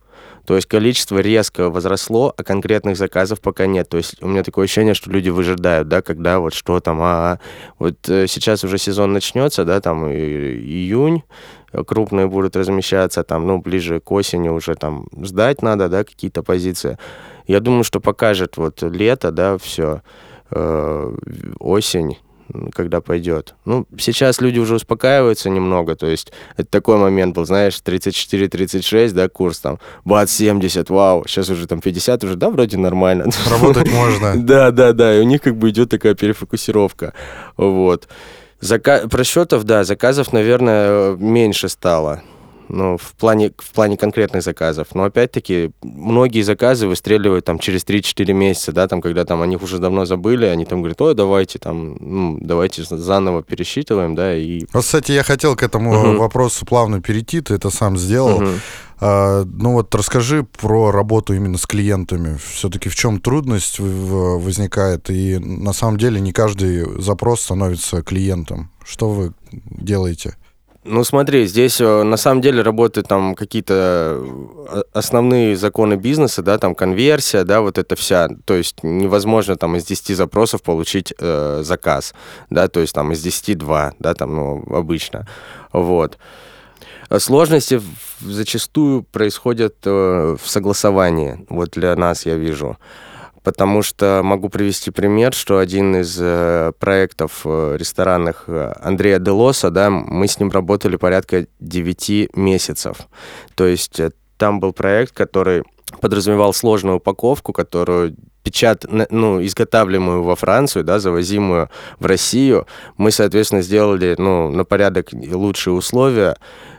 То 0.49 0.55
есть 0.55 0.67
количество 0.67 1.19
резко 1.19 1.69
возросло, 1.69 2.33
а 2.35 2.43
конкретных 2.43 2.97
заказов 2.97 3.39
пока 3.39 3.67
нет. 3.67 3.87
То 3.87 3.97
есть 3.97 4.15
у 4.23 4.27
меня 4.27 4.41
такое 4.41 4.65
ощущение, 4.65 4.95
что 4.95 5.11
люди 5.11 5.29
выжидают, 5.29 5.87
да, 5.89 6.01
когда 6.01 6.39
вот 6.39 6.55
что 6.55 6.79
там, 6.79 6.97
а, 7.03 7.35
-а. 7.35 7.39
вот 7.77 8.09
э, 8.09 8.25
сейчас 8.25 8.63
уже 8.63 8.79
сезон 8.79 9.13
начнется, 9.13 9.63
да, 9.63 9.79
там 9.79 10.07
июнь, 10.09 11.21
крупные 11.85 12.25
будут 12.25 12.55
размещаться, 12.55 13.23
там, 13.23 13.45
ну, 13.45 13.59
ближе 13.59 13.99
к 13.99 14.11
осени 14.11 14.49
уже 14.49 14.73
там 14.73 15.05
сдать 15.21 15.61
надо, 15.61 15.87
да, 15.87 16.03
какие-то 16.03 16.41
позиции. 16.41 16.97
Я 17.45 17.59
думаю, 17.59 17.83
что 17.83 17.99
покажет 17.99 18.57
вот 18.57 18.81
лето, 18.81 19.31
да, 19.31 19.55
все, 19.59 20.01
э, 20.49 21.15
осень, 21.59 22.17
когда 22.73 23.01
пойдет. 23.01 23.55
Ну, 23.65 23.85
сейчас 23.97 24.41
люди 24.41 24.59
уже 24.59 24.75
успокаиваются 24.75 25.49
немного, 25.49 25.95
то 25.95 26.07
есть 26.07 26.31
это 26.57 26.69
такой 26.69 26.97
момент 26.97 27.35
был, 27.35 27.45
знаешь, 27.45 27.79
34-36, 27.83 29.11
да, 29.11 29.29
курс 29.29 29.59
там, 29.59 29.79
бац, 30.05 30.31
70, 30.31 30.89
вау, 30.89 31.25
сейчас 31.27 31.49
уже 31.49 31.67
там 31.67 31.81
50, 31.81 32.23
уже, 32.23 32.35
да, 32.35 32.49
вроде 32.49 32.77
нормально. 32.77 33.25
Работать 33.49 33.91
можно. 33.91 34.35
Да, 34.35 34.71
да, 34.71 34.93
да, 34.93 35.15
и 35.15 35.19
у 35.19 35.23
них 35.23 35.41
как 35.41 35.57
бы 35.57 35.69
идет 35.69 35.89
такая 35.89 36.15
перефокусировка, 36.15 37.13
вот. 37.57 38.07
Зака... 38.61 39.07
Просчетов, 39.07 39.63
да, 39.63 39.83
заказов, 39.83 40.33
наверное, 40.33 41.15
меньше 41.15 41.69
стало. 41.69 42.21
Ну, 42.69 42.97
в 42.97 43.13
плане, 43.13 43.51
в 43.57 43.71
плане 43.71 43.97
конкретных 43.97 44.43
заказов. 44.43 44.89
Но 44.93 45.03
опять-таки, 45.03 45.71
многие 45.81 46.41
заказы 46.41 46.87
выстреливают 46.87 47.45
там 47.45 47.57
через 47.59 47.83
3-4 47.83 48.31
месяца, 48.33 48.71
да, 48.71 48.87
там, 48.87 49.01
когда 49.01 49.25
там 49.25 49.41
о 49.41 49.47
них 49.47 49.63
уже 49.63 49.79
давно 49.79 50.05
забыли, 50.05 50.45
они 50.45 50.65
там 50.65 50.81
говорят, 50.81 51.01
ой, 51.01 51.15
давайте 51.15 51.57
там, 51.57 51.97
ну, 51.99 52.37
давайте 52.39 52.83
заново 52.83 53.41
пересчитываем, 53.43 54.15
да, 54.15 54.37
и... 54.37 54.65
Вот, 54.71 54.83
кстати, 54.83 55.11
я 55.11 55.23
хотел 55.23 55.55
к 55.55 55.63
этому 55.63 55.93
uh-huh. 55.93 56.17
вопросу 56.17 56.65
плавно 56.65 57.01
перейти, 57.01 57.41
ты 57.41 57.55
это 57.55 57.71
сам 57.71 57.97
сделал. 57.97 58.41
Uh-huh. 58.41 58.59
А, 59.01 59.45
ну 59.45 59.73
вот 59.73 59.93
расскажи 59.95 60.43
про 60.43 60.91
работу 60.91 61.33
именно 61.33 61.57
с 61.57 61.65
клиентами. 61.65 62.37
Все-таки 62.37 62.89
в 62.89 62.95
чем 62.95 63.19
трудность 63.19 63.79
возникает? 63.79 65.09
И 65.09 65.37
на 65.39 65.73
самом 65.73 65.97
деле 65.97 66.19
не 66.19 66.33
каждый 66.33 67.01
запрос 67.01 67.41
становится 67.41 68.01
клиентом. 68.03 68.71
Что 68.83 69.09
вы 69.09 69.33
делаете? 69.51 70.35
Ну 70.91 71.03
смотри, 71.03 71.45
здесь 71.45 71.79
э, 71.81 72.03
на 72.03 72.17
самом 72.17 72.41
деле 72.41 72.63
работают 72.63 73.07
там 73.07 73.35
какие-то 73.35 74.23
э, 74.71 74.81
основные 74.91 75.55
законы 75.55 75.97
бизнеса, 75.97 76.41
да, 76.41 76.57
там 76.57 76.73
конверсия, 76.73 77.43
да, 77.43 77.61
вот 77.61 77.77
это 77.77 77.95
вся, 77.95 78.27
то 78.45 78.55
есть 78.55 78.81
невозможно 78.81 79.55
там 79.55 79.75
из 79.75 79.85
10 79.85 80.17
запросов 80.17 80.63
получить 80.63 81.13
э, 81.19 81.61
заказ, 81.63 82.15
да, 82.49 82.67
то 82.67 82.79
есть 82.79 82.95
там 82.95 83.11
из 83.11 83.21
10 83.21 83.55
2, 83.59 83.93
да, 83.99 84.15
там, 84.15 84.35
ну, 84.35 84.63
обычно, 84.75 85.27
вот. 85.71 86.17
Сложности 87.19 87.81
зачастую 88.21 89.03
происходят 89.03 89.75
э, 89.85 90.37
в 90.41 90.49
согласовании, 90.49 91.45
вот 91.49 91.69
для 91.73 91.95
нас 91.95 92.25
я 92.25 92.35
вижу 92.35 92.77
потому 93.43 93.81
что 93.81 94.21
могу 94.23 94.49
привести 94.49 94.91
пример, 94.91 95.33
что 95.33 95.59
один 95.59 95.95
из 95.95 96.17
э, 96.19 96.71
проектов 96.79 97.41
э, 97.45 97.75
ресторанных 97.77 98.45
э, 98.47 98.73
Андрея 98.81 99.19
Делоса, 99.19 99.69
да, 99.69 99.89
мы 99.89 100.27
с 100.27 100.39
ним 100.39 100.51
работали 100.51 100.95
порядка 100.95 101.47
9 101.59 102.35
месяцев. 102.35 102.97
То 103.55 103.65
есть 103.65 103.99
э, 103.99 104.11
там 104.37 104.59
был 104.59 104.73
проект, 104.73 105.13
который 105.13 105.63
подразумевал 106.01 106.53
сложную 106.53 106.97
упаковку, 106.97 107.53
которую 107.53 108.15
печат, 108.43 108.85
ну, 109.09 109.43
изготавливаемую 109.43 110.23
во 110.23 110.35
Францию, 110.35 110.83
да, 110.83 110.99
завозимую 110.99 111.69
в 111.99 112.05
Россию. 112.05 112.67
Мы, 112.97 113.11
соответственно, 113.11 113.61
сделали, 113.61 114.15
ну, 114.17 114.49
на 114.49 114.65
порядок 114.65 115.09
лучшие 115.11 115.73
условия, 115.73 116.35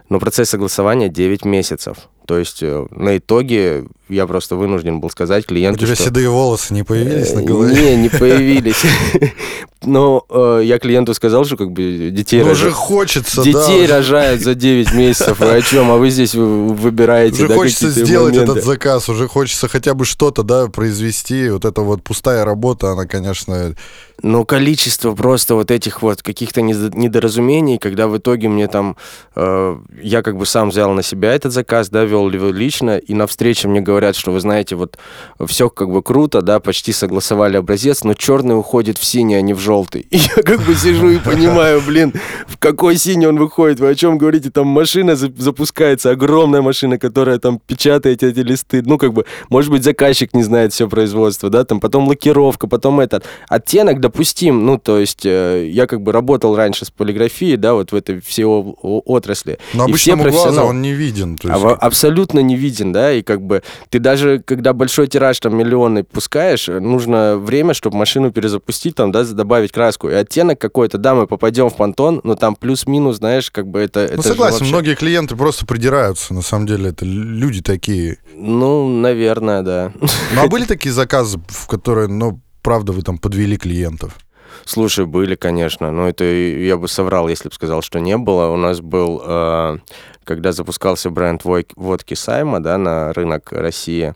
но 0.08 0.18
процесс 0.18 0.50
согласования 0.50 1.08
9 1.08 1.44
месяцев. 1.44 2.09
То 2.26 2.38
есть 2.38 2.62
э, 2.62 2.86
на 2.90 3.18
итоге 3.18 3.86
я 4.08 4.26
просто 4.26 4.54
вынужден 4.56 5.00
был 5.00 5.10
сказать 5.10 5.46
клиенту, 5.46 5.82
У 5.82 5.86
тебя 5.86 5.94
что... 5.94 6.04
седые 6.04 6.28
волосы 6.28 6.74
не 6.74 6.82
появились 6.84 7.32
на 7.32 7.40
Э, 7.40 7.44
голове? 7.44 7.96
Не, 7.96 8.02
не 8.02 8.08
появились. 8.18 8.82
Но 9.82 10.24
э, 10.28 10.60
я 10.64 10.78
клиенту 10.78 11.14
сказал, 11.14 11.44
что 11.44 11.56
как 11.56 11.72
бы 11.72 12.10
детей 12.12 12.40
Ну, 12.40 12.50
уже 12.50 12.66
рожают. 12.66 12.74
хочется, 12.74 13.42
Детей 13.42 13.86
да. 13.86 13.96
рожают 13.96 14.42
за 14.42 14.54
9 14.54 14.92
месяцев. 14.92 15.40
О 15.40 15.60
чем? 15.62 15.90
А 15.90 15.96
вы 15.96 16.10
здесь 16.10 16.34
вы- 16.34 16.68
выбираете, 16.74 17.36
Уже 17.44 17.48
да, 17.48 17.54
хочется 17.54 17.88
сделать 17.90 18.34
моменты. 18.34 18.52
этот 18.52 18.64
заказ, 18.64 19.08
уже 19.08 19.26
хочется 19.26 19.68
хотя 19.68 19.94
бы 19.94 20.04
что-то, 20.04 20.42
да, 20.42 20.66
произвести. 20.68 21.48
Вот 21.48 21.64
эта 21.64 21.80
вот 21.80 22.02
пустая 22.02 22.44
работа, 22.44 22.92
она, 22.92 23.06
конечно, 23.06 23.74
Но 24.22 24.44
количество 24.44 25.14
просто 25.14 25.54
вот 25.54 25.70
этих 25.70 26.02
вот 26.02 26.22
каких-то 26.22 26.60
недо- 26.60 26.96
недоразумений, 26.96 27.78
когда 27.78 28.06
в 28.06 28.18
итоге 28.18 28.48
мне 28.48 28.68
там, 28.68 28.96
э, 29.34 29.76
я 30.02 30.22
как 30.22 30.36
бы 30.36 30.46
сам 30.46 30.70
взял 30.70 30.92
на 30.92 31.02
себя 31.02 31.32
этот 31.32 31.52
заказ, 31.52 31.88
да, 31.88 32.04
вел 32.04 32.30
его 32.30 32.50
лично, 32.50 32.98
и 32.98 33.14
на 33.14 33.26
встрече 33.26 33.68
мне 33.68 33.80
говорят, 33.80 34.16
что 34.16 34.32
вы 34.32 34.40
знаете, 34.40 34.76
вот 34.76 34.98
все 35.46 35.70
как 35.70 35.90
бы 35.90 36.02
круто, 36.02 36.42
да, 36.42 36.60
почти 36.60 36.92
согласовали 36.92 37.56
образец, 37.56 38.04
но 38.04 38.14
черный 38.14 38.58
уходит 38.58 38.98
в 38.98 39.04
синий, 39.04 39.36
а 39.36 39.40
не 39.40 39.54
в 39.54 39.58
желтый. 39.58 40.02
И 40.10 40.16
я 40.18 40.42
как 40.42 40.60
бы 40.62 40.74
сижу 40.74 41.08
и 41.10 41.18
понимаю, 41.18 41.80
блин, 41.86 42.12
в 42.46 42.58
какой 42.58 42.96
синий 42.96 43.26
он 43.26 43.38
выходит, 43.38 43.80
вы 43.80 43.88
о 43.88 43.94
чем 43.94 44.18
говорите, 44.18 44.50
там 44.50 44.66
машина 44.66 45.16
за- 45.16 45.32
запускается, 45.36 46.10
огромная 46.10 46.62
машина, 46.62 46.98
которая 46.98 47.38
там 47.38 47.58
печатает 47.58 48.22
эти 48.22 48.40
листы, 48.40 48.82
ну 48.84 48.98
как 48.98 49.12
бы, 49.12 49.24
может 49.48 49.70
быть, 49.70 49.84
заказчик 49.84 50.34
не 50.34 50.42
знает 50.42 50.72
все 50.72 50.88
производство, 50.88 51.48
да, 51.48 51.64
там 51.64 51.80
потом 51.80 52.08
лакировка, 52.08 52.66
потом 52.66 53.00
этот. 53.00 53.24
Оттенок 53.48 54.00
допустим, 54.10 54.66
ну 54.66 54.76
то 54.78 54.98
есть 54.98 55.24
э, 55.24 55.68
я 55.70 55.86
как 55.86 56.02
бы 56.02 56.12
работал 56.12 56.56
раньше 56.56 56.84
с 56.84 56.90
полиграфией, 56.90 57.56
да, 57.56 57.74
вот 57.74 57.92
в 57.92 57.94
этой 57.94 58.20
всей 58.20 58.44
отрасли. 58.44 59.58
но 59.74 59.86
И 59.86 59.92
все 59.92 60.16
профессионалы- 60.16 60.68
он 60.70 60.82
не 60.82 60.92
виден. 60.92 61.36
то 61.36 61.48
а 61.52 61.56
есть 61.58 61.76
абсолютно 61.80 62.40
не 62.40 62.56
виден, 62.56 62.92
да, 62.92 63.12
и 63.12 63.22
как 63.22 63.40
бы 63.42 63.62
ты 63.88 63.98
даже, 64.00 64.40
когда 64.44 64.72
большой 64.72 65.06
тираж 65.06 65.38
там 65.38 65.56
миллионный 65.56 66.02
пускаешь, 66.04 66.66
нужно 66.68 67.36
время, 67.38 67.72
чтобы 67.74 67.96
машину 67.96 68.32
перезапустить, 68.32 68.94
там, 68.96 69.12
да, 69.12 69.24
добавить 69.24 69.72
краску. 69.72 70.08
И 70.10 70.14
оттенок 70.14 70.58
какой-то, 70.60 70.98
да, 70.98 71.14
мы 71.14 71.26
попадем 71.26 71.70
в 71.70 71.76
понтон, 71.76 72.20
но 72.24 72.34
там 72.34 72.56
плюс-минус, 72.56 73.16
знаешь, 73.18 73.50
как 73.50 73.66
бы 73.68 73.78
это... 73.80 74.00
это 74.00 74.16
Ну, 74.16 74.22
же 74.22 74.28
согласен, 74.28 74.58
вообще- 74.58 74.72
многие 74.72 74.94
клиенты 74.96 75.36
просто 75.36 75.66
придираются, 75.66 76.34
на 76.34 76.42
самом 76.42 76.66
деле, 76.66 76.90
это 76.90 77.04
люди 77.04 77.62
такие. 77.62 78.18
Ну, 78.34 78.88
наверное, 78.88 79.62
да. 79.62 79.92
Ну, 80.00 80.08
а 80.42 80.46
были 80.48 80.64
такие 80.64 80.92
заказы, 80.92 81.38
в 81.48 81.66
которые, 81.66 82.08
ну, 82.08 82.40
правда, 82.62 82.92
вы 82.92 83.02
там 83.02 83.18
подвели 83.18 83.56
клиентов? 83.56 84.18
Слушай, 84.64 85.06
были, 85.06 85.34
конечно, 85.34 85.90
но 85.90 86.08
это 86.08 86.24
я 86.24 86.76
бы 86.76 86.88
соврал, 86.88 87.28
если 87.28 87.48
бы 87.48 87.54
сказал, 87.54 87.82
что 87.82 88.00
не 88.00 88.16
было. 88.16 88.50
У 88.50 88.56
нас 88.56 88.80
был, 88.80 89.22
э, 89.24 89.78
когда 90.24 90.52
запускался 90.52 91.10
бренд 91.10 91.42
водки 91.44 92.14
Сайма, 92.14 92.60
да, 92.60 92.78
на 92.78 93.12
рынок 93.12 93.52
России, 93.52 94.14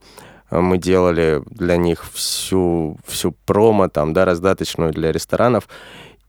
э, 0.50 0.60
мы 0.60 0.78
делали 0.78 1.42
для 1.46 1.76
них 1.76 2.04
всю, 2.12 2.98
всю 3.06 3.32
промо, 3.46 3.88
там, 3.88 4.12
да, 4.12 4.24
раздаточную 4.24 4.92
для 4.92 5.12
ресторанов, 5.12 5.68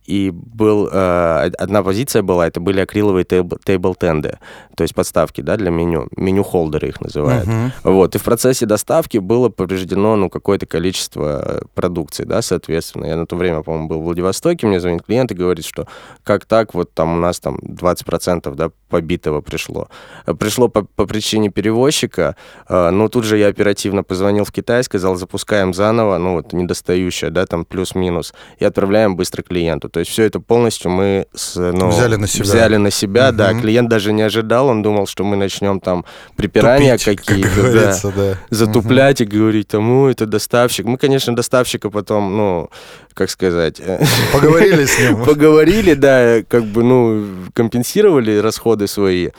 и 0.06 0.32
был, 0.32 0.90
э, 0.92 1.52
одна 1.58 1.84
позиция 1.84 2.22
была, 2.22 2.48
это 2.48 2.60
были 2.60 2.80
акриловые 2.80 3.26
тейбл- 3.26 3.60
тейбл-тенды, 3.64 4.38
то 4.76 4.84
есть 4.84 4.94
подставки, 4.94 5.42
да, 5.42 5.58
для 5.58 5.72
меню, 5.72 6.08
меню-холдеры 6.16 6.90
их 6.90 7.02
называют. 7.02 7.48
Мгм. 7.48 7.72
Вот, 7.84 8.16
и 8.16 8.18
в 8.18 8.24
процессе 8.24 8.66
доставки 8.66 9.18
было 9.18 9.50
повреждено, 9.50 10.16
ну, 10.16 10.30
какое-то 10.30 10.66
количество 10.66 11.64
продукции, 11.74 12.24
да, 12.24 12.42
соответственно. 12.42 13.06
Я 13.06 13.16
на 13.16 13.26
то 13.26 13.36
время, 13.36 13.64
по-моему, 13.64 13.88
был 13.88 14.02
в 14.02 14.04
Владивостоке, 14.04 14.68
мне 14.68 14.80
звонит 14.80 15.04
клиент 15.04 15.32
и 15.32 15.36
говорит, 15.36 15.66
что 15.66 15.88
как 16.24 16.46
так, 16.46 16.74
вот 16.74 16.94
там 16.94 17.14
у 17.14 17.18
нас 17.18 17.40
там 17.40 17.58
20% 17.58 18.54
да, 18.56 18.70
побитого 18.90 19.42
пришло. 19.42 19.88
Э, 20.26 20.34
Пришло 20.34 20.68
по, 20.68 20.84
по 20.84 21.06
причине 21.06 21.50
перевозчика, 21.50 22.36
э, 22.70 22.90
но 22.92 23.08
тут 23.10 23.26
же 23.26 23.38
я 23.38 23.48
оперативно 23.48 24.04
позвонил 24.04 24.46
в 24.46 24.52
Китай, 24.52 24.84
сказал, 24.84 25.16
запускаем 25.16 25.74
заново, 25.74 26.18
ну, 26.18 26.34
вот, 26.34 26.54
недостающее, 26.54 27.32
да, 27.32 27.46
там 27.46 27.66
плюс-минус, 27.66 28.34
и 28.60 28.66
отправляем 28.66 29.16
быстро 29.16 29.42
клиенту. 29.42 29.90
То 29.96 30.00
есть 30.00 30.12
все 30.12 30.24
это 30.24 30.42
полностью 30.42 30.92
мы 30.92 31.26
с, 31.34 31.56
ну, 31.56 31.88
Взяли 31.88 32.18
на 32.18 32.28
себя. 32.28 32.44
Взяли 32.44 32.76
на 32.76 32.92
себя, 32.92 33.32
да. 33.32 33.54
Мгм. 33.54 33.62
Клиент 33.62 33.88
даже 33.88 34.12
не 34.12 34.24
ожидал, 34.24 34.68
он 34.68 34.82
думал, 34.82 35.08
что 35.08 35.24
мы 35.24 35.38
начнем 35.38 35.80
там 35.80 36.04
припирания 36.36 36.98
Тупить, 36.98 37.20
как 37.20 37.26
какие-то, 37.26 37.72
да 37.72 38.12
да. 38.14 38.38
затуплять 38.50 39.22
и 39.22 39.26
говорить 39.26 39.70
тому, 39.70 40.08
это 40.08 40.26
доставщик. 40.26 40.86
Мы, 40.86 40.98
конечно, 40.98 41.34
доставщика 41.34 41.90
потом, 41.90 42.36
ну, 42.36 42.70
как 43.14 43.30
сказать, 43.30 43.80
э, 43.80 44.04
Поговорили 44.34 44.84
с 44.84 45.00
ним. 45.00 45.24
поговорили, 45.26 45.94
да, 45.94 46.44
как 46.46 46.66
бы, 46.66 46.84
ну, 46.84 47.26
компенсировали 47.54 48.36
расходы 48.40 48.88
свои, 48.88 49.30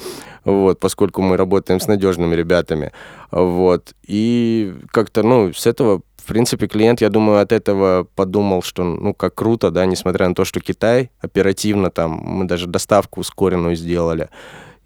вот, 0.47 0.81
поскольку 0.81 1.21
мы 1.21 1.37
работаем 1.37 1.81
с 1.81 1.87
надежными 1.87 2.35
ребятами, 2.35 2.93
вот, 3.31 3.93
и 4.07 4.73
как-то, 4.91 5.23
ну, 5.23 5.53
с 5.53 5.67
этого, 5.67 6.01
в 6.27 6.29
принципе, 6.29 6.67
клиент, 6.67 7.01
я 7.01 7.09
думаю, 7.09 7.41
от 7.41 7.53
этого 7.53 8.09
подумал, 8.17 8.61
что, 8.61 8.83
ну, 8.83 9.15
как 9.15 9.37
круто, 9.37 9.71
да, 9.71 9.87
несмотря 9.87 10.27
на 10.27 10.35
то, 10.35 10.45
что 10.45 10.59
Китай 10.59 11.13
оперативно 11.21 11.89
там, 11.93 12.11
мы 12.11 12.47
даже 12.47 12.67
доставку 12.67 13.21
ускоренную 13.21 13.77
сделали, 13.77 14.29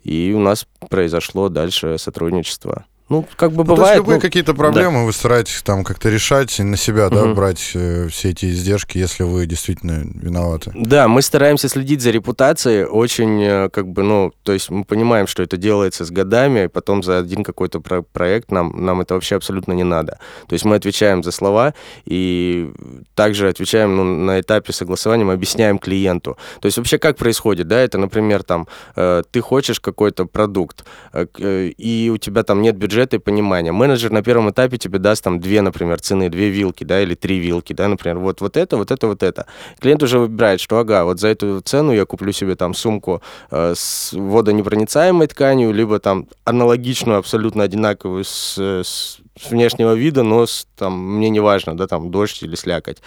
и 0.05 0.35
у 0.37 0.39
нас 0.39 0.67
произошло 0.91 1.49
дальше 1.49 1.97
сотрудничество. 1.97 2.85
Ну, 3.11 3.27
как 3.37 3.51
бы 3.51 3.59
Ну, 3.59 3.65
то 3.65 3.71
есть 3.73 3.79
бывает. 3.81 3.97
любые 3.99 4.17
ну, 4.17 4.21
какие-то 4.23 4.55
проблемы 4.55 5.05
вы 5.05 5.13
стараетесь 5.13 5.61
там 5.63 5.83
как-то 5.83 6.09
решать 6.09 6.61
и 6.61 6.63
на 6.63 6.77
себя, 6.77 7.09
да, 7.11 7.25
Мгм. 7.25 7.35
брать 7.35 7.73
э, 7.75 8.07
все 8.09 8.31
эти 8.31 8.47
издержки, 8.47 8.99
если 8.99 9.25
вы 9.25 9.47
действительно 9.47 10.05
виноваты. 10.15 10.71
Да, 10.77 11.09
мы 11.09 11.21
стараемся 11.21 11.69
следить 11.69 12.03
за 12.03 12.11
репутацией 12.13 12.85
очень, 12.85 13.43
э, 13.43 13.69
как 13.71 13.89
бы, 13.89 14.05
ну, 14.05 14.33
то 14.45 14.53
есть 14.53 14.71
мы 14.71 14.85
понимаем, 14.85 15.27
что 15.27 15.43
это 15.43 15.57
делается 15.57 16.05
с 16.05 16.11
годами, 16.13 16.65
и 16.65 16.69
потом 16.69 17.03
за 17.03 17.19
один 17.19 17.43
какой-то 17.43 17.81
про- 17.81 18.03
проект 18.03 18.53
нам, 18.53 18.85
нам 18.85 19.01
это 19.01 19.15
вообще 19.15 19.35
абсолютно 19.35 19.73
не 19.73 19.85
надо. 19.85 20.19
То 20.47 20.53
есть 20.55 20.65
мы 20.65 20.77
отвечаем 20.77 21.25
за 21.25 21.33
слова 21.33 21.75
и 22.05 22.71
также 23.17 23.49
отвечаем 23.49 23.97
ну, 23.97 24.05
на 24.05 24.41
этапе 24.41 24.73
согласования, 24.73 25.25
мы 25.25 25.33
объясняем 25.33 25.79
клиенту. 25.81 26.39
То 26.61 26.67
есть 26.67 26.79
вообще 26.79 26.99
как 26.99 27.17
происходит, 27.17 27.67
да, 27.67 27.81
это, 27.81 27.99
например, 27.99 28.45
там, 28.45 28.69
э, 28.95 29.25
ты 29.33 29.41
хочешь 29.41 29.81
какой-то 29.81 30.27
продукт, 30.27 30.85
э, 31.13 31.27
э, 31.39 31.67
и 31.77 32.09
у 32.11 32.17
тебя 32.17 32.45
там 32.45 32.63
нет 32.63 32.77
бюджета 32.77 33.00
и 33.01 33.19
понимания. 33.19 33.73
Менеджер 33.73 34.11
на 34.11 34.23
первом 34.23 34.51
этапе 34.51 34.79
тебе 34.79 34.99
даст 34.99 35.25
там 35.25 35.41
две, 35.41 35.61
например, 35.61 36.01
цены, 36.01 36.29
две 36.29 36.49
вилки, 36.49 36.85
да, 36.85 37.01
или 37.03 37.15
три 37.15 37.39
вилки, 37.39 37.73
да, 37.73 37.89
например, 37.89 38.19
вот, 38.19 38.41
вот 38.41 38.57
это, 38.57 38.77
вот 38.77 38.91
это, 38.91 39.07
вот 39.07 39.23
это. 39.23 39.47
Клиент 39.81 40.03
уже 40.03 40.19
выбирает, 40.19 40.61
что 40.61 40.79
ага, 40.79 41.05
вот 41.05 41.21
за 41.21 41.29
эту 41.29 41.61
цену 41.61 41.93
я 41.93 42.05
куплю 42.05 42.33
себе 42.33 42.55
там 42.55 42.75
сумку 42.75 43.23
э, 43.51 43.75
с 43.77 44.13
водонепроницаемой 44.13 45.27
тканью, 45.27 45.73
либо 45.73 45.99
там 45.99 46.27
аналогичную, 46.45 47.19
абсолютно 47.19 47.63
одинаковую 47.65 48.25
с, 48.25 48.59
с 48.59 49.21
с 49.41 49.51
внешнего 49.51 49.95
вида, 49.95 50.23
но 50.23 50.47
с, 50.47 50.67
там, 50.77 51.17
мне 51.17 51.31
не 51.31 51.41
важно, 51.41 51.77
да, 51.77 51.87
там, 51.87 52.11
дождь 52.11 52.43
или 52.43 52.55
слякоть. 52.57 52.99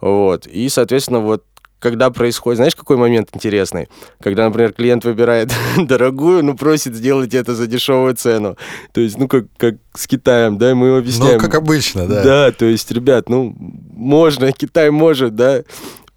Вот. 0.00 0.46
И, 0.46 0.68
соответственно, 0.68 1.20
вот 1.20 1.44
когда 1.78 2.10
происходит, 2.10 2.56
знаешь, 2.56 2.76
какой 2.76 2.96
момент 2.96 3.30
интересный? 3.32 3.88
Когда, 4.20 4.44
например, 4.44 4.72
клиент 4.72 5.04
выбирает 5.04 5.52
дорогую, 5.76 6.44
но 6.44 6.54
просит 6.54 6.94
сделать 6.94 7.34
это 7.34 7.54
за 7.54 7.66
дешевую 7.66 8.14
цену. 8.14 8.56
То 8.92 9.00
есть, 9.00 9.18
ну, 9.18 9.28
как, 9.28 9.46
как 9.56 9.76
с 9.94 10.06
Китаем, 10.06 10.58
да, 10.58 10.74
мы 10.74 10.88
ему 10.88 10.98
объясняем. 10.98 11.34
Ну, 11.34 11.40
как 11.40 11.54
обычно, 11.54 12.06
да. 12.06 12.22
Да, 12.22 12.52
то 12.52 12.64
есть, 12.64 12.90
ребят, 12.90 13.28
ну, 13.28 13.54
можно, 13.58 14.52
Китай 14.58 14.90
может, 14.90 15.34
да, 15.36 15.62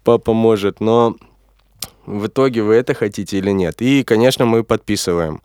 папа 0.04 0.32
может, 0.32 0.80
но 0.80 1.16
в 2.06 2.26
итоге 2.26 2.62
вы 2.62 2.74
это 2.74 2.94
хотите 2.94 3.38
или 3.38 3.50
нет? 3.50 3.80
И, 3.80 4.02
конечно, 4.02 4.44
мы 4.44 4.64
подписываем. 4.64 5.40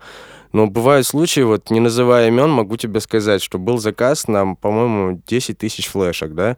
Но 0.54 0.68
бывают 0.68 1.06
случаи, 1.06 1.42
вот 1.42 1.70
не 1.70 1.80
называя 1.80 2.30
имен, 2.30 2.50
могу 2.50 2.78
тебе 2.78 3.00
сказать, 3.02 3.44
что 3.44 3.60
был 3.60 3.78
заказ 3.78 4.28
на, 4.28 4.56
по-моему, 4.56 5.22
10 5.28 5.58
тысяч 5.58 5.88
флешек, 5.88 6.34
да, 6.34 6.58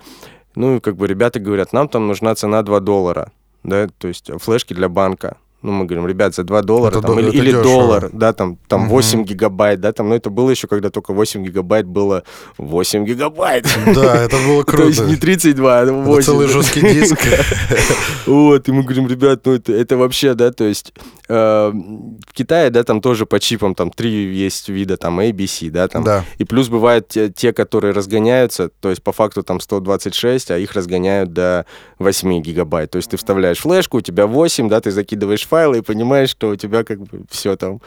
ну 0.55 0.77
и 0.77 0.79
как 0.79 0.95
бы 0.95 1.07
ребята 1.07 1.39
говорят, 1.39 1.73
нам 1.73 1.87
там 1.89 2.07
нужна 2.07 2.35
цена 2.35 2.61
2 2.61 2.79
доллара, 2.79 3.31
да, 3.63 3.87
то 3.97 4.07
есть 4.07 4.29
флешки 4.39 4.73
для 4.73 4.89
банка. 4.89 5.37
Ну, 5.61 5.73
мы 5.73 5.83
говорим, 5.83 6.07
ребят, 6.07 6.33
за 6.33 6.45
2 6.45 6.61
доллара 6.61 6.91
Это 6.93 7.01
там, 7.01 7.15
до- 7.15 7.19
или, 7.21 7.29
это 7.31 7.37
или 7.37 7.45
дешево. 7.47 7.63
доллар, 7.63 8.09
да, 8.13 8.31
там, 8.31 8.57
там 8.69 8.81
Мгм. 8.83 8.89
8 8.91 9.23
гигабайт, 9.25 9.81
да, 9.81 9.91
там, 9.91 10.07
ну, 10.07 10.15
это 10.15 10.29
было 10.29 10.49
еще, 10.51 10.67
когда 10.67 10.89
только 10.89 11.11
8 11.11 11.43
гигабайт 11.43 11.85
было 11.85 12.23
8 12.57 13.03
гигабайт. 13.03 13.65
Да, 13.93 14.23
это 14.23 14.37
было 14.37 14.63
То 14.63 14.83
есть 14.83 14.99
круто. 14.99 15.11
не 15.11 15.17
32, 15.17 15.79
а 15.79 15.83
Это 15.83 15.91
8. 15.93 16.21
целый 16.23 16.47
жесткий 16.47 16.79
диск. 16.79 17.17
Вот, 18.25 18.69
и 18.69 18.71
мы 18.71 18.83
говорим, 18.83 19.07
ребят, 19.07 19.41
ну 19.45 19.53
это, 19.53 19.73
это 19.73 19.97
вообще, 19.97 20.33
да, 20.33 20.51
то 20.51 20.63
есть 20.63 20.93
в 21.29 22.33
Китае, 22.33 22.71
да, 22.71 22.83
там 22.83 23.01
тоже 23.01 23.25
по 23.25 23.39
чипам, 23.39 23.75
там 23.75 23.91
три 23.91 24.09
есть 24.35 24.67
вида, 24.69 24.97
там 24.97 25.19
A, 25.19 25.31
B, 25.31 25.45
C, 25.47 25.69
да, 25.69 25.87
там. 25.87 26.03
Да. 26.03 26.25
И 26.39 26.43
плюс 26.43 26.69
бывают 26.69 27.07
те, 27.07 27.29
те, 27.29 27.53
которые 27.53 27.93
разгоняются, 27.93 28.69
то 28.81 28.89
есть 28.89 29.03
по 29.03 29.11
факту 29.11 29.43
там 29.43 29.59
126, 29.59 30.51
а 30.51 30.57
их 30.57 30.73
разгоняют 30.73 31.31
до 31.31 31.65
8 31.99 32.41
гигабайт. 32.41 32.91
То 32.91 32.97
есть 32.97 33.11
ты 33.11 33.17
вставляешь 33.17 33.59
флешку, 33.59 33.97
у 33.97 34.01
тебя 34.01 34.25
8, 34.25 34.69
да, 34.69 34.81
ты 34.81 34.89
закидываешь 34.91 35.47
файлы 35.47 35.79
и 35.79 35.81
понимаешь, 35.81 36.29
что 36.29 36.49
у 36.49 36.55
тебя 36.55 36.83
как 36.83 36.99
бы 37.01 37.21
все 37.29 37.55
там. 37.55 37.79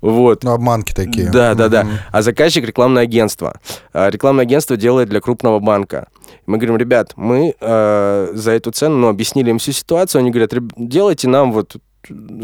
Вот. 0.00 0.42
Ну, 0.44 0.52
обманки 0.52 0.94
такие. 0.94 1.30
Да, 1.30 1.54
да, 1.54 1.68
да. 1.68 1.86
А 2.12 2.22
заказчик 2.22 2.64
рекламное 2.64 3.02
агентство. 3.02 3.60
А 3.92 4.10
Рекламное 4.10 4.44
агентство 4.44 4.76
делает 4.76 5.08
для 5.10 5.20
крупного 5.20 5.60
банка. 5.60 6.08
Мы 6.46 6.58
говорим, 6.58 6.76
ребят, 6.76 7.12
мы 7.16 7.54
э, 7.60 8.28
за 8.32 8.50
эту 8.52 8.70
цену, 8.70 8.96
ну, 8.96 9.08
объяснили 9.08 9.50
им 9.50 9.58
всю 9.58 9.72
ситуацию, 9.72 10.20
они 10.20 10.30
говорят, 10.30 10.52
«Реб- 10.52 10.72
делайте 10.76 11.28
нам 11.28 11.52
вот 11.52 11.76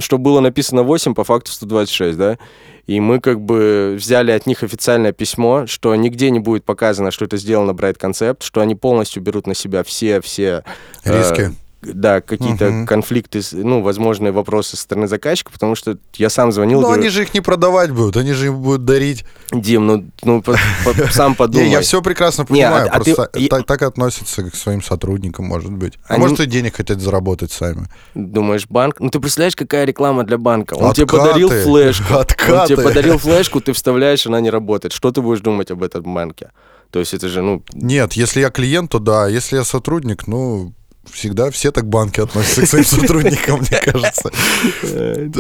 что 0.01 0.18
было 0.18 0.40
написано 0.40 0.83
8, 0.83 1.14
по 1.14 1.25
факту 1.25 1.53
126, 1.53 2.18
да, 2.18 2.38
и 2.87 3.01
мы 3.01 3.20
как 3.20 3.40
бы 3.40 3.94
взяли 3.98 4.33
от 4.33 4.46
них 4.46 4.62
официальное 4.62 5.12
письмо, 5.12 5.66
что 5.66 5.94
нигде 5.94 6.31
не 6.31 6.40
будет 6.40 6.64
показано, 6.64 7.11
что 7.11 7.25
это 7.25 7.37
сделано 7.37 7.70
Bright 7.72 7.98
Concept, 7.98 8.38
что 8.42 8.61
они 8.61 8.75
полностью 8.75 9.22
берут 9.22 9.46
на 9.46 9.55
себя 9.55 9.83
все-все... 9.83 10.64
Риски. 11.05 11.40
Э, 11.42 11.51
да, 11.83 12.21
какие-то 12.21 12.71
Мгм. 12.71 12.87
конфликты, 12.87 13.40
ну, 13.53 13.83
возможные 13.83 14.31
вопросы 14.33 14.77
со 14.77 14.83
стороны 14.83 15.09
заказчика, 15.09 15.51
потому 15.53 15.75
что 15.75 15.99
я 16.14 16.31
сам 16.31 16.53
звонил, 16.53 16.81
Ну, 16.81 16.87
говорю, 16.87 17.03
они 17.03 17.11
же 17.11 17.23
их 17.23 17.35
не 17.35 17.40
продавать 17.40 17.90
будут, 17.90 18.16
они 18.16 18.33
же 18.33 18.47
им 18.47 18.61
будут 18.62 18.85
дарить. 18.85 19.25
Дим, 19.53 19.87
ну, 19.87 20.05
ну 20.23 20.42
по- 20.42 20.57
по- 20.85 20.95
сам 21.12 21.31
Не, 21.33 21.37
подумай. 21.37 21.71
я 21.71 21.81
все 21.81 22.01
прекрасно 22.01 22.47
Не, 22.49 22.62
а- 22.62 22.68
понимаю, 22.71 22.88
а 22.92 23.01
ты- 23.01 23.14
просто 23.14 23.62
так, 23.64 23.83
относятся 23.83 24.49
к 24.49 24.55
своим 24.55 24.83
сотрудникам, 24.83 25.47
может 25.47 25.73
быть. 25.73 25.99
А 26.09 26.14
Они- 26.14 26.23
может, 26.23 26.40
и 26.40 26.47
денег 26.47 26.77
хотят 26.77 27.01
заработать 27.01 27.51
сами. 27.53 27.88
Думаешь, 28.14 28.66
банк? 28.68 29.01
Ну, 29.01 29.11
ты 29.11 29.18
представляешь, 29.21 29.57
какая 29.57 29.85
реклама 29.85 30.25
для 30.25 30.38
банка? 30.38 30.75
Он 30.75 30.92
тебе 30.95 31.07
подарил 31.07 31.49
флешку. 31.49 32.14
Он 32.14 32.66
тебе 32.66 32.77
подарил 32.83 33.18
флешку, 33.18 33.61
ты 33.61 33.73
вставляешь, 33.73 34.27
она 34.27 34.40
не 34.40 34.51
работает. 34.51 34.92
Что 34.92 35.11
ты 35.11 35.21
будешь 35.21 35.40
думать 35.40 35.71
об 35.71 35.83
этом 35.83 36.03
банке? 36.14 36.51
То 36.90 36.99
есть 37.01 37.14
это 37.14 37.27
же, 37.29 37.40
ну, 37.42 37.62
Нет, 37.73 38.12
если 38.12 38.40
я 38.40 38.51
клиент, 38.51 38.90
то 38.90 38.99
да. 38.99 39.27
Если 39.27 39.57
я 39.57 39.64
сотрудник, 39.64 40.27
ну, 40.27 40.75
всегда 41.11 41.51
все 41.51 41.73
так 41.73 41.88
банки 41.88 42.21
относятся 42.21 42.62
к 42.62 42.67
своим 42.67 42.85
сотрудникам, 42.87 43.61
мне 43.61 43.81
кажется. 43.81 44.31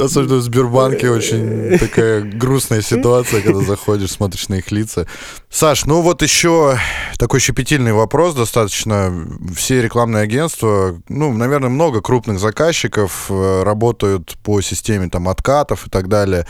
Особенно 0.02 0.36
в 0.36 0.42
Сбербанке 0.42 1.10
очень 1.10 1.78
такая 1.78 2.22
грустная 2.22 2.82
ситуация, 2.82 3.42
когда 3.42 3.60
заходишь, 3.62 4.10
смотришь 4.10 4.48
на 4.48 4.56
их 4.56 4.70
лица. 4.70 5.06
Саш, 5.50 5.84
ну 5.84 6.00
вот 6.00 6.22
еще 6.22 6.78
такой 7.18 7.40
щепетильный 7.40 7.92
вопрос 7.92 8.34
достаточно. 8.34 9.12
Все 9.54 9.82
рекламные 9.82 10.22
агентства, 10.22 11.00
ну, 11.08 11.32
наверное, 11.32 11.68
много 11.68 12.00
крупных 12.00 12.38
заказчиков 12.38 13.26
э, 13.30 13.62
работают 13.62 14.36
по 14.42 14.60
системе 14.60 15.08
там 15.08 15.28
откатов 15.28 15.86
и 15.86 15.90
так 15.90 16.08
далее. 16.08 16.46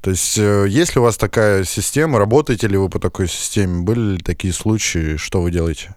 То 0.00 0.10
есть 0.10 0.38
э, 0.38 0.66
есть 0.68 0.94
ли 0.94 1.00
у 1.00 1.04
вас 1.04 1.16
такая 1.16 1.64
система, 1.64 2.18
работаете 2.18 2.68
ли 2.68 2.76
вы 2.76 2.88
по 2.88 2.98
такой 2.98 3.28
системе, 3.28 3.82
были 3.82 4.16
ли 4.16 4.18
такие 4.18 4.52
случаи, 4.52 5.16
что 5.16 5.42
вы 5.42 5.50
делаете? 5.50 5.94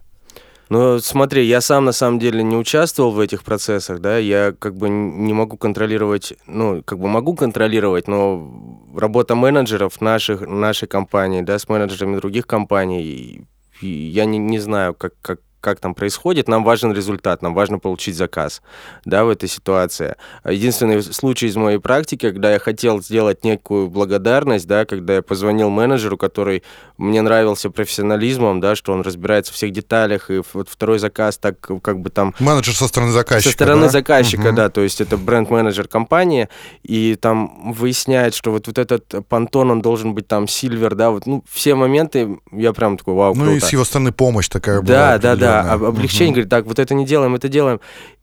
Ну, 0.70 1.00
смотри, 1.00 1.48
я 1.48 1.62
сам 1.62 1.86
на 1.86 1.92
самом 1.92 2.20
деле 2.20 2.44
не 2.44 2.56
участвовал 2.56 3.12
в 3.12 3.20
этих 3.20 3.44
процессах, 3.44 4.00
да, 4.02 4.20
я 4.20 4.54
как 4.58 4.76
бы 4.76 4.88
не 4.88 5.34
могу 5.34 5.58
контролировать, 5.58 6.34
ну, 6.46 6.84
как 6.84 7.00
бы 7.00 7.08
могу 7.08 7.36
контролировать, 7.36 8.08
но 8.08 8.48
работа 8.96 9.34
менеджеров 9.34 10.00
наших, 10.00 10.42
нашей 10.42 10.88
компании, 10.88 11.42
да, 11.42 11.58
с 11.58 11.68
менеджерами 11.68 12.18
других 12.18 12.46
компаний, 12.46 13.48
я 13.82 14.26
не, 14.26 14.38
не 14.38 14.60
знаю, 14.60 14.94
как, 14.94 15.14
как, 15.24 15.40
как 15.62 15.80
там 15.80 15.94
происходит, 15.94 16.48
нам 16.48 16.64
важен 16.64 16.94
результат, 16.94 17.42
нам 17.42 17.54
важно 17.54 17.80
получить 17.80 18.16
заказ, 18.16 18.62
да, 19.06 19.24
в 19.26 19.30
этой 19.30 19.50
ситуации. 19.50 20.16
Единственный 20.46 21.02
случай 21.02 21.48
из 21.48 21.56
моей 21.56 21.80
практики, 21.80 22.30
когда 22.30 22.52
я 22.54 22.60
хотел 22.60 23.02
сделать 23.02 23.44
некую 23.44 23.90
благодарность, 23.90 24.68
да, 24.68 24.86
когда 24.86 25.16
я 25.16 25.22
позвонил 25.22 25.70
менеджеру, 25.70 26.18
который 26.18 26.64
мне 26.98 27.22
нравился 27.22 27.70
профессионализмом, 27.70 28.60
да, 28.60 28.76
что 28.76 28.94
он 28.94 29.02
разбирается 29.02 29.52
в 29.54 29.56
всех 29.56 29.72
деталях, 29.72 30.30
и 30.32 30.42
вот 30.54 30.70
второй 30.70 31.00
заказ 31.00 31.38
так 31.38 31.56
как 31.82 32.00
бы 32.00 32.10
там 32.10 32.34
Менеджер 32.40 32.74
со 32.76 32.88
стороны 32.88 33.12
заказчика. 33.12 33.50
со 33.50 33.54
стороны 33.56 33.84
да? 33.84 33.90
заказчика, 33.90 34.48
Мгм. 34.48 34.56
да, 34.56 34.70
то 34.70 34.82
есть 34.82 35.02
это 35.02 35.18
бренд-менеджер 35.18 35.88
компании, 35.88 36.50
и 36.84 37.16
там 37.16 37.72
выясняет, 37.74 38.34
что 38.34 38.52
вот, 38.52 38.68
вот 38.68 38.78
этот 38.78 39.28
понтон, 39.28 39.72
он 39.72 39.82
должен 39.82 40.14
быть 40.14 40.28
там 40.28 40.48
сильвер, 40.48 40.96
да, 40.96 41.12
вот, 41.12 41.26
ну, 41.26 41.44
все 41.50 41.76
моменты, 41.76 42.40
я 42.52 42.74
прям 42.74 42.98
такой, 42.98 43.14
вау, 43.14 43.34
Ну 43.36 43.44
круто. 43.46 43.58
и 43.58 43.60
с 43.60 43.70
его 43.72 43.84
стороны 43.86 44.12
помощь 44.12 44.48
такая 44.50 44.82
была. 44.82 44.88
Да, 44.88 45.18
да, 45.18 45.36
да, 45.36 45.49
определенная. 45.50 45.74
об- 45.74 45.84
облегчение, 45.84 46.28
Мгм. 46.28 46.34
говорит, 46.34 46.50
так, 46.50 46.66
вот 46.66 46.80
это 46.80 46.94
не 46.94 47.06
делаем, 47.06 47.36
это 47.36 47.48
делаем. 47.50 47.80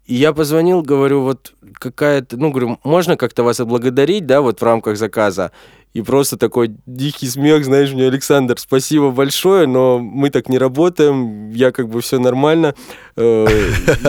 И 0.07 0.15
я 0.15 0.33
позвонил, 0.33 0.83
говорю, 0.83 1.23
вот 1.23 1.53
какая-то, 1.75 2.37
ну, 2.37 2.51
говорю, 2.51 2.79
можно 2.85 3.17
как-то 3.17 3.43
вас 3.43 3.61
отблагодарить, 3.61 4.27
да, 4.27 4.41
вот 4.41 4.61
в 4.61 4.65
рамках 4.65 4.97
заказа? 4.97 5.51
И 5.95 6.03
просто 6.03 6.37
такой 6.37 6.73
дикий 6.85 7.27
смех, 7.27 7.65
знаешь, 7.65 7.91
мне, 7.93 8.07
Александр, 8.07 8.59
спасибо 8.59 9.11
большое, 9.11 9.67
но 9.67 9.99
мы 9.99 10.29
так 10.31 10.49
не 10.51 10.59
работаем, 10.59 11.51
я 11.51 11.73
как 11.73 11.89
бы 11.89 12.01
все 12.03 12.19
нормально. 12.19 12.75
Э, 13.17 13.47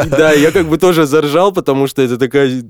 Да, 0.09 0.33
я 0.33 0.51
как 0.51 0.67
бы 0.67 0.77
тоже 0.77 1.05
заржал, 1.05 1.53
потому 1.53 1.87
что 1.87 2.01
это 2.01 2.17
такая 2.17 2.61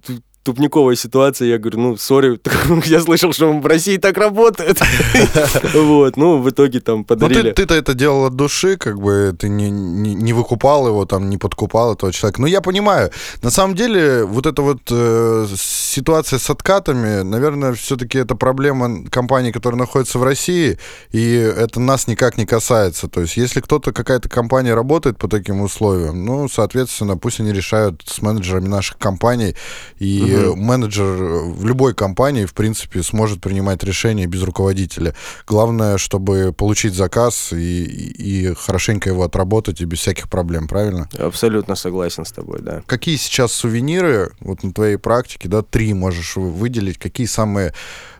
тупниковая 0.47 0.95
ситуация. 0.95 1.49
Я 1.49 1.57
говорю, 1.57 1.79
ну, 1.79 1.97
сори, 1.97 2.39
я 2.85 3.01
слышал, 3.01 3.33
что 3.33 3.51
в 3.51 3.65
России 3.65 3.97
так 3.97 4.17
работает. 4.17 4.79
Вот, 5.73 6.17
ну, 6.17 6.41
в 6.41 6.49
итоге 6.49 6.79
там 6.79 6.99
Ну, 6.99 7.03
подарили. 7.03 7.51
ты-то 7.51 7.73
это 7.73 7.93
делал 7.93 8.25
от 8.25 8.35
души, 8.35 8.77
как 8.77 8.99
бы 8.99 9.35
ты 9.37 9.49
не, 9.49 10.33
выкупал 10.33 10.87
его, 10.87 11.05
там, 11.05 11.29
не 11.29 11.37
подкупал 11.37 11.93
этого 11.93 12.13
человека. 12.13 12.39
Ну, 12.41 12.47
я 12.47 12.61
понимаю. 12.61 13.11
На 13.41 13.51
самом 13.51 13.75
деле, 13.75 14.23
вот 14.23 14.45
эта 14.45 14.61
вот 14.61 14.79
э, 14.89 15.47
ситуация 15.57 16.39
с 16.39 16.49
откатами, 16.49 17.23
наверное, 17.23 17.73
все-таки 17.73 18.17
это 18.17 18.35
проблема 18.35 19.09
компаний, 19.09 19.51
которые 19.51 19.79
находятся 19.79 20.19
в 20.19 20.23
России, 20.23 20.77
и 21.11 21.33
это 21.33 21.79
нас 21.79 22.07
никак 22.07 22.37
не 22.37 22.45
касается. 22.45 23.07
То 23.07 23.21
есть, 23.21 23.37
если 23.37 23.59
кто-то, 23.59 23.91
какая-то 23.91 24.29
компания 24.29 24.73
работает 24.73 25.17
по 25.17 25.27
таким 25.27 25.61
условиям, 25.61 26.23
ну, 26.25 26.47
соответственно, 26.47 27.17
пусть 27.17 27.41
они 27.41 27.51
решают 27.51 28.03
с 28.05 28.21
менеджерами 28.21 28.67
наших 28.67 28.97
компаний, 28.97 29.55
и 29.99 30.36
Мгм. 30.39 30.59
менеджер 30.59 31.05
в 31.05 31.65
любой 31.65 31.93
компании, 31.93 32.45
в 32.45 32.53
принципе, 32.53 33.03
сможет 33.03 33.41
принимать 33.41 33.83
решения 33.83 34.25
без 34.27 34.43
руководителя. 34.43 35.15
Главное, 35.47 35.97
чтобы 35.97 36.53
получить 36.53 36.93
заказ 36.93 37.53
и, 37.53 37.83
и, 37.85 38.53
хорошенько 38.53 39.09
его 39.09 39.23
отработать 39.23 39.81
и 39.81 39.85
без 39.85 39.99
всяких 39.99 40.29
проблем, 40.29 40.67
правильно? 40.67 41.09
Абсолютно 41.17 41.75
согласен 41.75 42.25
с 42.25 42.31
тобой, 42.31 42.59
да. 42.61 42.81
Какие 42.85 43.15
сейчас 43.17 43.51
сувениры, 43.51 44.31
вот 44.39 44.63
на 44.63 44.71
твоей 44.73 44.97
практике, 44.97 45.47
да, 45.47 45.61
три 45.61 45.93
можешь 45.93 46.35
вы- 46.35 46.49
выделить, 46.51 46.97
какие 46.97 47.27
самые, 47.27 47.73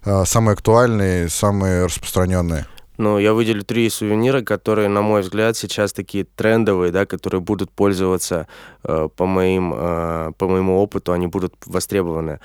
э, 0.06 0.24
самые 0.26 0.54
актуальные, 0.54 1.30
самые 1.30 1.86
распространенные? 1.86 2.66
Ну, 2.98 3.20
я 3.20 3.34
выделю 3.34 3.64
три 3.64 3.90
сувенира, 3.90 4.42
которые, 4.42 4.90
на 4.90 5.02
мой 5.02 5.22
взгляд, 5.22 5.56
сейчас 5.56 5.94
такие 5.94 6.24
трендовые, 6.24 6.92
да, 6.92 7.06
которые 7.06 7.42
будут 7.42 7.72
пользоваться 7.72 8.48
э, 8.84 9.10
по, 9.16 9.26
моим, 9.28 9.74
э, 9.76 10.32
по 10.38 10.48
моему 10.48 10.80
опыту, 10.82 11.12
они 11.12 11.28
будут 11.28 11.54
востребованы. 11.68 12.40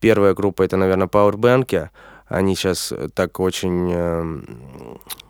Первая 0.00 0.34
группа 0.34 0.62
это, 0.62 0.76
наверное, 0.78 1.08
пауэрбэнки. 1.08 1.90
Они 2.26 2.56
сейчас 2.56 2.94
так 3.12 3.38
очень, 3.38 3.90
э, 3.92 4.40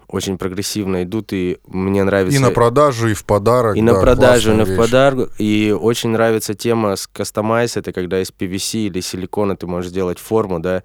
очень 0.07 0.39
прогрессивно 0.39 1.03
идут, 1.03 1.33
и 1.33 1.59
мне 1.67 2.05
нравится... 2.05 2.39
И 2.39 2.41
на 2.41 2.51
продажу, 2.53 3.09
и 3.09 3.15
в 3.15 3.25
подарок. 3.25 3.77
И 3.77 3.83
да, 3.83 3.95
на 3.95 4.01
продажу, 4.01 4.53
и 4.53 4.55
на 4.55 4.65
в 4.65 4.77
подарок. 4.77 5.33
И 5.39 5.77
очень 5.77 6.11
нравится 6.11 6.55
тема 6.55 6.95
с 6.95 7.09
кастомайз. 7.09 7.77
Это 7.77 7.93
когда 7.93 8.21
из 8.21 8.31
PVC 8.31 8.87
или 8.87 9.01
силикона 9.01 9.57
ты 9.57 9.67
можешь 9.67 9.91
сделать 9.91 10.21
форму, 10.21 10.61
да. 10.61 10.85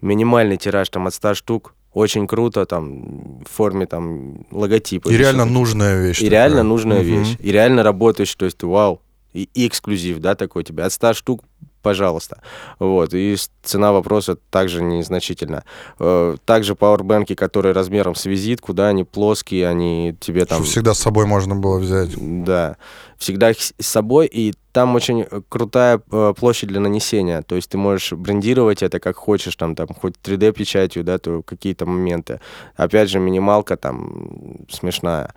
Минимальный 0.00 0.56
тираж 0.56 0.88
там 0.88 1.06
от 1.06 1.12
100 1.12 1.34
штук. 1.34 1.74
Очень 1.92 2.26
круто, 2.28 2.66
там, 2.66 3.42
в 3.44 3.48
форме 3.50 3.86
там 3.86 4.46
логотипа. 4.52 5.08
И 5.08 5.16
реально 5.16 5.44
нужная 5.44 6.00
вещь. 6.00 6.20
И 6.20 6.24
такая. 6.24 6.30
реально 6.30 6.62
нужная 6.62 7.02
Мгм. 7.02 7.06
вещь. 7.08 7.36
И 7.40 7.50
реально 7.50 7.82
работаешь, 7.82 8.34
то 8.34 8.44
есть 8.44 8.62
вау. 8.62 9.00
И, 9.32 9.48
и 9.54 9.66
эксклюзив, 9.66 10.18
да, 10.20 10.34
такой 10.34 10.62
тебе. 10.64 10.84
От 10.84 10.92
100 10.92 11.14
штук, 11.14 11.44
пожалуйста. 11.82 12.40
Вот. 12.78 13.14
И 13.14 13.36
цена 13.62 13.92
вопроса 13.92 14.36
также 14.50 14.82
незначительна. 14.82 15.64
Э, 15.98 16.36
Также 16.44 16.74
пауэрбэнки, 16.74 17.34
которые 17.34 17.72
размером 17.72 18.14
с 18.14 18.26
визитку, 18.26 18.72
да, 18.72 18.88
они 18.88 19.04
плоские, 19.04 19.68
они 19.68 20.16
тебе 20.20 20.44
там... 20.44 20.62
Всегда 20.64 20.94
с 20.94 20.98
собой 20.98 21.26
можно 21.26 21.56
было 21.56 21.78
взять. 21.78 22.10
Да, 22.44 22.76
всегда 23.16 23.50
их 23.50 23.60
с 23.60 23.74
собой, 23.78 24.26
и 24.26 24.54
там 24.72 24.94
очень 24.94 25.26
крутая 25.48 26.00
э, 26.10 26.34
площадь 26.36 26.68
для 26.68 26.80
нанесения, 26.80 27.42
то 27.42 27.56
есть 27.56 27.70
ты 27.70 27.78
можешь 27.78 28.12
брендировать 28.12 28.82
это 28.82 29.00
как 29.00 29.16
хочешь, 29.16 29.56
там, 29.56 29.74
там 29.74 29.88
хоть 29.88 30.14
3D-печатью, 30.22 31.04
да, 31.04 31.18
то 31.18 31.42
какие-то 31.42 31.86
моменты. 31.86 32.40
Опять 32.76 33.10
же, 33.10 33.18
минималка 33.18 33.76
там 33.76 34.66
смешная. 34.70 35.34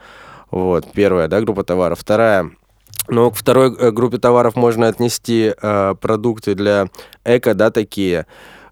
Вот, 0.52 0.92
первая, 0.94 1.28
да, 1.28 1.42
группа 1.42 1.64
товаров. 1.64 2.00
Вторая, 2.00 2.52
ну, 3.08 3.32
к 3.32 3.36
второй 3.36 3.76
э, 3.76 3.92
группе 3.92 4.18
товаров 4.18 4.56
можно 4.56 4.88
отнести 4.88 5.54
э, 5.62 5.96
продукты 6.00 6.56
для 6.56 6.88
эко, 7.26 7.54
да, 7.54 7.72
такие. 7.72 8.26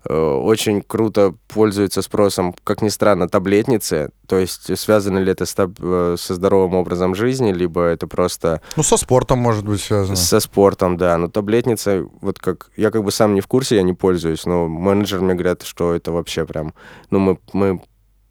Э, 0.03 0.13
Очень 0.15 0.81
круто 0.81 1.35
пользуются 1.47 2.01
спросом, 2.01 2.55
как 2.63 2.81
ни 2.81 2.89
странно, 2.89 3.29
таблетницы. 3.29 4.09
То 4.27 4.37
есть 4.37 4.75
связано 4.79 5.19
ли 5.19 5.31
это 5.31 5.45
с 5.45 5.53
э, 5.57 6.15
со 6.17 6.33
здоровым 6.35 6.75
образом 6.75 7.13
жизни, 7.13 7.51
либо 7.51 7.81
это 7.83 8.07
просто 8.07 8.61
Ну, 8.77 8.83
со 8.83 8.97
спортом 8.97 9.39
может 9.39 9.65
быть 9.65 9.81
связано. 9.81 10.15
со 10.15 10.39
спортом, 10.39 10.97
да. 10.97 11.17
Но 11.17 11.27
таблетница, 11.27 12.05
вот 12.21 12.39
как... 12.39 12.71
Я 12.77 12.89
как 12.89 13.03
бы 13.03 13.11
сам 13.11 13.35
не 13.35 13.41
в 13.41 13.47
курсе, 13.47 13.75
я 13.75 13.83
не 13.83 13.93
пользуюсь, 13.93 14.45
но 14.45 14.67
менеджер 14.67 15.19
мне 15.21 15.33
говорят, 15.33 15.63
что 15.63 15.93
это 15.93 16.11
вообще 16.11 16.45
прям... 16.45 16.73
Ну, 17.11 17.19
мы, 17.19 17.37
мы 17.53 17.81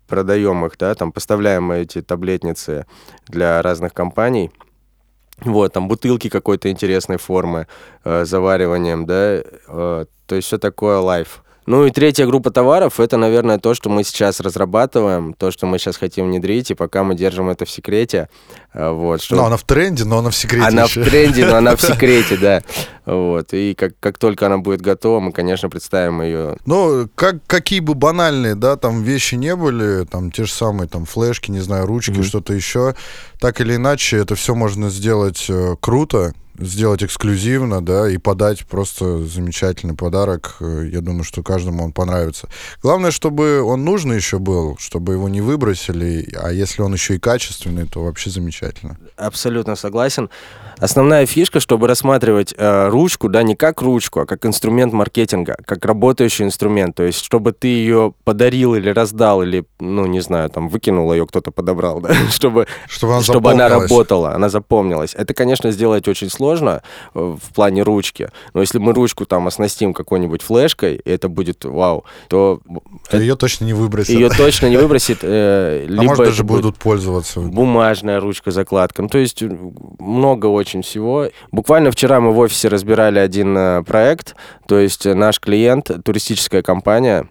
продаем 0.09 0.67
их, 0.67 0.77
да, 0.77 0.95
там 0.97 1.13
поставляем 1.13 1.71
эти 1.71 2.03
таблетницы 2.03 2.85
для 3.29 3.63
разных 3.63 3.95
компаний. 3.95 4.51
Вот, 5.45 5.73
там 5.73 5.89
бутылки 5.89 6.29
какой-то 6.29 6.71
интересной 6.71 7.17
формы, 7.17 7.67
э, 8.05 8.25
завариванием, 8.25 9.07
да, 9.07 9.43
э, 9.43 10.05
то 10.27 10.35
есть 10.35 10.47
все 10.47 10.59
такое 10.59 10.99
лайф. 10.99 11.43
Ну 11.71 11.87
и 11.87 11.93
третья 11.93 12.27
группа 12.27 12.51
товаров— 12.51 12.95
это, 12.99 13.17
наверное, 13.17 13.59
то, 13.59 13.75
что 13.75 13.91
мы 13.91 14.03
сейчас 14.03 14.41
разрабатываем, 14.41 15.35
то, 15.35 15.53
что 15.53 15.67
мы 15.67 15.79
сейчас 15.79 15.99
хотим 15.99 16.27
внедрить, 16.27 16.73
и 16.73 16.75
пока 16.75 17.05
мы 17.05 17.15
держим 17.15 17.49
это 17.49 17.65
в 17.65 17.71
секрете. 17.71 18.29
э, 18.75 18.91
Вот, 18.91 19.23
что... 19.23 19.37
Ну, 19.37 19.45
она 19.45 19.57
в 19.57 19.63
тренде, 19.63 20.03
но 20.05 20.19
она 20.19 20.31
в 20.31 20.35
секрете 20.35 20.67
Она 20.67 20.83
еще. 20.83 21.01
в 21.01 21.09
тренде, 21.09 21.47
но 21.47 21.55
она 21.59 21.77
в 21.77 21.81
секрете, 21.91 22.37
да. 22.39 22.65
Вот. 23.07 23.53
И 23.55 23.75
как, 23.75 23.93
как 24.01 24.19
только 24.19 24.47
она 24.47 24.59
будет 24.59 24.81
готова, 24.81 25.21
мы, 25.21 25.31
конечно, 25.31 25.69
представим 25.71 26.23
ее. 26.23 26.57
Ну, 26.67 27.09
как, 27.15 27.37
какие 27.47 27.79
бы 27.79 27.95
банальные, 27.95 28.57
да, 28.57 28.75
там 28.75 29.05
вещи 29.05 29.37
не 29.37 29.55
были, 29.55 30.05
там 30.07 30.33
те 30.33 30.47
же 30.47 30.53
самые 30.53 30.89
там 30.89 31.05
флешки, 31.05 31.53
не 31.53 31.61
знаю, 31.61 31.87
ручки, 31.87 32.11
Мгм. 32.11 32.25
что-то 32.25 32.53
еще, 32.53 32.97
так 33.39 33.61
или 33.61 33.77
иначе, 33.77 34.17
это 34.17 34.35
все 34.35 34.57
можно 34.57 34.91
сделать 34.91 35.47
э, 35.49 35.77
круто, 35.79 36.35
сделать 36.61 37.03
эксклюзивно, 37.03 37.85
да, 37.85 38.09
и 38.11 38.19
подать 38.19 38.67
просто 38.67 39.25
замечательный 39.25 39.95
подарок. 39.95 40.57
Э, 40.61 40.89
Я 40.91 41.01
думаю, 41.01 41.25
что 41.25 41.43
каждому 41.43 41.85
он 41.85 41.93
понравится. 41.93 42.49
Главное, 42.83 43.11
чтобы 43.11 43.63
он 43.63 43.85
нужный 43.85 44.17
еще 44.17 44.39
был, 44.39 44.77
чтобы 44.79 45.15
его 45.15 45.29
не 45.29 45.41
выбросили, 45.41 46.29
а 46.41 46.53
если 46.53 46.83
он 46.83 46.93
еще 46.93 47.17
и 47.17 47.19
качественный, 47.19 47.87
то 47.87 48.05
вообще 48.05 48.31
замечательно. 48.31 48.99
Абсолютно 49.17 49.77
согласен. 49.77 50.29
Основная 50.79 51.27
фишка, 51.27 51.61
чтобы 51.61 51.89
рассматривать 51.89 52.55
э, 52.57 52.89
ручку, 52.89 53.29
да, 53.29 53.43
не 53.43 53.55
как 53.55 53.83
ручку, 53.83 54.21
а 54.21 54.27
как 54.27 54.47
инструмент 54.47 54.93
маркетинга, 54.93 55.57
как 55.67 55.85
работающий 55.85 56.45
инструмент. 56.45 56.95
То 56.95 57.03
есть, 57.03 57.23
чтобы 57.25 57.53
ты 57.53 57.69
ее 57.69 58.15
подарил 58.25 58.75
или 58.75 58.89
раздал, 58.91 59.43
или, 59.43 59.65
ну, 59.79 60.07
не 60.07 60.21
знаю, 60.21 60.49
там, 60.51 60.69
выкинул 60.69 61.13
ее, 61.13 61.27
кто-то 61.27 61.51
подобрал, 61.51 62.01
да, 62.01 62.15
чтобы, 62.31 62.67
Чтобы 62.89 63.15
она 63.15 63.23
чтобы 63.23 63.51
она 63.51 63.69
работала, 63.69 64.35
она 64.35 64.49
запомнилась. 64.49 65.15
Это, 65.15 65.35
конечно, 65.35 65.71
сделать 65.71 66.09
очень 66.09 66.31
сложно 66.31 66.50
э, 67.15 67.37
в 67.41 67.55
плане 67.55 67.83
ручки. 67.83 68.31
Но 68.55 68.61
если 68.61 68.79
мы 68.79 68.93
ручку 68.93 69.27
там 69.27 69.47
оснастим 69.47 69.93
какой-нибудь 69.95 70.43
флешкой, 70.43 70.97
и 70.97 71.11
это 71.11 71.29
будет 71.29 71.65
вау, 71.65 72.05
то 72.29 72.61
То 73.11 73.19
ее 73.19 73.37
точно 73.37 73.65
не 73.65 73.75
выбросят. 73.75 74.15
ее 74.15 74.31
точно 74.31 74.67
не 74.67 74.77
выбросит. 74.77 75.19
э, 75.23 75.87
а 75.99 76.03
может, 76.03 76.25
даже 76.25 76.45
будут 76.45 76.77
пользоваться. 76.77 77.41
бумажная 77.41 78.21
ручка, 78.21 78.51
закладка. 78.51 79.03
Ну, 79.03 79.09
то 79.09 79.19
есть 79.19 79.43
э, 79.43 79.49
много 79.99 80.47
очень 80.47 80.83
всего. 80.83 81.29
Буквально 81.53 81.91
вчера 81.91 82.21
мы 82.21 82.33
в 82.33 82.39
офисе 82.39 82.69
разбирали 82.69 83.19
один 83.19 83.57
э, 83.57 83.83
проект, 83.83 84.35
то 84.67 84.79
есть 84.79 85.05
наш 85.05 85.41
клиент, 85.41 85.91
туристическая 86.05 86.63
компания, 86.63 87.29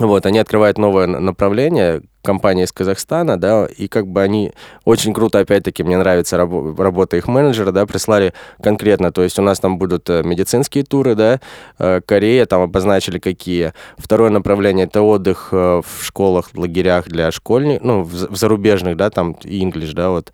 вот, 0.00 0.26
они 0.26 0.38
открывают 0.38 0.78
новое 0.78 1.06
направление, 1.06 2.02
компания 2.22 2.64
из 2.64 2.72
Казахстана, 2.72 3.38
да, 3.38 3.66
и 3.66 3.86
как 3.88 4.08
бы 4.08 4.20
они 4.20 4.52
очень 4.84 5.14
круто, 5.14 5.38
опять-таки, 5.38 5.82
мне 5.84 5.96
нравится 5.96 6.36
рабо- 6.36 6.76
работа 6.76 7.16
их 7.16 7.28
менеджера, 7.28 7.70
да, 7.70 7.86
прислали 7.86 8.34
конкретно, 8.62 9.12
то 9.12 9.22
есть 9.22 9.38
у 9.38 9.42
нас 9.42 9.60
там 9.60 9.78
будут 9.78 10.10
э, 10.10 10.22
медицинские 10.24 10.84
туры, 10.84 11.14
да, 11.14 11.40
э, 11.78 12.00
Корея, 12.04 12.46
там 12.46 12.62
обозначили 12.62 13.18
какие. 13.18 13.72
Второе 13.96 14.30
направление— 14.30 14.86
это 14.86 15.02
отдых 15.02 15.50
э, 15.52 15.82
в 15.86 16.04
школах, 16.04 16.50
лагерях 16.54 17.06
для 17.06 17.30
школьников, 17.30 17.86
ну, 17.86 18.02
в, 18.02 18.32
в 18.32 18.36
зарубежных, 18.36 18.96
да, 18.96 19.10
там, 19.10 19.36
English, 19.44 19.94
да, 19.94 20.10
вот, 20.10 20.32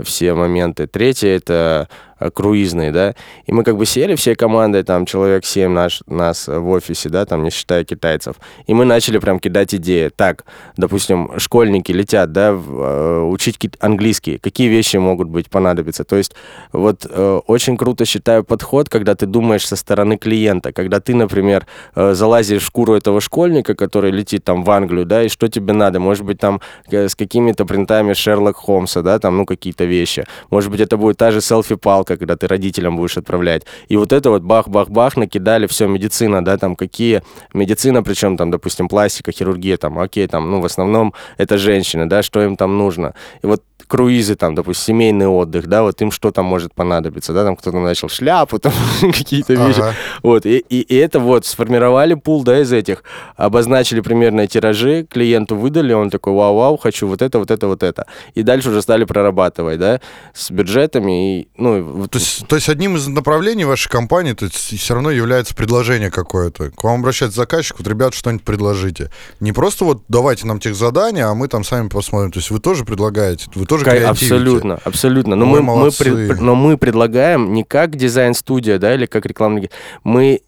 все 0.00 0.34
моменты. 0.34 0.86
Третье— 0.86 1.28
это 1.36 1.88
э, 2.26 2.30
круизные, 2.30 2.92
да, 2.92 3.14
и 3.46 3.52
мы 3.52 3.64
как 3.64 3.76
бы 3.76 3.86
сели 3.86 4.14
всей 4.14 4.34
командой, 4.34 4.82
там, 4.82 5.06
человек 5.06 5.44
7 5.44 5.70
наш, 5.72 6.02
нас 6.06 6.48
в 6.48 6.68
офисе, 6.68 7.08
да, 7.08 7.24
там, 7.24 7.44
не 7.44 7.50
считая 7.50 7.84
китайцев, 7.84 8.36
и 8.66 8.74
мы 8.74 8.84
начали 8.84 9.18
прям 9.18 9.38
кидать 9.38 9.74
идеи. 9.74 10.10
Так, 10.14 10.44
допустим, 10.76 11.30
школьники 11.38 11.92
летят, 11.92 12.32
да, 12.32 12.50
э, 12.50 13.20
учить 13.30 13.58
английский, 13.80 14.38
какие 14.38 14.68
вещи 14.68 14.96
могут 14.96 15.28
быть 15.28 15.50
понадобиться. 15.50 16.04
То 16.04 16.16
есть 16.16 16.34
вот 16.72 17.06
э, 17.08 17.40
очень 17.46 17.76
круто 17.76 18.04
считаю 18.04 18.44
подход, 18.44 18.88
когда 18.88 19.14
ты 19.14 19.26
думаешь 19.26 19.66
со 19.66 19.76
стороны 19.76 20.16
клиента, 20.16 20.72
когда 20.72 21.00
ты, 21.00 21.14
например, 21.14 21.66
э, 21.94 22.14
залазишь 22.14 22.62
в 22.62 22.66
шкуру 22.66 22.94
этого 22.94 23.20
школьника, 23.20 23.74
который 23.74 24.10
летит 24.10 24.44
там 24.44 24.64
в 24.64 24.70
Англию, 24.70 25.06
да, 25.06 25.22
и 25.22 25.28
что 25.28 25.48
тебе 25.48 25.72
надо? 25.72 26.00
Может 26.00 26.24
быть, 26.24 26.38
там 26.38 26.60
э, 26.90 27.08
с 27.08 27.14
какими-то 27.14 27.64
принтами 27.64 28.12
Шерлок 28.14 28.56
Холмса, 28.56 29.02
да, 29.02 29.18
там, 29.18 29.36
ну, 29.36 29.46
какие-то 29.46 29.84
вещи. 29.84 30.24
Может 30.50 30.70
быть, 30.70 30.80
это 30.80 30.96
будет 30.96 31.16
та 31.16 31.30
же 31.30 31.40
селфи-палка, 31.40 32.11
когда 32.16 32.36
ты 32.36 32.46
родителям 32.46 32.96
будешь 32.96 33.16
отправлять. 33.16 33.62
И 33.88 33.96
вот 33.96 34.12
это 34.12 34.30
вот 34.30 34.42
бах-бах-бах 34.42 35.16
накидали, 35.16 35.66
все, 35.66 35.86
медицина, 35.86 36.44
да, 36.44 36.56
там, 36.56 36.76
какие... 36.76 37.22
Медицина, 37.54 38.02
причем 38.02 38.36
там, 38.36 38.50
допустим, 38.50 38.88
пластика, 38.88 39.32
хирургия, 39.32 39.76
там, 39.76 39.98
окей, 39.98 40.26
там, 40.26 40.50
ну, 40.50 40.60
в 40.60 40.64
основном 40.64 41.14
это 41.38 41.58
женщины, 41.58 42.06
да, 42.06 42.22
что 42.22 42.42
им 42.42 42.56
там 42.56 42.78
нужно. 42.78 43.14
И 43.42 43.46
вот 43.46 43.62
круизы, 43.92 44.36
там, 44.36 44.54
допустим, 44.54 44.82
семейный 44.82 45.26
отдых, 45.26 45.66
да, 45.66 45.82
вот 45.82 46.00
им 46.00 46.10
что 46.10 46.30
там 46.30 46.46
может 46.46 46.74
понадобиться, 46.74 47.34
да, 47.34 47.44
там 47.44 47.56
кто-то 47.56 47.78
начал 47.78 48.08
шляпу, 48.08 48.58
там, 48.58 48.72
какие-то 49.00 49.52
вещи. 49.52 49.80
Ага. 49.80 49.94
Вот, 50.22 50.46
и, 50.46 50.58
и, 50.58 50.80
и 50.80 50.96
это 50.96 51.20
вот, 51.20 51.44
сформировали 51.44 52.14
пул, 52.14 52.42
да, 52.42 52.60
из 52.60 52.72
этих, 52.72 53.04
обозначили 53.36 54.00
примерные 54.00 54.46
тиражи, 54.46 55.06
клиенту 55.08 55.56
выдали, 55.56 55.92
он 55.92 56.08
такой, 56.08 56.32
вау-вау, 56.32 56.78
хочу 56.78 57.06
вот 57.06 57.20
это, 57.20 57.38
вот 57.38 57.50
это, 57.50 57.66
вот 57.66 57.82
это. 57.82 58.06
И 58.34 58.42
дальше 58.42 58.70
уже 58.70 58.80
стали 58.80 59.04
прорабатывать, 59.04 59.78
да, 59.78 60.00
с 60.32 60.50
бюджетами, 60.50 61.40
и, 61.40 61.48
ну, 61.58 62.01
То 62.08 62.18
есть, 62.18 62.46
то 62.46 62.56
есть 62.56 62.68
одним 62.68 62.96
из 62.96 63.06
направлений 63.06 63.64
вашей 63.64 63.88
компании 63.88 64.32
то 64.32 64.46
есть, 64.46 64.56
все 64.56 64.94
равно 64.94 65.10
является 65.10 65.54
предложение 65.54 66.10
какое-то. 66.10 66.70
К 66.70 66.84
вам 66.84 67.00
обращается 67.00 67.36
заказчик, 67.36 67.78
вот, 67.78 67.86
ребят, 67.86 68.14
что-нибудь 68.14 68.44
предложите. 68.44 69.10
Не 69.40 69.52
просто 69.52 69.84
вот 69.84 70.02
давайте 70.08 70.46
нам 70.46 70.60
тех 70.60 70.74
задания, 70.74 71.28
а 71.28 71.34
мы 71.34 71.48
там 71.48 71.64
сами 71.64 71.88
посмотрим. 71.88 72.32
То 72.32 72.38
есть 72.38 72.50
вы 72.50 72.60
тоже 72.60 72.84
предлагаете, 72.84 73.46
вы 73.54 73.66
тоже 73.66 73.84
Ка- 73.84 73.92
креативите. 73.92 74.34
Абсолютно, 74.34 74.78
абсолютно. 74.84 75.36
Но 75.36 75.50
Ой, 75.50 75.60
мы, 75.60 75.76
мы 75.76 75.90
пред- 75.90 76.40
но 76.40 76.54
мы 76.54 76.76
предлагаем 76.76 77.52
не 77.52 77.64
как 77.64 77.96
дизайн-студия, 77.96 78.78
да, 78.78 78.94
или 78.94 79.06
как 79.06 79.26
рекламный... 79.26 79.70
Мы 80.04 80.40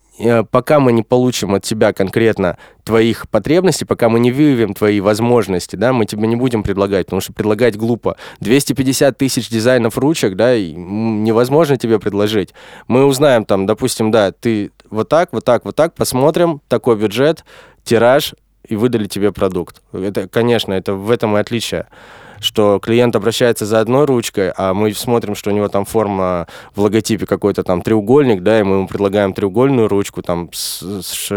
пока 0.51 0.81
мы 0.81 0.93
не 0.93 1.03
получим 1.03 1.55
от 1.55 1.65
тебя 1.65 1.93
конкретно 1.93 2.57
твоих 2.85 3.29
потребностей, 3.29 3.85
пока 3.85 4.09
мы 4.09 4.21
не 4.21 4.31
выявим 4.31 4.75
твои 4.75 5.01
возможности, 5.01 5.77
да, 5.77 5.93
мы 5.93 6.07
тебе 6.07 6.29
не 6.29 6.37
будем 6.37 6.63
предлагать, 6.63 7.07
потому 7.07 7.21
что 7.21 7.33
предлагать 7.33 7.77
глупо. 7.77 8.17
250 8.41 9.17
тысяч 9.17 9.49
дизайнов 9.49 9.99
ручек, 9.99 10.37
да, 10.37 10.59
невозможно 10.59 11.77
тебе 11.77 11.99
предложить. 11.99 12.55
Мы 12.87 13.05
узнаем 13.05 13.45
там, 13.45 13.67
допустим, 13.67 14.11
да, 14.11 14.33
ты 14.33 14.71
вот 14.91 15.09
так, 15.09 15.33
вот 15.33 15.45
так, 15.45 15.65
вот 15.65 15.75
так, 15.75 15.95
посмотрим, 15.95 16.61
такой 16.69 16.97
бюджет, 16.97 17.45
тираж, 17.85 18.35
и 18.67 18.77
выдали 18.77 19.07
тебе 19.07 19.33
продукт. 19.33 19.83
Это, 19.93 20.29
конечно, 20.29 20.73
это 20.73 20.95
в 20.95 21.11
этом 21.11 21.37
и 21.37 21.41
отличие 21.41 21.87
что 22.45 22.79
клиент 22.79 23.17
обращается 23.17 23.67
за 23.67 23.81
одной 23.81 24.05
ручкой, 24.05 24.53
а 24.57 24.75
мы 24.75 24.93
смотрим, 24.95 25.35
что 25.35 25.51
у 25.51 25.53
него 25.53 25.69
там 25.69 25.85
форма 25.85 26.47
в 26.75 26.81
логотипе 26.83 27.27
какой-то 27.27 27.63
там 27.65 27.83
треугольник, 27.83 28.43
да, 28.43 28.61
и 28.61 28.63
мы 28.63 28.77
ему 28.77 28.87
предлагаем 28.87 29.33
треугольную 29.33 29.89
ручку 29.89 30.23
там 30.23 30.51
с, 30.53 30.83
с 31.03 31.31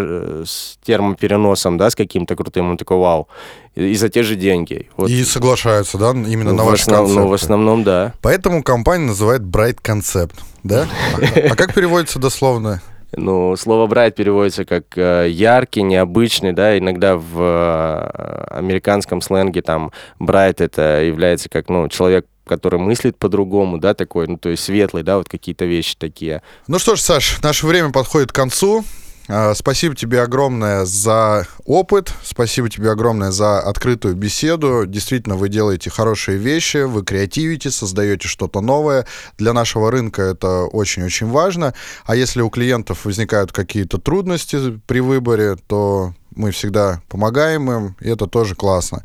с 0.46 0.78
термопереносом, 0.86 1.78
да, 1.78 1.90
с 1.90 1.96
каким-то 1.96 2.36
крутым, 2.36 2.72
он 2.72 2.78
такой, 2.78 2.98
вау, 2.98 3.28
и, 3.76 3.96
за 3.96 4.10
те 4.10 4.24
же 4.24 4.36
деньги. 4.36 4.90
Вот. 4.98 5.10
И 5.10 5.24
соглашаются, 5.24 5.98
да, 5.98 6.12
именно 6.12 6.54
на 6.54 6.64
в, 6.64 6.66
ваш 6.68 6.82
основ- 6.82 6.98
концепт. 7.06 7.20
ну, 7.20 7.28
в 7.28 7.34
основном, 7.34 7.84
да. 7.84 8.14
Поэтому 8.22 8.64
компания 8.64 9.06
называет 9.06 9.42
Bright 9.44 9.78
Concept, 9.82 10.36
да? 10.64 10.88
А, 11.16 11.40
а 11.52 11.56
как 11.56 11.74
переводится 11.74 12.20
дословно? 12.20 12.82
Ну, 13.16 13.56
слово 13.56 13.88
«брайт» 13.88 14.16
переводится 14.16 14.66
как 14.66 14.98
э, 14.98 15.28
яркий, 15.30 15.82
необычный, 15.82 16.52
да, 16.52 16.78
иногда 16.78 17.16
в 17.16 17.40
э, 17.40 18.48
американском 18.50 19.22
сленге 19.22 19.62
там 19.62 19.92
«брайт» 20.20 20.60
это 20.60 21.02
является 21.04 21.48
как, 21.48 21.70
ну, 21.70 21.88
человек, 21.88 22.26
который 22.46 22.80
мыслит 22.80 23.18
по-другому, 23.18 23.78
да, 23.78 23.94
такой, 23.94 24.28
ну, 24.28 24.38
то 24.38 24.50
есть 24.50 24.64
светлый, 24.64 25.04
да, 25.04 25.18
вот 25.18 25.30
какие-то 25.30 25.66
вещи 25.66 25.96
такие. 25.98 26.42
Ну 26.68 26.80
что 26.80 26.96
ж, 26.96 27.00
Саш, 27.00 27.42
наше 27.42 27.66
время 27.66 27.92
подходит 27.92 28.32
к 28.32 28.36
концу. 28.36 28.84
А, 29.30 29.54
Спасибо 29.54 29.96
тебе 29.96 30.22
огромное 30.22 30.86
за 30.86 31.48
опыт, 31.66 32.14
спасибо 32.24 32.70
тебе 32.70 32.92
огромное 32.92 33.32
за 33.32 33.60
открытую 33.60 34.16
беседу. 34.16 34.86
Действительно, 34.86 35.36
вы 35.36 35.50
делаете 35.50 35.90
хорошие 35.90 36.38
вещи, 36.38 36.84
вы 36.84 37.04
креативите, 37.04 37.70
создаете 37.70 38.28
что-то 38.28 38.62
новое. 38.62 39.06
Для 39.38 39.54
нашего 39.54 39.92
рынка 39.92 40.22
это 40.22 40.64
очень-очень 40.64 41.28
важно. 41.28 41.74
А 42.06 42.16
если 42.16 42.42
у 42.42 42.50
клиентов 42.50 43.06
возникают 43.06 43.52
какие-то 43.52 43.98
трудности 43.98 44.80
при 44.88 45.02
выборе, 45.02 45.58
то 45.68 46.14
мы 46.36 46.52
всегда 46.52 47.02
помогаем 47.10 47.70
им, 47.72 47.96
и 48.00 48.10
это 48.10 48.28
тоже 48.28 48.56
классно. 48.56 49.04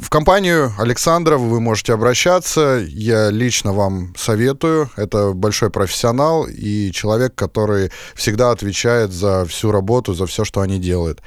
В 0.00 0.08
компанию 0.08 0.72
Александра 0.78 1.36
вы 1.36 1.60
можете 1.60 1.92
обращаться. 1.92 2.82
Я 2.88 3.30
лично 3.30 3.72
вам 3.74 4.14
советую. 4.16 4.90
Это 4.96 5.32
большой 5.32 5.70
профессионал 5.70 6.46
и 6.46 6.90
человек, 6.90 7.34
который 7.34 7.92
всегда 8.14 8.50
отвечает 8.50 9.12
за 9.12 9.44
всю 9.44 9.70
работу, 9.70 10.14
за 10.14 10.26
все, 10.26 10.44
что 10.44 10.62
они 10.62 10.78
делают. 10.78 11.20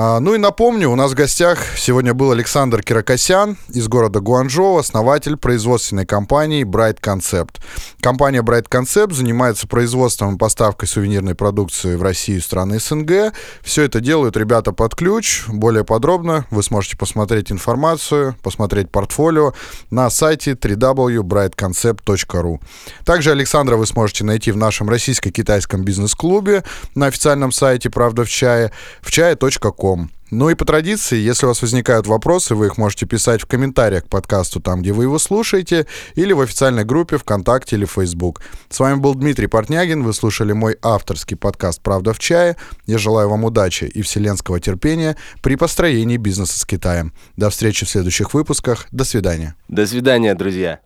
А, 0.00 0.20
ну 0.20 0.36
и 0.36 0.38
напомню, 0.38 0.90
у 0.90 0.94
нас 0.94 1.10
в 1.10 1.16
гостях 1.16 1.58
сегодня 1.76 2.14
был 2.14 2.30
Александр 2.30 2.84
Киракосян 2.84 3.56
из 3.70 3.88
города 3.88 4.20
Гуанчжоу, 4.20 4.76
основатель 4.76 5.36
производственной 5.36 6.06
компании 6.06 6.62
Bright 6.62 7.00
Concept. 7.00 7.56
Компания 8.00 8.42
Bright 8.42 8.68
Concept 8.68 9.12
занимается 9.12 9.66
производством 9.66 10.36
и 10.36 10.38
поставкой 10.38 10.86
сувенирной 10.86 11.34
продукции 11.34 11.96
в 11.96 12.02
Россию 12.04 12.38
и 12.38 12.40
страны 12.40 12.78
СНГ. 12.78 13.32
Все 13.62 13.82
это 13.82 13.98
делают 13.98 14.36
ребята 14.36 14.70
под 14.70 14.94
ключ. 14.94 15.42
Более 15.48 15.82
подробно 15.82 16.46
вы 16.52 16.62
сможете 16.62 16.96
посмотреть 16.96 17.50
информацию, 17.50 18.36
посмотреть 18.44 18.92
портфолио 18.92 19.52
на 19.90 20.10
сайте 20.10 20.52
www.brightconcept.ru. 20.52 22.60
Также 23.04 23.32
Александра 23.32 23.76
вы 23.76 23.84
сможете 23.84 24.22
найти 24.22 24.52
в 24.52 24.56
нашем 24.56 24.88
российско-китайском 24.88 25.82
бизнес-клубе 25.82 26.62
на 26.94 27.06
официальном 27.06 27.50
сайте 27.50 27.90
«Правда 27.90 28.22
в 28.22 28.28
чае» 28.28 28.70
в 29.02 29.10
чае.ком. 29.10 29.87
Ну 30.30 30.50
и 30.50 30.54
по 30.54 30.66
традиции, 30.66 31.16
если 31.16 31.46
у 31.46 31.48
вас 31.48 31.62
возникают 31.62 32.06
вопросы, 32.06 32.54
вы 32.54 32.66
их 32.66 32.76
можете 32.76 33.06
писать 33.06 33.40
в 33.40 33.46
комментариях 33.46 34.04
к 34.04 34.08
подкасту 34.08 34.60
там, 34.60 34.82
где 34.82 34.92
вы 34.92 35.04
его 35.04 35.18
слушаете, 35.18 35.86
или 36.16 36.34
в 36.34 36.40
официальной 36.40 36.84
группе 36.84 37.16
ВКонтакте 37.16 37.76
или 37.76 37.86
Facebook. 37.86 38.42
С 38.68 38.78
вами 38.78 38.96
был 38.96 39.14
Дмитрий 39.14 39.46
Портнягин, 39.46 40.02
вы 40.02 40.12
слушали 40.12 40.52
мой 40.52 40.76
авторский 40.82 41.36
подкаст 41.36 41.80
«Правда 41.80 42.12
в 42.12 42.18
чае». 42.18 42.56
Я 42.86 42.98
желаю 42.98 43.30
вам 43.30 43.44
удачи 43.44 43.84
и 43.84 44.02
вселенского 44.02 44.60
терпения 44.60 45.16
при 45.42 45.56
построении 45.56 46.18
бизнеса 46.18 46.58
с 46.58 46.66
Китаем. 46.66 47.14
До 47.36 47.48
встречи 47.48 47.86
в 47.86 47.88
следующих 47.88 48.34
выпусках. 48.34 48.86
До 48.90 49.04
свидания. 49.04 49.54
До 49.68 49.86
свидания, 49.86 50.34
друзья. 50.34 50.80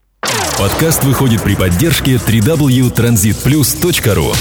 Подкаст 0.58 1.02
выходит 1.02 1.42
при 1.42 1.56
поддержке 1.56 2.14
www.transitplus.ru 2.14 4.32